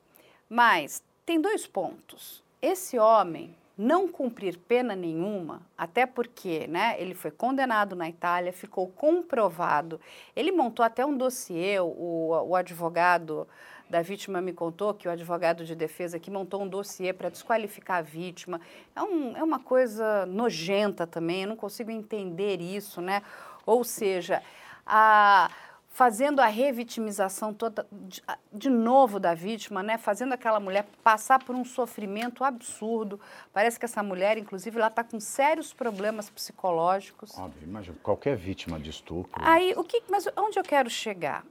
mas 0.49 1.03
tem 1.25 1.41
dois 1.41 1.67
pontos. 1.67 2.41
Esse 2.61 2.97
homem 2.97 3.55
não 3.77 4.07
cumprir 4.07 4.57
pena 4.57 4.95
nenhuma, 4.95 5.61
até 5.77 6.05
porque, 6.05 6.67
né, 6.67 6.95
ele 6.97 7.13
foi 7.13 7.31
condenado 7.31 7.95
na 7.95 8.07
Itália, 8.07 8.53
ficou 8.53 8.87
comprovado. 8.87 9.99
Ele 10.35 10.51
montou 10.51 10.85
até 10.85 11.05
um 11.05 11.17
dossiê, 11.17 11.79
o, 11.79 12.45
o 12.47 12.55
advogado 12.55 13.47
da 13.93 14.01
vítima 14.01 14.41
me 14.41 14.51
contou 14.51 14.91
que 14.91 15.07
o 15.07 15.11
advogado 15.11 15.63
de 15.63 15.75
defesa 15.75 16.17
que 16.17 16.31
montou 16.31 16.63
um 16.63 16.67
dossiê 16.67 17.13
para 17.13 17.29
desqualificar 17.29 17.99
a 17.99 18.01
vítima. 18.01 18.59
É, 18.95 19.03
um, 19.03 19.37
é 19.37 19.43
uma 19.43 19.59
coisa 19.59 20.25
nojenta 20.25 21.05
também, 21.05 21.43
eu 21.43 21.49
não 21.49 21.55
consigo 21.55 21.91
entender 21.91 22.59
isso, 22.59 23.01
né? 23.01 23.21
Ou 23.67 23.83
seja, 23.83 24.41
a, 24.83 25.51
fazendo 25.89 26.39
a 26.39 26.47
revitimização 26.47 27.53
toda 27.53 27.85
de, 27.91 28.23
de, 28.51 28.67
novo 28.67 29.19
da 29.19 29.35
vítima, 29.35 29.83
né? 29.83 29.99
Fazendo 29.99 30.33
aquela 30.33 30.59
mulher 30.59 30.87
passar 31.03 31.37
por 31.43 31.55
um 31.55 31.63
sofrimento 31.63 32.43
absurdo. 32.43 33.19
Parece 33.53 33.77
que 33.77 33.85
essa 33.85 34.01
mulher, 34.01 34.39
inclusive, 34.39 34.75
ela 34.75 34.87
está 34.87 35.03
com 35.03 35.19
sérios 35.19 35.71
problemas 35.71 36.31
psicológicos. 36.31 37.37
Óbvio, 37.37 37.63
imagina, 37.63 37.95
qualquer 38.01 38.35
vítima 38.35 38.79
de 38.79 38.89
estupro. 38.89 39.39
Aí, 39.45 39.75
o 39.77 39.83
que, 39.83 40.01
mas 40.09 40.27
onde 40.35 40.57
eu 40.57 40.63
quero 40.63 40.89
chegar? 40.89 41.45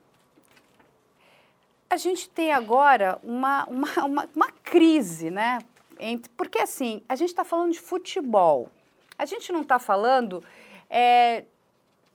A 1.93 1.97
gente 1.99 2.26
tem 2.30 2.51
agora 2.51 3.18
uma, 3.22 3.66
uma, 3.66 3.88
uma, 4.07 4.28
uma 4.34 4.49
crise, 4.64 5.30
né? 5.30 5.59
Entre, 6.01 6.30
porque 6.30 6.59
assim, 6.59 7.03
a 7.07 7.14
gente 7.14 7.28
está 7.28 7.45
falando 7.45 7.72
de 7.72 7.80
futebol. 7.80 8.70
A 9.18 9.26
gente 9.26 9.53
não 9.53 9.61
está 9.61 9.78
falando 9.78 10.43
é, 10.88 11.45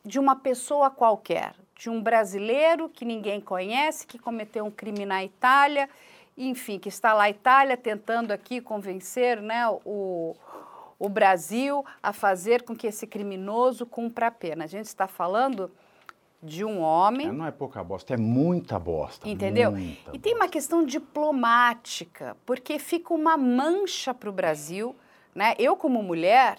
de 0.04 0.18
uma 0.18 0.36
pessoa 0.36 0.90
qualquer, 0.90 1.54
de 1.76 1.92
um 1.92 2.02
brasileiro 2.02 2.90
que 2.90 3.06
ninguém 3.06 3.40
conhece, 3.40 4.08
que 4.08 4.18
cometeu 4.18 4.66
um 4.66 4.72
crime 4.72 5.06
na 5.06 5.24
Itália, 5.24 5.88
enfim, 6.36 6.80
que 6.80 6.90
está 6.90 7.14
lá 7.14 7.24
na 7.24 7.30
Itália 7.30 7.78
tentando 7.78 8.32
aqui 8.32 8.60
convencer 8.60 9.40
né, 9.40 9.70
o, 9.86 10.36
o 10.98 11.08
Brasil 11.08 11.86
a 12.02 12.12
fazer 12.12 12.64
com 12.64 12.76
que 12.76 12.88
esse 12.88 13.06
criminoso 13.06 13.86
cumpra 13.86 14.28
a 14.28 14.32
pena. 14.32 14.64
A 14.64 14.68
gente 14.68 14.88
está 14.88 15.08
falando 15.08 15.72
de 16.42 16.64
um 16.64 16.80
homem. 16.80 17.28
É, 17.28 17.32
não 17.32 17.46
é 17.46 17.52
pouca 17.52 17.84
bosta, 17.84 18.14
é 18.14 18.18
muita 18.18 18.78
bosta. 18.78 19.28
Entendeu? 19.28 19.72
Muita 19.72 20.12
e 20.14 20.20
tem 20.20 20.36
uma 20.36 20.48
questão 20.48 20.86
diplomática, 20.86 22.38
porque 22.46 22.78
fica 22.80 23.14
uma 23.14 23.36
mancha 23.36 24.14
para 24.14 24.30
o 24.30 24.34
Brasil. 24.34 24.96
Né? 25.34 25.56
Eu, 25.58 25.76
como 25.76 26.02
mulher, 26.02 26.58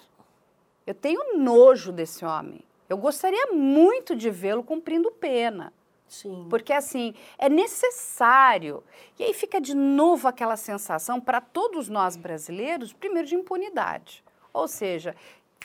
eu 0.85 0.93
tenho 0.93 1.37
nojo 1.37 1.91
desse 1.91 2.25
homem. 2.25 2.61
Eu 2.89 2.97
gostaria 2.97 3.47
muito 3.53 4.15
de 4.15 4.29
vê-lo 4.29 4.63
cumprindo 4.63 5.11
pena. 5.11 5.71
Sim. 6.07 6.47
Porque, 6.49 6.73
assim, 6.73 7.13
é 7.37 7.47
necessário. 7.47 8.83
E 9.17 9.23
aí 9.23 9.33
fica 9.33 9.61
de 9.61 9.75
novo 9.75 10.27
aquela 10.27 10.57
sensação 10.57 11.21
para 11.21 11.39
todos 11.39 11.87
nós 11.87 12.17
brasileiros, 12.17 12.91
primeiro, 12.91 13.27
de 13.27 13.35
impunidade. 13.35 14.23
Ou 14.51 14.67
seja, 14.67 15.15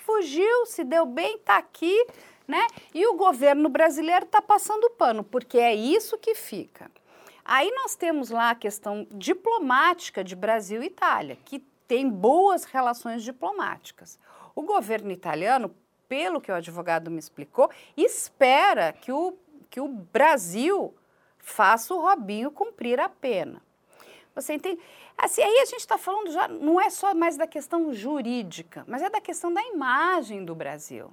fugiu, 0.03 0.67
se 0.67 0.85
deu 0.85 1.07
bem, 1.07 1.37
está 1.37 1.57
aqui, 1.57 2.07
né? 2.47 2.67
E 2.93 3.07
o 3.07 3.15
governo 3.15 3.69
brasileiro 3.69 4.25
está 4.25 4.41
passando 4.41 4.91
pano, 4.91 5.25
porque 5.25 5.59
é 5.59 5.75
isso 5.75 6.19
que 6.19 6.35
fica. 6.35 6.91
Aí 7.45 7.71
nós 7.73 7.95
temos 7.95 8.31
lá 8.31 8.51
a 8.51 8.55
questão 8.55 9.07
diplomática 9.11 10.25
de 10.25 10.35
Brasil 10.35 10.83
e 10.83 10.87
Itália, 10.87 11.37
que 11.45 11.59
tem 11.87 12.09
boas 12.09 12.65
relações 12.65 13.23
diplomáticas. 13.23 14.19
O 14.55 14.63
governo 14.63 15.11
italiano, 15.11 15.75
pelo 16.09 16.41
que 16.41 16.51
o 16.51 16.55
advogado 16.55 17.11
me 17.11 17.19
explicou, 17.19 17.71
espera 17.97 18.93
que 18.93 19.13
o, 19.13 19.37
que 19.69 19.81
o 19.81 19.89
Brasil 19.89 20.95
faça 21.39 21.93
o 21.95 22.01
Robinho 22.01 22.51
cumprir 22.51 22.99
a 22.99 23.09
pena. 23.09 23.61
Você 24.35 24.55
entende? 24.55 24.81
Assim, 25.17 25.43
aí 25.43 25.59
a 25.59 25.65
gente 25.65 25.81
está 25.81 25.99
falando 25.99 26.33
já, 26.33 26.49
não 26.49 26.81
é 26.81 26.91
só 26.91 27.15
mais 27.15 27.37
da 27.37 27.47
questão 27.47 27.93
jurídica, 27.93 28.85
mas 28.89 29.03
é 29.03 29.11
da 29.11 29.21
questão 29.21 29.53
da 29.53 29.63
imagem 29.63 30.45
do 30.45 30.55
Brasil. 30.55 31.13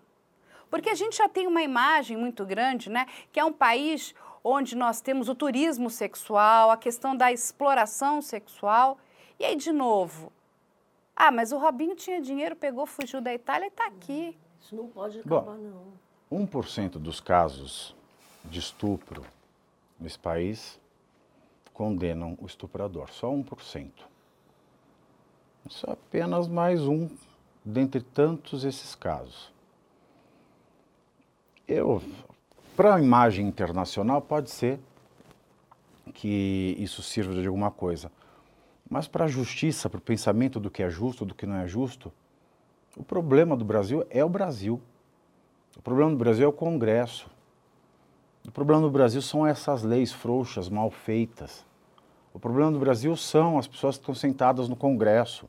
Porque 0.71 0.89
a 0.89 0.95
gente 0.95 1.17
já 1.17 1.27
tem 1.27 1.45
uma 1.45 1.61
imagem 1.61 2.15
muito 2.15 2.45
grande, 2.45 2.89
né? 2.89 3.05
Que 3.31 3.39
é 3.41 3.45
um 3.45 3.51
país 3.51 4.15
onde 4.41 4.75
nós 4.75 5.01
temos 5.01 5.27
o 5.27 5.35
turismo 5.35 5.89
sexual, 5.89 6.71
a 6.71 6.77
questão 6.77 7.15
da 7.15 7.31
exploração 7.31 8.21
sexual. 8.21 8.97
E 9.37 9.43
aí, 9.43 9.57
de 9.57 9.71
novo, 9.73 10.31
ah, 11.13 11.29
mas 11.29 11.51
o 11.51 11.57
Robinho 11.57 11.93
tinha 11.93 12.21
dinheiro, 12.21 12.55
pegou, 12.55 12.85
fugiu 12.85 13.21
da 13.21 13.33
Itália 13.33 13.65
e 13.65 13.67
está 13.67 13.85
aqui. 13.85 14.37
Isso 14.61 14.73
não 14.73 14.87
pode 14.87 15.19
acabar, 15.19 15.41
Bom, 15.41 15.93
não. 16.31 16.47
1% 16.47 16.91
dos 16.91 17.19
casos 17.19 17.93
de 18.45 18.59
estupro 18.59 19.25
nesse 19.99 20.17
país 20.17 20.79
condenam 21.73 22.37
o 22.41 22.45
estuprador, 22.45 23.11
só 23.11 23.29
1%. 23.29 23.91
Isso 25.69 25.87
é 25.87 25.93
apenas 25.93 26.47
mais 26.47 26.81
um 26.87 27.09
dentre 27.63 28.01
tantos 28.01 28.63
esses 28.63 28.95
casos. 28.95 29.50
Eu, 31.73 32.01
para 32.75 32.95
a 32.95 32.99
imagem 32.99 33.47
internacional, 33.47 34.21
pode 34.21 34.51
ser 34.51 34.77
que 36.13 36.75
isso 36.77 37.01
sirva 37.01 37.33
de 37.33 37.47
alguma 37.47 37.71
coisa. 37.71 38.11
Mas 38.89 39.07
para 39.07 39.23
a 39.23 39.27
justiça, 39.29 39.89
para 39.89 39.97
o 39.97 40.01
pensamento 40.01 40.59
do 40.59 40.69
que 40.69 40.83
é 40.83 40.89
justo, 40.89 41.25
do 41.25 41.33
que 41.33 41.45
não 41.45 41.55
é 41.55 41.65
justo, 41.65 42.11
o 42.97 43.03
problema 43.03 43.55
do 43.55 43.63
Brasil 43.63 44.05
é 44.09 44.21
o 44.21 44.27
Brasil. 44.27 44.81
O 45.77 45.81
problema 45.81 46.11
do 46.11 46.17
Brasil 46.17 46.43
é 46.43 46.47
o 46.49 46.51
Congresso. 46.51 47.31
O 48.45 48.51
problema 48.51 48.81
do 48.81 48.91
Brasil 48.91 49.21
são 49.21 49.47
essas 49.47 49.81
leis 49.81 50.11
frouxas, 50.11 50.67
mal 50.67 50.91
feitas. 50.91 51.65
O 52.33 52.39
problema 52.39 52.69
do 52.69 52.79
Brasil 52.79 53.15
são 53.15 53.57
as 53.57 53.65
pessoas 53.65 53.95
que 53.95 54.01
estão 54.01 54.13
sentadas 54.13 54.67
no 54.67 54.75
Congresso. 54.75 55.47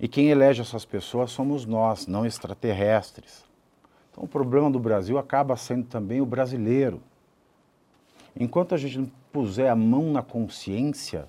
E 0.00 0.08
quem 0.08 0.30
elege 0.30 0.62
essas 0.62 0.86
pessoas 0.86 1.30
somos 1.30 1.66
nós, 1.66 2.06
não 2.06 2.24
extraterrestres. 2.24 3.51
Então 4.12 4.24
o 4.24 4.28
problema 4.28 4.70
do 4.70 4.78
Brasil 4.78 5.18
acaba 5.18 5.56
sendo 5.56 5.86
também 5.86 6.20
o 6.20 6.26
brasileiro. 6.26 7.00
Enquanto 8.38 8.74
a 8.74 8.78
gente 8.78 8.98
não 8.98 9.10
puser 9.32 9.70
a 9.70 9.74
mão 9.74 10.12
na 10.12 10.22
consciência 10.22 11.26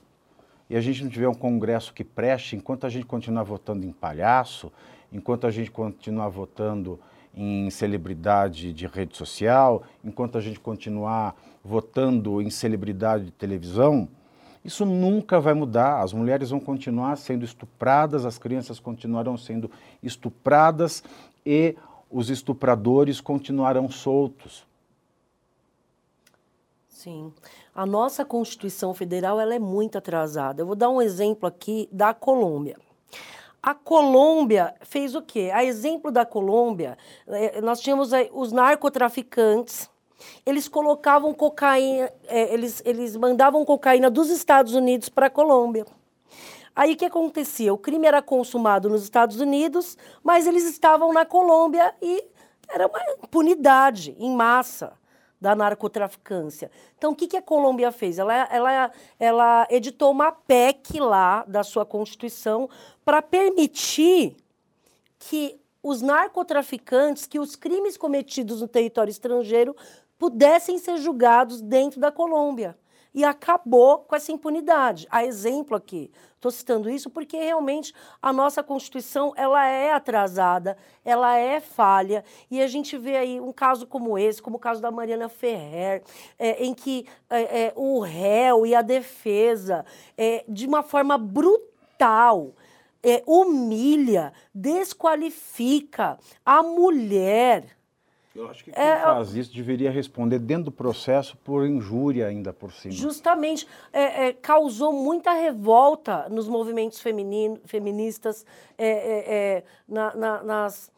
e 0.70 0.76
a 0.76 0.82
gente 0.82 1.04
não 1.04 1.10
tiver 1.10 1.28
um 1.28 1.34
Congresso 1.34 1.94
que 1.94 2.04
preste, 2.04 2.56
enquanto 2.56 2.86
a 2.86 2.90
gente 2.90 3.06
continuar 3.06 3.44
votando 3.44 3.86
em 3.86 3.92
palhaço, 3.92 4.72
enquanto 5.12 5.48
a 5.48 5.52
gente 5.52 5.72
continuar 5.72 6.28
votando 6.28 7.00
em 7.36 7.70
celebridade 7.70 8.74
de 8.74 8.86
rede 8.86 9.18
social, 9.18 9.84
enquanto 10.04 10.38
a 10.38 10.42
gente 10.42 10.60
continuar 10.60 11.36
votando 11.64 12.42
em 12.42 12.50
celebridade 12.50 13.26
de 13.26 13.32
televisão, 13.32 14.08
isso 14.64 14.86
nunca 14.86 15.40
vai 15.40 15.54
mudar. 15.54 16.02
As 16.02 16.14
mulheres 16.14 16.52
vão 16.52 16.60
continuar 16.60 17.16
sendo 17.18 17.44
estupradas, 17.44 18.26
as 18.26 18.38
crianças 18.38 18.80
continuarão 18.80 19.38
sendo 19.38 19.70
estupradas 20.02 21.04
e 21.46 21.76
os 22.14 22.30
estupradores 22.30 23.20
continuarão 23.20 23.90
soltos. 23.90 24.66
Sim. 26.88 27.34
A 27.76 27.86
nossa 27.86 28.24
Constituição 28.24 28.94
Federal 28.94 29.40
ela 29.42 29.56
é 29.56 29.60
muito 29.60 29.98
atrasada. 29.98 30.62
Eu 30.62 30.66
vou 30.66 30.76
dar 30.76 30.90
um 30.90 31.02
exemplo 31.02 31.48
aqui 31.48 31.90
da 31.92 32.14
Colômbia. 32.14 32.78
A 33.62 33.74
Colômbia 33.74 34.76
fez 34.82 35.16
o 35.16 35.22
quê? 35.22 35.50
A 35.54 35.64
exemplo 35.64 36.12
da 36.12 36.26
Colômbia, 36.26 36.98
eh, 37.28 37.62
nós 37.62 37.80
tínhamos 37.80 38.12
os 38.34 38.52
narcotraficantes, 38.52 39.90
eles 40.46 40.68
colocavam 40.68 41.34
cocaína, 41.34 42.12
é, 42.28 42.54
eles, 42.54 42.82
eles 42.86 43.16
mandavam 43.16 43.66
cocaína 43.66 44.10
dos 44.10 44.30
Estados 44.30 44.74
Unidos 44.74 45.10
para 45.10 45.28
a 45.28 45.30
Colômbia. 45.30 45.86
Aí 46.76 46.94
o 46.94 46.98
que 46.98 47.06
acontecia? 47.06 47.74
O 47.74 47.78
crime 47.78 48.08
era 48.08 48.22
consumado 48.22 48.90
nos 48.90 49.04
Estados 49.04 49.40
Unidos, 49.40 49.98
mas 50.24 50.48
eles 50.48 50.66
estavam 50.66 51.14
na 51.14 51.26
Colômbia 51.26 51.94
e 52.02 52.24
era 52.68 52.88
uma 52.88 53.00
impunidade 53.24 54.16
em 54.20 54.36
massa 54.36 54.94
da 55.40 55.54
narcotraficância. 55.54 56.72
Então, 56.98 57.12
o 57.12 57.16
que, 57.16 57.28
que 57.28 57.38
a 57.38 57.42
Colômbia 57.42 57.92
fez? 57.92 58.18
Ela, 58.18 58.34
ela, 58.50 58.92
ela 59.20 59.68
editou 59.70 60.10
uma 60.10 60.32
PEC 60.32 61.00
lá 61.00 61.44
da 61.46 61.64
sua 61.64 61.86
Constituição 61.86 62.70
para 63.04 63.22
permitir 63.22 64.38
que 65.20 65.60
os 65.84 66.02
narcotraficantes, 66.02 67.28
que 67.28 67.40
os 67.40 67.58
crimes 67.58 67.98
cometidos 67.98 68.62
no 68.62 68.68
território 68.70 69.12
estrangeiro 69.12 69.76
pudessem 70.18 70.78
ser 70.78 70.96
julgados 70.98 71.62
dentro 71.62 72.00
da 72.00 72.10
Colômbia. 72.10 72.78
E 73.14 73.24
acabou 73.24 74.00
com 74.00 74.16
essa 74.16 74.32
impunidade. 74.32 75.08
A 75.12 75.24
exemplo 75.24 75.78
aqui, 75.78 76.12
estou 76.36 76.52
citando 76.52 76.90
isso 76.90 77.10
porque 77.10 77.38
realmente 77.38 77.94
a 78.22 78.34
nossa 78.34 78.64
Constituição 78.64 79.34
ela 79.36 79.66
é 79.66 79.94
atrasada, 79.94 80.78
ela 81.06 81.38
é 81.38 81.60
falha, 81.60 82.24
e 82.50 82.62
a 82.62 82.68
gente 82.68 82.98
vê 82.98 83.16
aí 83.16 83.40
um 83.40 83.52
caso 83.52 83.88
como 83.88 84.18
esse, 84.18 84.42
como 84.42 84.58
o 84.58 84.60
caso 84.60 84.82
da 84.82 84.92
Mariana 84.92 85.30
Ferrer, 85.30 86.04
é, 86.38 86.64
em 86.64 86.74
que 86.74 87.06
é, 87.30 87.66
é, 87.66 87.74
o 87.76 88.00
réu 88.00 88.66
e 88.66 88.74
a 88.74 88.82
defesa, 88.82 89.86
é, 90.18 90.44
de 90.48 90.68
uma 90.68 90.84
forma 90.84 91.18
brutal, 91.18 92.54
é, 93.04 93.22
humilha, 93.28 94.34
desqualifica 94.54 96.18
a 96.46 96.64
mulher 96.64 97.78
eu 98.36 98.50
acho 98.50 98.64
que 98.64 98.72
quem 98.72 98.84
é, 98.84 99.00
faz 99.00 99.36
isso 99.36 99.54
deveria 99.54 99.92
responder 99.92 100.40
dentro 100.40 100.66
do 100.66 100.72
processo 100.72 101.38
por 101.38 101.68
injúria 101.68 102.28
ainda 102.28 102.52
por 102.52 102.72
cima. 102.72 102.94
Justamente. 102.94 103.68
É, 103.92 104.28
é, 104.28 104.34
causou 104.34 104.92
muita 104.92 105.34
revolta 105.34 106.28
nos 106.30 106.48
movimentos 106.48 107.00
feminino, 107.00 107.60
feministas, 107.66 108.44
é, 108.76 108.88
é, 108.88 109.36
é, 109.36 109.64
na, 109.88 110.16
na, 110.16 110.44
nas, 110.44 110.92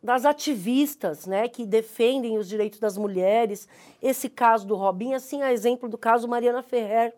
nas 0.00 0.24
ativistas 0.24 1.26
né, 1.26 1.48
que 1.48 1.66
defendem 1.66 2.38
os 2.38 2.48
direitos 2.48 2.78
das 2.78 2.96
mulheres. 2.96 3.66
Esse 4.00 4.28
caso 4.28 4.64
do 4.64 4.76
Robin, 4.76 5.14
assim, 5.14 5.42
a 5.42 5.52
exemplo 5.52 5.88
do 5.88 5.98
caso 5.98 6.28
Mariana 6.28 6.62
Ferrer 6.62 7.14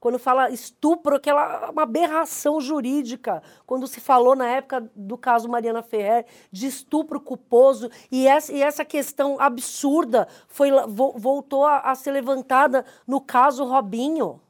quando 0.00 0.18
fala 0.18 0.50
estupro, 0.50 1.16
aquela 1.16 1.70
uma 1.70 1.82
aberração 1.82 2.58
jurídica, 2.58 3.42
quando 3.66 3.86
se 3.86 4.00
falou 4.00 4.34
na 4.34 4.48
época 4.48 4.90
do 4.96 5.18
caso 5.18 5.48
Mariana 5.48 5.82
Ferrer 5.82 6.24
de 6.50 6.66
estupro 6.66 7.20
culposo, 7.20 7.90
e 8.10 8.26
essa, 8.26 8.50
e 8.50 8.62
essa 8.62 8.84
questão 8.84 9.38
absurda 9.38 10.26
foi, 10.48 10.70
voltou 10.88 11.66
a, 11.66 11.80
a 11.80 11.94
ser 11.94 12.12
levantada 12.12 12.84
no 13.06 13.20
caso 13.20 13.62
Robinho. 13.64 14.40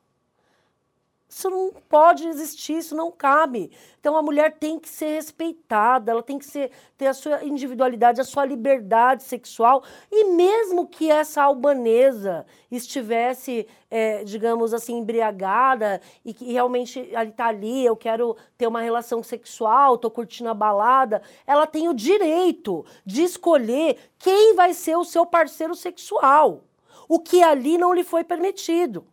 Isso 1.31 1.49
não 1.49 1.72
pode 1.89 2.26
existir, 2.26 2.78
isso 2.78 2.97
não 2.97 3.12
cabe. 3.12 3.70
Então 4.01 4.16
a 4.16 4.22
mulher 4.22 4.57
tem 4.59 4.81
que 4.81 4.89
ser 4.89 5.14
respeitada, 5.14 6.11
ela 6.11 6.24
tem 6.24 6.41
que 6.41 6.45
ser, 6.45 6.72
ter 6.99 7.07
a 7.07 7.14
sua 7.14 7.45
individualidade, 7.45 8.20
a 8.20 8.24
sua 8.24 8.45
liberdade 8.45 9.22
sexual. 9.22 9.85
E 10.11 10.24
mesmo 10.24 10.89
que 10.89 11.09
essa 11.09 11.45
albanesa 11.45 12.45
estivesse, 12.68 13.68
é, 13.89 14.24
digamos 14.24 14.74
assim, 14.74 14.99
embriagada 14.99 16.01
e 16.24 16.35
que 16.35 16.53
realmente 16.53 17.09
ela 17.12 17.24
está 17.24 17.47
ali, 17.47 17.87
eu 17.87 17.95
quero 17.95 18.37
ter 18.59 18.66
uma 18.66 18.81
relação 18.81 19.22
sexual, 19.22 19.95
estou 19.95 20.11
curtindo 20.11 20.51
a 20.51 20.55
balada, 20.55 21.22
ela 21.47 21.64
tem 21.64 21.89
o 21.89 21.95
direito 21.95 22.85
de 23.07 23.22
escolher 23.22 23.97
quem 24.18 24.57
vai 24.57 24.74
ser 24.74 24.97
o 24.97 25.05
seu 25.05 25.24
parceiro 25.24 25.76
sexual. 25.76 26.64
O 27.09 27.20
que 27.20 27.41
ali 27.41 27.78
não 27.78 27.95
lhe 27.95 28.03
foi 28.03 28.24
permitido. 28.24 29.07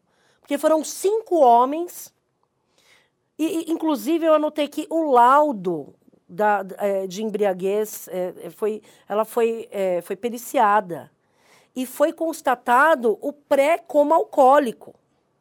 Porque 0.48 0.58
foram 0.58 0.82
cinco 0.82 1.42
homens, 1.42 2.14
e, 3.38 3.70
inclusive 3.70 4.26
eu 4.26 4.34
anotei 4.34 4.70
que 4.70 4.88
o 4.90 5.12
laudo 5.12 5.94
da, 6.26 6.66
é, 6.78 7.06
de 7.06 7.22
embriaguez 7.22 8.08
é, 8.08 8.34
é, 8.44 8.50
foi, 8.50 8.82
ela 9.10 9.26
foi, 9.26 9.70
foi 10.04 10.16
periciada. 10.16 11.12
E 11.76 11.86
foi 11.86 12.14
constatado 12.14 13.18
o 13.22 13.34
pré 13.34 13.78
como 13.78 14.14
alcoólico. 14.14 14.96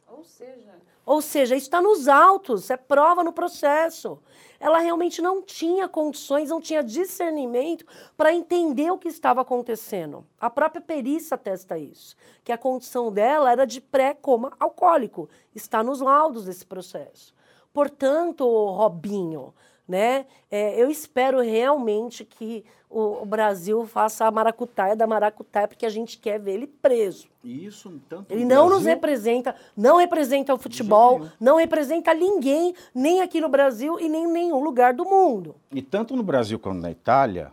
Ou 0.08 0.24
seja. 0.24 0.65
Ou 1.06 1.22
seja, 1.22 1.54
isso 1.54 1.66
está 1.66 1.80
nos 1.80 2.08
autos, 2.08 2.68
é 2.68 2.76
prova 2.76 3.22
no 3.22 3.32
processo. 3.32 4.18
Ela 4.58 4.78
realmente 4.80 5.22
não 5.22 5.40
tinha 5.40 5.88
condições, 5.88 6.48
não 6.48 6.60
tinha 6.60 6.82
discernimento 6.82 7.86
para 8.16 8.34
entender 8.34 8.90
o 8.90 8.98
que 8.98 9.06
estava 9.06 9.40
acontecendo. 9.40 10.26
A 10.40 10.50
própria 10.50 10.80
perícia 10.82 11.36
atesta 11.36 11.78
isso, 11.78 12.16
que 12.42 12.50
a 12.50 12.58
condição 12.58 13.12
dela 13.12 13.52
era 13.52 13.64
de 13.64 13.80
pré-coma 13.80 14.52
alcoólico. 14.58 15.28
Está 15.54 15.80
nos 15.80 16.00
laudos 16.00 16.46
desse 16.46 16.66
processo. 16.66 17.32
Portanto, 17.72 18.44
Robinho, 18.44 19.54
né? 19.88 20.26
É, 20.50 20.80
eu 20.80 20.90
espero 20.90 21.40
realmente 21.40 22.24
que 22.24 22.64
o, 22.88 23.22
o, 23.22 23.26
Brasil 23.26 23.84
faça 23.86 24.26
a 24.26 24.30
maracutaia 24.30 24.96
da 24.96 25.06
maracutaia, 25.06 25.68
porque 25.68 25.86
a 25.86 25.90
gente 25.90 26.18
quer 26.18 26.38
ver 26.40 26.52
ele 26.52 26.66
preso. 26.66 27.28
Isso, 27.42 28.00
tanto 28.08 28.32
ele 28.32 28.44
não 28.44 28.66
Brasil... 28.66 28.70
nos 28.70 28.84
representa, 28.84 29.54
não 29.76 29.96
representa 29.96 30.54
o 30.54 30.58
futebol, 30.58 31.26
não 31.40 31.56
representa 31.56 32.14
ninguém, 32.14 32.74
nem 32.94 33.20
aqui 33.20 33.40
no 33.40 33.48
Brasil 33.48 33.98
e 34.00 34.08
nem 34.08 34.24
em 34.24 34.32
nenhum 34.32 34.62
lugar 34.62 34.94
do 34.94 35.04
mundo. 35.04 35.56
E 35.72 35.82
tanto 35.82 36.16
no 36.16 36.22
Brasil 36.22 36.58
quanto 36.58 36.80
na 36.80 36.90
Itália, 36.90 37.52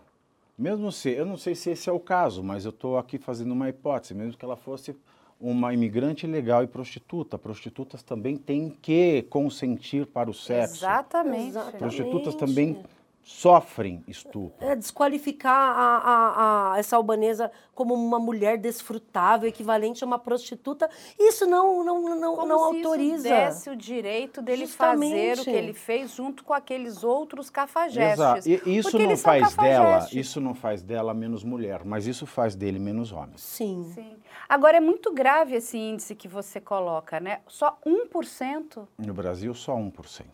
mesmo 0.57 0.91
se, 0.91 1.09
eu 1.09 1.25
não 1.25 1.38
sei 1.38 1.55
se 1.55 1.71
esse 1.71 1.89
é 1.89 1.93
o 1.93 1.99
caso, 1.99 2.43
mas 2.43 2.65
eu 2.65 2.69
estou 2.69 2.97
aqui 2.97 3.17
fazendo 3.17 3.51
uma 3.51 3.69
hipótese, 3.69 4.13
mesmo 4.13 4.38
que 4.38 4.45
ela 4.45 4.55
fosse 4.55 4.95
uma 5.43 5.73
imigrante 5.73 6.25
legal 6.25 6.63
e 6.63 6.67
prostituta. 6.67 7.37
Prostitutas 7.37 8.01
também 8.01 8.37
têm 8.37 8.69
que 8.81 9.23
consentir 9.23 10.05
para 10.05 10.29
o 10.29 10.33
sexo. 10.33 10.77
Exatamente. 10.77 11.49
Exatamente. 11.49 11.77
Prostitutas 11.79 12.35
também 12.35 12.81
sofrem 13.24 14.03
estupro. 14.05 14.67
É, 14.67 14.76
desqualificar 14.76 15.53
a, 15.55 15.97
a, 15.97 16.74
a, 16.74 16.78
essa 16.78 16.97
albanesa 16.97 17.49
como 17.74 17.93
uma 17.93 18.19
mulher 18.19 18.57
desfrutável, 18.57 19.47
equivalente 19.47 20.03
a 20.03 20.07
uma 20.07 20.19
prostituta, 20.19 20.89
isso 21.17 21.45
não, 21.45 21.84
não, 21.84 22.15
não, 22.15 22.36
como 22.36 22.47
não 22.47 22.71
se 22.71 22.78
autoriza. 22.78 23.28
Isso 23.30 23.30
desse 23.30 23.69
o 23.69 23.76
direito 23.76 24.41
dele 24.41 24.65
Justamente. 24.65 25.38
fazer 25.38 25.41
o 25.41 25.43
que 25.45 25.49
ele 25.51 25.74
fez 25.74 26.11
junto 26.11 26.43
com 26.43 26.53
aqueles 26.53 27.03
outros 27.03 27.49
cafajestes. 27.49 28.19
Exato. 28.19 28.49
E 28.69 28.78
isso 28.78 28.99
não 28.99 29.17
faz 29.17 29.55
dela, 29.55 30.07
isso 30.11 30.41
não 30.41 30.53
faz 30.53 30.84
dela 30.84 31.13
menos 31.13 31.43
mulher, 31.43 31.84
mas 31.86 32.05
isso 32.05 32.26
faz 32.26 32.55
dele 32.55 32.78
menos 32.78 33.11
homem. 33.13 33.38
Sim. 33.38 33.89
Sim. 33.95 34.17
Agora 34.49 34.78
é 34.78 34.82
muito 34.82 35.13
grave 35.13 35.55
esse 35.55 35.78
índice 35.78 36.13
que 36.13 36.28
você 36.28 36.59
coloca, 36.59 37.19
né? 37.19 37.39
Só 37.47 37.80
1%. 37.86 38.86
No 38.97 39.13
Brasil, 39.13 39.53
só 39.53 39.76
1%. 39.76 40.26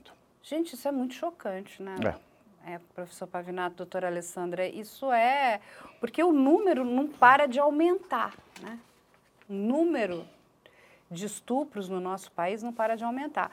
Gente, 0.42 0.74
isso 0.74 0.88
é 0.88 0.92
muito 0.92 1.14
chocante, 1.14 1.82
né? 1.84 1.96
É 2.04 2.29
é, 2.66 2.80
professor 2.94 3.28
Pavinato, 3.28 3.78
doutora 3.78 4.08
Alessandra, 4.08 4.68
isso 4.68 5.12
é 5.12 5.60
porque 6.00 6.24
o 6.24 6.32
número 6.32 6.84
não 6.84 7.08
para 7.08 7.48
de 7.48 7.60
aumentar, 7.60 8.36
né? 8.62 8.80
O 9.48 9.54
número 9.54 10.26
de 11.10 11.26
estupros 11.26 11.90
no 11.90 12.00
nosso 12.00 12.32
país 12.32 12.62
não 12.62 12.72
para 12.72 12.96
de 12.96 13.04
aumentar. 13.04 13.52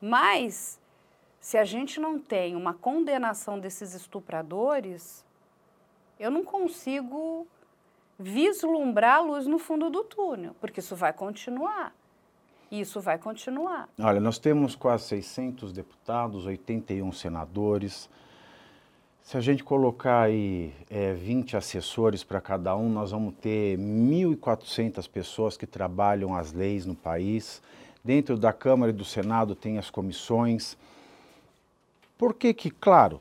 Mas, 0.00 0.78
se 1.40 1.56
a 1.56 1.64
gente 1.64 1.98
não 1.98 2.18
tem 2.18 2.54
uma 2.54 2.74
condenação 2.74 3.58
desses 3.58 3.94
estupradores, 3.94 5.24
eu 6.20 6.30
não 6.30 6.44
consigo 6.44 7.46
vislumbrar 8.18 9.16
a 9.16 9.20
luz 9.20 9.46
no 9.46 9.58
fundo 9.58 9.88
do 9.88 10.02
túnel, 10.04 10.54
porque 10.60 10.80
isso 10.80 10.96
vai 10.96 11.12
continuar. 11.12 11.94
Isso 12.70 13.00
vai 13.00 13.16
continuar. 13.16 13.88
Olha, 13.98 14.20
nós 14.20 14.38
temos 14.38 14.76
quase 14.76 15.04
600 15.04 15.72
deputados, 15.72 16.44
81 16.44 17.10
senadores, 17.12 18.10
se 19.28 19.36
a 19.36 19.42
gente 19.42 19.62
colocar 19.62 20.22
aí 20.22 20.72
é, 20.88 21.12
20 21.12 21.54
assessores 21.54 22.24
para 22.24 22.40
cada 22.40 22.74
um, 22.74 22.88
nós 22.88 23.10
vamos 23.10 23.34
ter 23.34 23.76
1.400 23.76 25.06
pessoas 25.06 25.54
que 25.54 25.66
trabalham 25.66 26.34
as 26.34 26.54
leis 26.54 26.86
no 26.86 26.94
país. 26.94 27.60
Dentro 28.02 28.38
da 28.38 28.54
Câmara 28.54 28.90
e 28.90 28.94
do 28.94 29.04
Senado 29.04 29.54
tem 29.54 29.76
as 29.76 29.90
comissões. 29.90 30.78
Por 32.16 32.32
que 32.32 32.54
que, 32.54 32.70
claro, 32.70 33.20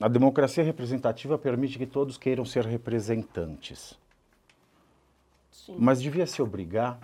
a 0.00 0.08
democracia 0.08 0.64
representativa 0.64 1.36
permite 1.36 1.76
que 1.76 1.84
todos 1.84 2.16
queiram 2.16 2.46
ser 2.46 2.64
representantes. 2.64 3.92
Sim. 5.50 5.76
Mas 5.78 6.00
devia 6.00 6.26
se 6.26 6.40
obrigar 6.40 6.98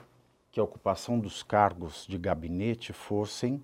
que 0.51 0.59
a 0.59 0.65
ocupação 0.65 1.19
dos 1.19 1.43
cargos 1.43 2.07
de 2.09 2.17
gabinete 2.17 2.95
fossem 2.95 3.61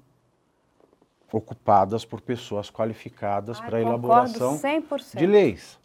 ocupadas 1.37 2.05
por 2.05 2.20
pessoas 2.20 2.70
qualificadas 2.70 3.61
para 3.61 3.78
a 3.78 3.80
elaboração 3.80 4.59
100%. 4.59 5.16
de 5.16 5.26
leis. 5.26 5.78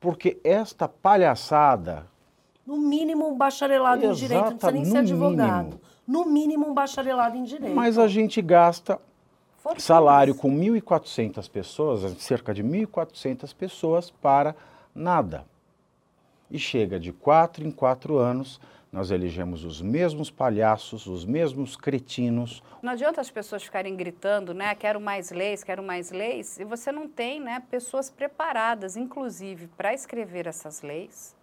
Porque 0.00 0.38
esta 0.42 0.88
palhaçada. 0.88 2.06
No 2.66 2.76
mínimo 2.76 3.28
um 3.28 3.36
bacharelado 3.36 4.02
Exata, 4.02 4.12
em 4.12 4.16
direito, 4.16 4.50
não 4.50 4.56
precisa 4.56 4.72
nem 4.72 4.84
ser 4.84 4.98
advogado. 4.98 5.64
Mínimo. 5.64 5.80
No 6.06 6.24
mínimo 6.24 6.68
um 6.68 6.74
bacharelado 6.74 7.36
em 7.36 7.44
direito. 7.44 7.74
Mas 7.74 7.98
a 7.98 8.08
gente 8.08 8.40
gasta 8.40 9.00
salário 9.78 10.34
com 10.34 10.50
1.400 10.50 11.50
pessoas, 11.50 12.02
cerca 12.22 12.54
de 12.54 12.62
1.400 12.62 13.54
pessoas, 13.54 14.10
para 14.10 14.54
nada. 14.94 15.44
E 16.50 16.58
chega 16.58 17.00
de 17.00 17.12
quatro 17.12 17.66
em 17.66 17.70
quatro 17.70 18.18
anos 18.18 18.60
nós 18.92 19.10
elegemos 19.10 19.64
os 19.64 19.82
mesmos 19.82 20.30
palhaços, 20.30 21.06
os 21.06 21.24
mesmos 21.24 21.76
cretinos. 21.76 22.62
Não 22.80 22.92
adianta 22.92 23.20
as 23.20 23.30
pessoas 23.30 23.62
ficarem 23.62 23.96
gritando, 23.96 24.54
né? 24.54 24.74
Quero 24.74 25.00
mais 25.00 25.30
leis, 25.30 25.62
quero 25.62 25.82
mais 25.82 26.10
leis, 26.10 26.58
e 26.58 26.64
você 26.64 26.90
não 26.92 27.08
tem, 27.08 27.40
né, 27.40 27.62
pessoas 27.70 28.08
preparadas, 28.08 28.96
inclusive, 28.96 29.66
para 29.76 29.92
escrever 29.92 30.46
essas 30.46 30.82
leis, 30.82 31.36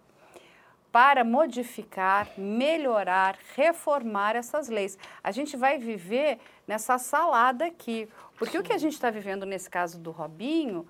para 0.92 1.24
modificar, 1.24 2.30
melhorar, 2.38 3.38
reformar 3.56 4.36
essas 4.36 4.70
leis. 4.70 4.98
A 5.24 5.32
gente 5.32 5.58
vai 5.58 5.78
viver 5.78 6.40
nessa 6.68 6.98
salada 6.98 7.66
aqui, 7.66 8.08
porque 8.38 8.54
Sim. 8.54 8.60
o 8.60 8.64
que 8.64 8.74
a 8.74 8.78
gente 8.78 8.94
está 8.94 9.10
vivendo 9.10 9.46
nesse 9.46 9.70
caso 9.70 10.00
do 10.00 10.12
Robinho 10.12 10.88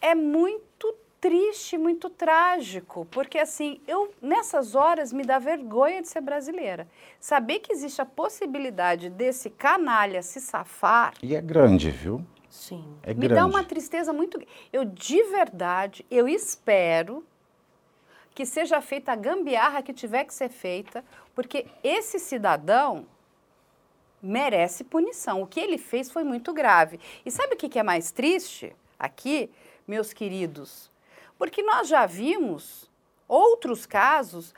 é 0.00 0.14
muito 0.14 0.94
triste, 1.20 1.76
muito 1.78 2.08
trágico, 2.10 3.06
porque 3.10 3.38
assim, 3.38 3.80
eu 3.86 4.12
nessas 4.20 4.74
horas 4.74 5.12
me 5.12 5.24
dá 5.24 5.38
vergonha 5.38 6.02
de 6.02 6.08
ser 6.08 6.20
brasileira. 6.20 6.88
Saber 7.18 7.60
que 7.60 7.72
existe 7.72 8.00
a 8.00 8.06
possibilidade 8.06 9.10
desse 9.10 9.50
canalha 9.50 10.22
se 10.22 10.40
safar. 10.40 11.14
E 11.22 11.34
é 11.34 11.40
grande, 11.40 11.90
viu? 11.90 12.24
Sim. 12.48 12.84
É 13.02 13.12
me 13.12 13.28
grande. 13.28 13.34
dá 13.34 13.46
uma 13.46 13.64
tristeza 13.64 14.12
muito. 14.12 14.40
Eu 14.72 14.84
de 14.84 15.22
verdade, 15.24 16.06
eu 16.10 16.28
espero 16.28 17.24
que 18.34 18.44
seja 18.44 18.80
feita 18.82 19.12
a 19.12 19.16
gambiarra 19.16 19.82
que 19.82 19.94
tiver 19.94 20.24
que 20.24 20.34
ser 20.34 20.50
feita, 20.50 21.02
porque 21.34 21.66
esse 21.82 22.18
cidadão 22.18 23.06
merece 24.22 24.84
punição. 24.84 25.42
O 25.42 25.46
que 25.46 25.60
ele 25.60 25.78
fez 25.78 26.10
foi 26.10 26.22
muito 26.22 26.52
grave. 26.52 27.00
E 27.24 27.30
sabe 27.30 27.54
o 27.54 27.56
que 27.56 27.78
é 27.78 27.82
mais 27.82 28.10
triste 28.10 28.74
aqui, 28.98 29.50
meus 29.86 30.12
queridos? 30.12 30.90
Porque 31.38 31.62
nós 31.62 31.88
já 31.88 32.06
vimos 32.06 32.90
outros 33.28 33.86
casos 33.86 34.54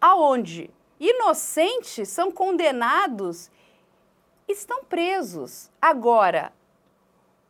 aonde 0.00 0.70
inocentes 0.98 2.08
são 2.08 2.30
condenados 2.30 3.50
estão 4.48 4.84
presos. 4.84 5.70
Agora, 5.80 6.52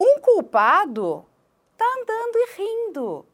um 0.01 0.21
culpado 0.21 1.25
está 1.73 1.85
andando 1.85 2.37
e 2.37 2.47
rindo. 2.57 3.27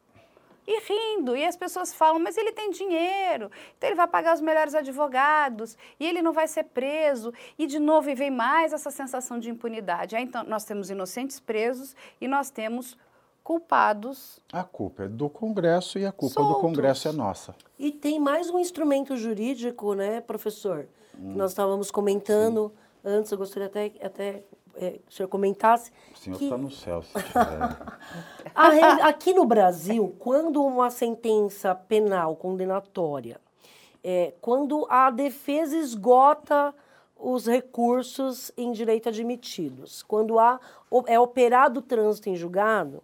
E 0.64 0.78
rindo, 0.78 1.36
e 1.36 1.45
as 1.45 1.57
pessoas 1.57 1.93
falam, 1.93 2.20
mas 2.20 2.36
ele 2.36 2.53
tem 2.53 2.70
dinheiro, 2.70 3.51
então 3.76 3.88
ele 3.88 3.97
vai 3.97 4.07
pagar 4.07 4.32
os 4.32 4.40
melhores 4.40 4.76
advogados, 4.76 5.76
e 5.99 6.07
ele 6.07 6.22
não 6.22 6.32
vai 6.32 6.47
ser 6.47 6.62
preso, 6.62 7.34
e 7.59 7.66
de 7.66 7.80
novo 7.80 8.14
vem 8.14 8.30
mais 8.30 8.72
essa 8.72 8.88
sensação 8.88 9.40
de 9.40 9.51
impunidade. 9.51 10.14
Aí, 10.14 10.22
então, 10.22 10.45
nós 10.45 10.64
temos 10.64 10.88
inocentes 10.88 11.40
presos 11.40 11.97
e 12.20 12.28
nós 12.28 12.49
temos 12.49 12.97
culpados. 13.43 14.40
A 14.53 14.62
culpa 14.62 15.05
é 15.05 15.09
do 15.09 15.28
Congresso 15.28 15.99
e 15.99 16.07
a 16.07 16.12
culpa 16.12 16.34
soltos. 16.34 16.57
do 16.57 16.61
Congresso 16.61 17.09
é 17.09 17.12
nossa. 17.12 17.55
E 17.78 17.90
tem 17.90 18.18
mais 18.18 18.49
um 18.51 18.59
instrumento 18.59 19.16
jurídico, 19.16 19.95
né, 19.95 20.20
professor? 20.20 20.86
Hum. 21.18 21.34
Nós 21.34 21.51
estávamos 21.51 21.90
comentando 21.90 22.72
Sim. 23.03 23.09
antes, 23.11 23.32
eu 23.32 23.38
gostaria 23.38 23.66
até, 23.66 23.93
até 24.03 24.43
é, 24.76 24.90
que 24.93 25.09
o 25.09 25.12
senhor 25.12 25.28
comentasse. 25.28 25.90
O 26.14 26.18
senhor 26.18 26.40
está 26.40 26.57
que... 26.57 26.62
no 26.62 26.70
céu, 26.70 27.03
se 27.03 27.12
Aqui 29.03 29.32
no 29.34 29.45
Brasil, 29.45 30.14
quando 30.18 30.64
uma 30.64 30.90
sentença 30.90 31.74
penal 31.74 32.36
condenatória, 32.36 33.40
é, 34.03 34.34
quando 34.40 34.86
a 34.88 35.11
defesa 35.11 35.76
esgota 35.76 36.74
os 37.16 37.47
recursos 37.47 38.51
em 38.57 38.72
direito 38.72 39.09
admitidos, 39.09 40.03
quando 40.03 40.38
há, 40.38 40.59
é 41.07 41.18
operado 41.20 41.78
o 41.78 41.82
trânsito 41.82 42.28
em 42.28 42.34
julgado, 42.34 43.03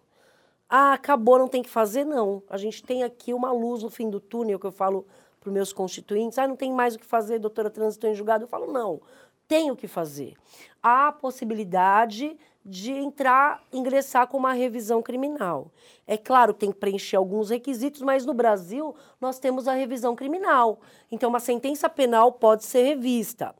ah, 0.69 0.93
acabou, 0.93 1.39
não 1.39 1.47
tem 1.47 1.63
que 1.63 1.69
fazer, 1.69 2.05
não. 2.05 2.43
A 2.47 2.57
gente 2.57 2.83
tem 2.83 3.03
aqui 3.03 3.33
uma 3.33 3.51
luz 3.51 3.81
no 3.81 3.89
fim 3.89 4.09
do 4.09 4.19
túnel 4.19 4.59
que 4.59 4.67
eu 4.67 4.71
falo 4.71 5.07
para 5.39 5.47
os 5.47 5.53
meus 5.53 5.73
constituintes. 5.73 6.37
Ah, 6.37 6.47
não 6.47 6.55
tem 6.55 6.71
mais 6.71 6.93
o 6.93 6.99
que 6.99 7.05
fazer, 7.05 7.39
doutora, 7.39 7.71
trânsito 7.71 8.05
em 8.05 8.13
julgado. 8.13 8.43
Eu 8.43 8.47
falo, 8.47 8.71
não, 8.71 9.01
tem 9.47 9.71
o 9.71 9.75
que 9.75 9.87
fazer. 9.87 10.35
Há 10.81 11.07
a 11.07 11.11
possibilidade 11.11 12.37
de 12.63 12.91
entrar, 12.91 13.63
ingressar 13.73 14.27
com 14.27 14.37
uma 14.37 14.53
revisão 14.53 15.01
criminal. 15.01 15.71
É 16.05 16.17
claro, 16.17 16.53
tem 16.53 16.71
que 16.71 16.77
preencher 16.77 17.15
alguns 17.15 17.49
requisitos, 17.49 18.01
mas 18.01 18.25
no 18.25 18.33
Brasil 18.33 18.95
nós 19.19 19.39
temos 19.39 19.67
a 19.67 19.73
revisão 19.73 20.15
criminal. 20.15 20.79
Então, 21.11 21.29
uma 21.29 21.39
sentença 21.39 21.89
penal 21.89 22.31
pode 22.31 22.63
ser 22.63 22.83
revista. 22.83 23.55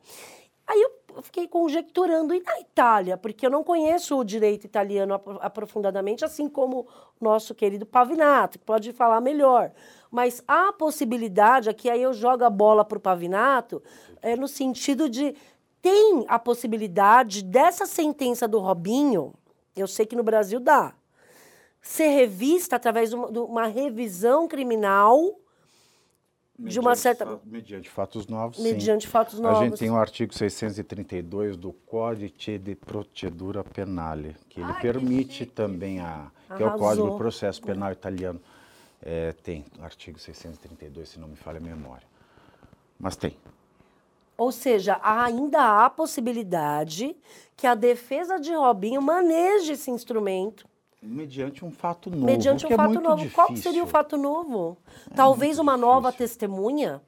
Aí 0.64 0.80
eu 0.80 0.90
fiquei 1.22 1.48
conjecturando. 1.48 2.34
E 2.34 2.40
na 2.40 2.60
Itália? 2.60 3.16
Porque 3.16 3.46
eu 3.46 3.50
não 3.50 3.64
conheço 3.64 4.18
o 4.18 4.24
direito 4.24 4.64
italiano 4.64 5.14
aprofundadamente, 5.40 6.24
assim 6.24 6.48
como 6.48 6.86
nosso 7.20 7.54
querido 7.54 7.86
Pavinato, 7.86 8.58
que 8.58 8.64
pode 8.64 8.92
falar 8.92 9.20
melhor. 9.20 9.72
Mas 10.10 10.42
há 10.46 10.72
possibilidade, 10.72 11.70
aqui 11.70 11.88
aí 11.88 12.02
eu 12.02 12.12
jogo 12.12 12.44
a 12.44 12.50
bola 12.50 12.84
para 12.84 12.98
o 12.98 13.00
Pavinato, 13.00 13.82
é, 14.20 14.36
no 14.36 14.48
sentido 14.48 15.08
de 15.08 15.34
tem 15.80 16.24
a 16.28 16.38
possibilidade 16.38 17.42
dessa 17.42 17.86
sentença 17.86 18.46
do 18.46 18.58
Robinho, 18.58 19.32
eu 19.74 19.86
sei 19.86 20.04
que 20.04 20.16
no 20.16 20.22
Brasil 20.22 20.60
dá, 20.60 20.94
ser 21.80 22.08
revista 22.08 22.76
através 22.76 23.10
de 23.10 23.16
uma, 23.16 23.32
de 23.32 23.38
uma 23.38 23.66
revisão 23.66 24.46
criminal 24.46 25.39
de 26.68 26.78
uma 26.78 26.94
certa. 26.94 27.40
mediante 27.44 27.88
fatos 27.88 28.26
novos, 28.26 28.58
sim. 28.58 28.62
mediante 28.62 29.08
fatos 29.08 29.38
A 29.38 29.42
novos. 29.42 29.58
gente 29.60 29.78
tem 29.78 29.90
o 29.90 29.96
artigo 29.96 30.34
632 30.34 31.56
do 31.56 31.72
Códice 31.72 32.58
de 32.58 32.74
Procedura 32.74 33.64
Penale, 33.64 34.36
que 34.48 34.60
ele 34.60 34.72
permite 34.74 35.46
também 35.46 36.00
a. 36.00 36.30
que 36.56 36.62
é 36.62 36.66
o 36.66 36.68
Arrasou. 36.68 36.86
Código 36.86 37.10
do 37.10 37.16
Processo 37.16 37.62
Penal 37.62 37.92
Italiano. 37.92 38.40
É, 39.02 39.32
tem 39.32 39.64
o 39.78 39.82
artigo 39.82 40.18
632, 40.18 41.08
se 41.08 41.18
não 41.18 41.28
me 41.28 41.36
falha 41.36 41.56
a 41.56 41.60
memória. 41.60 42.06
Mas 42.98 43.16
tem. 43.16 43.34
Ou 44.36 44.52
seja, 44.52 44.98
ainda 45.02 45.60
há 45.60 45.86
a 45.86 45.90
possibilidade 45.90 47.16
que 47.56 47.66
a 47.66 47.74
defesa 47.74 48.38
de 48.38 48.52
Robinho 48.54 49.00
maneje 49.00 49.72
esse 49.72 49.90
instrumento 49.90 50.69
Mediante 51.02 51.64
um 51.64 51.70
fato 51.70 52.10
novo. 52.10 52.24
mediante 52.24 52.66
que 52.66 52.72
um 52.72 52.74
é 52.74 52.76
fato 52.76 52.88
muito 52.92 53.02
novo. 53.02 53.30
Qual 53.30 53.48
difícil. 53.48 53.70
seria 53.70 53.82
o 53.84 53.86
fato 53.86 54.16
novo? 54.18 54.76
Talvez 55.14 55.52
muito 55.56 55.62
uma 55.62 55.76
nova 55.76 56.10
difícil. 56.10 56.26
testemunha, 56.28 57.02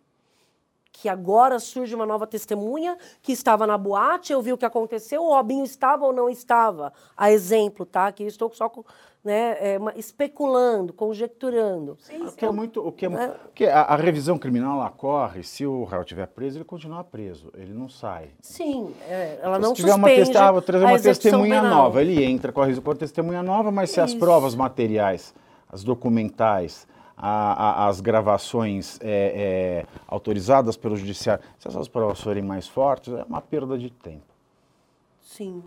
que 0.91 1.09
agora 1.09 1.59
surge 1.59 1.95
uma 1.95 2.07
nova 2.07 2.27
testemunha 2.27 2.97
que 3.21 3.33
estava 3.33 3.67
na 3.67 3.77
boate, 3.77 4.33
eu 4.33 4.41
vi 4.41 4.53
o 4.53 4.59
que 4.59 4.65
aconteceu, 4.65 5.23
o 5.23 5.31
Robinho 5.35 5.65
estava 5.65 6.05
ou 6.07 6.13
não 6.13 6.29
estava. 6.31 6.93
A 7.17 7.31
exemplo, 7.31 7.85
tá? 7.85 8.11
Que 8.13 8.23
eu 8.23 8.29
estou 8.29 8.51
só 8.55 8.69
com- 8.69 8.85
né, 9.25 9.57
é, 9.75 9.79
uma- 9.79 9.93
especulando, 9.97 10.93
conjecturando. 10.93 11.97
O 12.27 12.33
que 12.33 12.45
é 12.45 12.51
muito, 12.51 12.85
o 12.87 12.91
que 12.91 13.07
é, 13.07 13.29
porque 13.29 13.67
a, 13.67 13.83
a 13.83 13.97
revisão 13.97 14.37
criminal 14.37 14.81
ela 14.81 14.91
corre, 14.91 15.43
se 15.45 15.65
o 15.65 15.85
réu 15.85 16.01
estiver 16.01 16.27
preso, 16.27 16.59
ele 16.59 16.65
continua 16.65 17.05
preso, 17.05 17.51
ele 17.55 17.73
não 17.73 17.89
sai. 17.89 18.31
Sim, 18.41 18.93
é, 19.09 19.39
ela 19.41 19.59
não 19.61 19.71
se 19.71 19.77
tiver 19.83 19.95
uma, 19.95 20.09
testa- 20.09 20.49
ah, 20.49 20.53
vou 20.53 20.61
trazer 20.63 20.85
a 20.85 20.89
uma 20.89 20.99
testemunha 20.99 21.61
penal. 21.63 21.77
nova, 21.77 22.01
ele 22.01 22.25
entra, 22.25 22.51
corre 22.53 22.71
risco 22.71 22.85
com 22.85 22.91
a 22.91 22.97
testemunha 22.97 23.43
nova, 23.43 23.71
mas 23.71 23.91
se 23.91 24.01
as 24.01 24.11
Isso. 24.11 24.19
provas 24.19 24.55
materiais, 24.57 25.33
as 25.69 25.85
documentais, 25.85 26.87
a- 27.17 27.85
a- 27.85 27.89
as 27.89 28.01
gravações 28.01 28.99
é, 29.01 29.85
é, 29.87 30.01
autorizadas 30.09 30.77
pelo 30.77 30.97
judiciário, 30.97 31.45
se 31.61 31.69
essas 31.69 31.87
provas 31.87 32.21
forem 32.21 32.43
mais 32.43 32.67
fortes, 32.67 33.13
é 33.15 33.23
uma 33.23 33.41
perda 33.41 33.79
de 33.79 33.89
tempo. 33.91 34.25
Sim. 35.21 35.63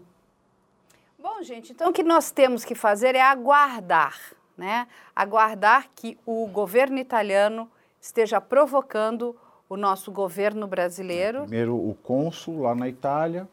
Bom, 1.26 1.42
gente, 1.42 1.72
então 1.72 1.90
o 1.90 1.92
que 1.92 2.04
nós 2.04 2.30
temos 2.30 2.64
que 2.64 2.76
fazer 2.76 3.16
é 3.16 3.22
aguardar, 3.22 4.16
né? 4.56 4.88
Aguardar 5.16 5.90
que 5.96 6.20
o 6.24 6.46
governo 6.46 7.00
italiano 7.00 7.68
esteja 8.00 8.40
provocando 8.40 9.36
o 9.68 9.76
nosso 9.76 10.12
governo 10.12 10.68
brasileiro. 10.68 11.42
Primeiro 11.42 11.76
o 11.76 11.96
cônsul 11.96 12.62
lá 12.62 12.76
na 12.76 12.88
Itália, 12.88 13.50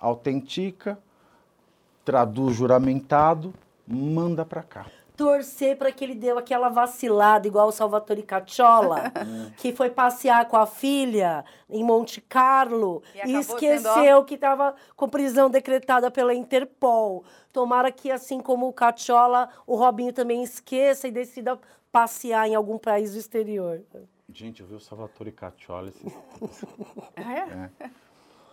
autentica, 0.00 0.98
traduz 2.04 2.56
juramentado, 2.56 3.54
manda 3.86 4.44
para 4.44 4.64
cá. 4.64 4.86
Torcer 5.16 5.76
para 5.76 5.90
que 5.90 6.04
ele 6.04 6.14
deu 6.14 6.38
aquela 6.38 6.68
vacilada, 6.68 7.46
igual 7.48 7.68
o 7.68 7.72
Salvatore 7.72 8.22
Cacciola, 8.22 9.12
que 9.56 9.72
foi 9.72 9.90
passear 9.90 10.46
com 10.46 10.56
a 10.56 10.66
filha 10.66 11.44
em 11.68 11.82
Monte 11.82 12.20
Carlo 12.20 13.02
E 13.14 13.30
e, 13.30 13.36
esqueceu 13.40 14.24
que 14.24 14.34
estava 14.34 14.74
com 14.94 15.08
prisão 15.08 15.48
decretada 15.48 16.10
pela 16.10 16.34
Interpol. 16.34 17.24
Tomara 17.52 17.90
que, 17.90 18.10
assim 18.10 18.40
como 18.40 18.68
o 18.68 18.72
Cacciola, 18.72 19.48
o 19.66 19.74
Robinho 19.76 20.12
também 20.12 20.42
esqueça 20.42 21.08
e 21.08 21.10
decida 21.10 21.58
passear 21.90 22.46
em 22.46 22.54
algum 22.54 22.76
país 22.78 23.12
do 23.14 23.18
exterior. 23.18 23.80
Gente, 24.32 24.60
eu 24.60 24.66
vi 24.66 24.74
o 24.74 24.80
Salvatore 24.80 25.32
Caccioli 25.32 25.88
esses- 25.88 26.12
É? 27.16 27.84
é, 27.84 27.90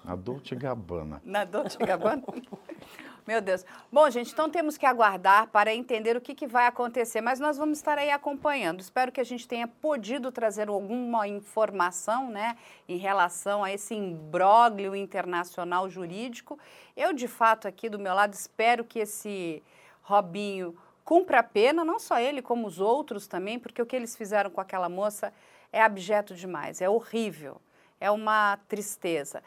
na 0.05 0.15
Dolce 0.15 0.55
Gabbana. 0.55 1.21
Na 1.25 1.43
Dolce 1.43 1.77
Gabbana? 1.77 2.23
Meu 3.25 3.39
Deus. 3.39 3.65
Bom, 3.89 4.09
gente, 4.09 4.33
então 4.33 4.49
temos 4.49 4.77
que 4.77 4.85
aguardar 4.85 5.47
para 5.47 5.73
entender 5.73 6.17
o 6.17 6.21
que, 6.21 6.35
que 6.35 6.45
vai 6.45 6.67
acontecer, 6.67 7.21
mas 7.21 7.39
nós 7.39 7.57
vamos 7.57 7.77
estar 7.77 7.97
aí 7.97 8.11
acompanhando. 8.11 8.81
Espero 8.81 9.13
que 9.13 9.21
a 9.21 9.23
gente 9.23 9.47
tenha 9.47 9.65
podido 9.65 10.29
trazer 10.29 10.67
alguma 10.67 11.25
informação, 11.25 12.29
né, 12.29 12.57
em 12.85 12.97
relação 12.97 13.63
a 13.63 13.71
esse 13.71 13.95
imbróglio 13.95 14.93
internacional 14.93 15.89
jurídico. 15.89 16.59
Eu, 16.97 17.13
de 17.13 17.29
fato, 17.29 17.65
aqui 17.65 17.87
do 17.87 17.97
meu 17.97 18.13
lado, 18.13 18.33
espero 18.33 18.83
que 18.83 18.99
esse 18.99 19.63
Robinho 20.01 20.77
cumpra 21.05 21.39
a 21.39 21.43
pena, 21.43 21.85
não 21.85 21.99
só 21.99 22.19
ele, 22.19 22.41
como 22.41 22.67
os 22.67 22.81
outros 22.81 23.25
também, 23.25 23.57
porque 23.57 23.81
o 23.81 23.85
que 23.85 23.95
eles 23.95 24.17
fizeram 24.17 24.49
com 24.49 24.59
aquela 24.59 24.89
moça 24.89 25.33
é 25.71 25.81
abjeto 25.81 26.35
demais, 26.35 26.81
é 26.81 26.89
horrível, 26.89 27.61
é 28.01 28.11
uma 28.11 28.57
tristeza. 28.67 29.41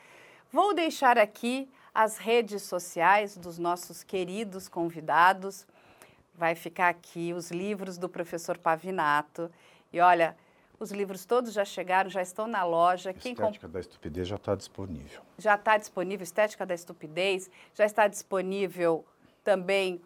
Vou 0.50 0.72
deixar 0.72 1.18
aqui 1.18 1.68
as 1.96 2.18
redes 2.18 2.62
sociais 2.62 3.36
dos 3.38 3.58
nossos 3.58 4.02
queridos 4.02 4.68
convidados. 4.68 5.66
Vai 6.34 6.54
ficar 6.54 6.88
aqui 6.90 7.32
os 7.32 7.50
livros 7.50 7.96
do 7.96 8.08
professor 8.08 8.58
Pavinato. 8.58 9.50
E 9.90 9.98
olha, 10.00 10.36
os 10.78 10.90
livros 10.92 11.24
todos 11.24 11.54
já 11.54 11.64
chegaram, 11.64 12.10
já 12.10 12.20
estão 12.20 12.46
na 12.46 12.62
loja. 12.64 13.14
Quem 13.14 13.34
comp- 13.34 13.46
Estética 13.46 13.68
da 13.68 13.80
Estupidez 13.80 14.28
já 14.28 14.36
está 14.36 14.54
disponível. 14.54 15.22
já 15.38 15.54
está 15.54 15.78
disponível 15.78 16.22
Estética 16.24 16.66
da 16.66 16.74
Estupidez, 16.74 17.50
já 17.72 17.86
está 17.86 18.06
disponível 18.06 19.02
também 19.42 19.98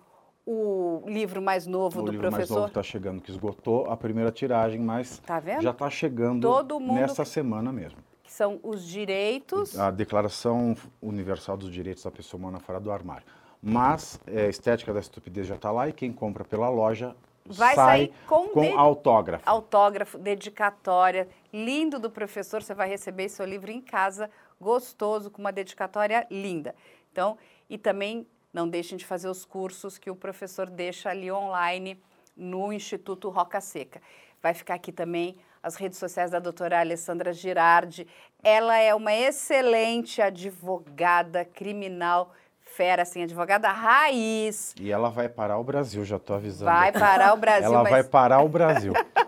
o 0.47 1.03
livro 1.07 1.43
mais 1.43 1.67
novo 1.67 2.01
o 2.01 2.05
do 2.05 2.13
livro 2.13 2.25
mais 2.31 2.35
professor. 2.37 2.55
novo 2.55 2.69
está 2.69 2.83
chegando, 2.83 3.21
que 3.21 3.31
esgotou 3.31 3.91
a 3.91 3.97
primeira 3.97 4.31
tiragem, 4.31 4.81
mas 4.81 5.19
Tá 5.19 5.41
já 5.61 5.71
está 5.71 5.91
chegando 5.91 6.43
Todo 6.43 6.79
mundo- 6.79 6.95
nessa 7.01 7.25
semana 7.25 7.73
mesmo. 7.73 7.99
Que 8.31 8.35
são 8.37 8.61
os 8.63 8.87
direitos. 8.87 9.77
A 9.77 9.91
Declaração 9.91 10.77
Universal 11.03 11.57
dos 11.57 11.69
Direitos 11.73 12.05
da 12.05 12.13
Pessoa 12.13 12.39
Humana 12.41 12.61
Fora 12.61 12.79
do 12.79 12.93
Armário. 12.93 13.27
Mas 13.61 14.21
é, 14.25 14.49
Estética 14.49 14.93
da 14.95 15.01
Estupidez 15.01 15.49
já 15.49 15.57
está 15.57 15.73
lá 15.73 15.89
e 15.89 15.93
quem 15.93 16.13
compra 16.13 16.45
pela 16.45 16.69
loja 16.69 17.17
Vai 17.45 17.75
sai 17.75 17.99
sair 18.07 18.13
com 18.29 18.49
com 18.51 18.61
de- 18.61 18.69
autógrafo. 18.73 19.43
autógrafo, 19.51 20.17
dedicatória, 20.17 21.29
lindo 21.53 21.99
do 21.99 22.09
professor. 22.09 22.63
Você 22.63 22.73
vai 22.73 22.89
receber 22.89 23.29
seu 23.29 23.45
livro 23.45 23.73
em 23.73 23.81
casa, 23.81 24.31
gostoso, 24.61 25.29
com 25.29 25.41
uma 25.43 25.51
dedicatória 25.51 26.25
linda. 26.31 26.73
Então, 27.11 27.37
e 27.69 27.77
também 27.77 28.25
não 28.53 28.69
deixem 28.69 28.97
de 28.97 29.05
fazer 29.05 29.29
os 29.29 29.45
cursos 29.45 29.99
que 29.99 30.09
o 30.09 30.15
professor 30.15 30.71
deixa 30.71 31.11
ali 31.11 31.33
online 31.33 32.01
no 32.37 32.73
Instituto 32.73 33.29
Roca 33.29 33.61
Seca. 33.61 34.01
Vai 34.41 34.55
ficar 34.55 34.75
aqui 34.75 34.93
também 34.93 35.37
as 35.63 35.77
redes 35.77 35.99
sociais 35.99 36.31
da 36.31 36.39
doutora 36.39 36.81
Alessandra 36.81 37.33
Girardi. 37.33 38.07
Ela 38.43 38.79
é 38.79 38.95
uma 38.95 39.13
excelente 39.15 40.23
advogada 40.23 41.45
criminal, 41.45 42.33
fera, 42.63 43.03
assim, 43.03 43.23
advogada 43.23 43.69
raiz. 43.71 44.75
E 44.81 44.91
ela 44.91 45.11
vai 45.11 45.29
parar 45.29 45.59
o 45.59 45.65
Brasil, 45.65 46.05
já 46.05 46.17
estou 46.17 46.37
avisando. 46.37 46.71
Vai 46.71 46.93
parar 46.93 47.35
o 47.35 47.37
Brasil, 47.39 47.67
Ela 47.67 47.83
mas 47.83 47.93
vai 47.93 48.05
parar 48.05 48.41
o 48.41 48.49
Brasil. 48.49 48.93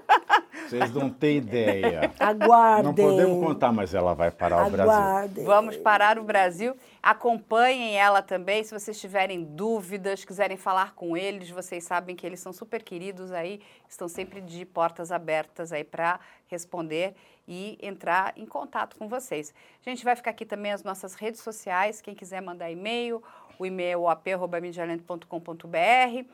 Vocês 0.79 0.93
não 0.93 1.11
têm 1.11 1.39
ideia. 1.39 2.12
Aguardem. 2.18 2.85
Não 2.85 2.95
podemos 2.95 3.47
contar, 3.47 3.73
mas 3.73 3.95
ela 3.95 4.14
vai 4.14 4.31
parar 4.31 4.66
o 4.66 4.70
Brasil. 4.70 4.93
Aguardem. 4.93 5.45
Vamos 5.45 5.77
parar 5.77 6.18
o 6.18 6.25
Brasil. 6.25 6.75
Acompanhem 7.03 7.99
ela 7.99 8.23
também. 8.23 8.64
Se 8.64 8.73
vocês 8.73 8.99
tiverem 9.01 9.45
dúvidas, 9.45 10.25
quiserem 10.25 10.57
falar 10.57 10.95
com 10.95 11.16
eles, 11.16 11.51
vocês 11.51 11.85
sabem 11.85 12.16
que 12.16 12.27
eles 12.27 12.41
são 12.41 12.53
super 12.53 12.83
queridos 12.83 13.33
aí, 13.33 13.61
estão 13.89 14.09
sempre 14.09 14.41
de 14.41 14.64
portas 14.64 15.12
abertas 15.12 15.73
aí 15.73 15.85
para 15.85 16.18
responder 16.47 17.14
e 17.47 17.79
entrar 17.83 18.33
em 18.37 18.47
contato 18.47 18.97
com 18.97 19.09
vocês. 19.09 19.53
A 19.85 19.91
gente 19.91 20.05
vai 20.05 20.14
ficar 20.14 20.31
aqui 20.31 20.47
também 20.47 20.73
as 20.73 20.83
nossas 20.83 21.14
redes 21.14 21.41
sociais. 21.41 22.01
Quem 22.01 22.14
quiser 22.14 22.41
mandar 22.41 22.70
e-mail, 22.70 23.23
o 23.59 23.66
e-mail 23.66 24.09
é 24.09 24.12
ap.medialento.com.br. 24.12 26.27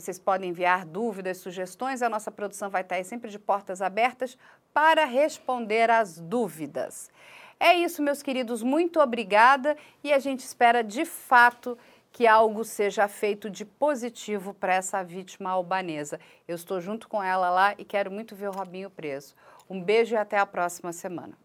Vocês 0.00 0.18
podem 0.18 0.50
enviar 0.50 0.84
dúvidas, 0.84 1.38
sugestões. 1.38 2.00
A 2.02 2.08
nossa 2.08 2.30
produção 2.30 2.70
vai 2.70 2.82
estar 2.82 2.96
aí 2.96 3.04
sempre 3.04 3.30
de 3.30 3.38
portas 3.38 3.82
abertas 3.82 4.38
para 4.72 5.04
responder 5.04 5.90
às 5.90 6.18
dúvidas. 6.18 7.10
É 7.58 7.74
isso, 7.74 8.02
meus 8.02 8.22
queridos. 8.22 8.62
Muito 8.62 9.00
obrigada 9.00 9.76
e 10.02 10.12
a 10.12 10.18
gente 10.18 10.40
espera 10.40 10.82
de 10.82 11.04
fato 11.04 11.76
que 12.12 12.26
algo 12.26 12.64
seja 12.64 13.06
feito 13.06 13.50
de 13.50 13.64
positivo 13.64 14.54
para 14.54 14.74
essa 14.74 15.02
vítima 15.04 15.50
albanesa. 15.50 16.18
Eu 16.48 16.56
estou 16.56 16.80
junto 16.80 17.08
com 17.08 17.22
ela 17.22 17.50
lá 17.50 17.74
e 17.78 17.84
quero 17.84 18.10
muito 18.10 18.34
ver 18.34 18.48
o 18.48 18.52
Robinho 18.52 18.90
preso. 18.90 19.34
Um 19.68 19.82
beijo 19.82 20.14
e 20.14 20.18
até 20.18 20.38
a 20.38 20.46
próxima 20.46 20.92
semana. 20.92 21.36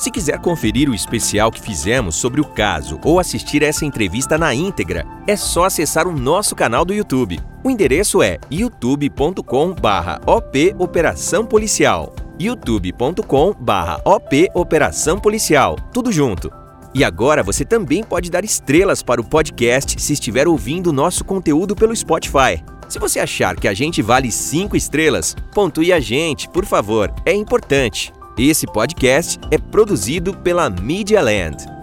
Se 0.00 0.10
quiser 0.10 0.38
conferir 0.38 0.88
o 0.88 0.94
especial 0.94 1.52
que 1.52 1.60
fizemos 1.60 2.16
sobre 2.16 2.40
o 2.40 2.44
caso 2.46 2.98
ou 3.04 3.20
assistir 3.20 3.62
essa 3.62 3.84
entrevista 3.84 4.38
na 4.38 4.54
íntegra, 4.54 5.06
é 5.26 5.36
só 5.36 5.64
acessar 5.64 6.08
o 6.08 6.18
nosso 6.18 6.56
canal 6.56 6.86
do 6.86 6.94
YouTube. 6.94 7.38
O 7.62 7.70
endereço 7.70 8.22
é 8.22 8.38
youtube.com/op 8.50 10.74
Operação 10.78 11.44
Policial. 11.44 12.14
youtube.com/op 12.40 14.48
Operação 14.54 15.18
Policial. 15.18 15.76
Tudo 15.92 16.10
junto. 16.10 16.50
E 16.94 17.04
agora 17.04 17.42
você 17.42 17.62
também 17.62 18.02
pode 18.02 18.30
dar 18.30 18.42
estrelas 18.42 19.02
para 19.02 19.20
o 19.20 19.24
podcast 19.24 20.00
se 20.00 20.14
estiver 20.14 20.48
ouvindo 20.48 20.86
o 20.86 20.94
nosso 20.94 21.26
conteúdo 21.26 21.76
pelo 21.76 21.94
Spotify. 21.94 22.64
Se 22.88 22.98
você 22.98 23.20
achar 23.20 23.54
que 23.54 23.68
a 23.68 23.74
gente 23.74 24.00
vale 24.00 24.32
5 24.32 24.78
estrelas, 24.78 25.36
pontue 25.54 25.92
a 25.92 26.00
gente, 26.00 26.48
por 26.48 26.64
favor, 26.64 27.12
é 27.26 27.34
importante. 27.34 28.14
Esse 28.42 28.66
podcast 28.66 29.38
é 29.50 29.58
produzido 29.58 30.34
pela 30.34 30.70
Media 30.70 31.20
Land. 31.20 31.79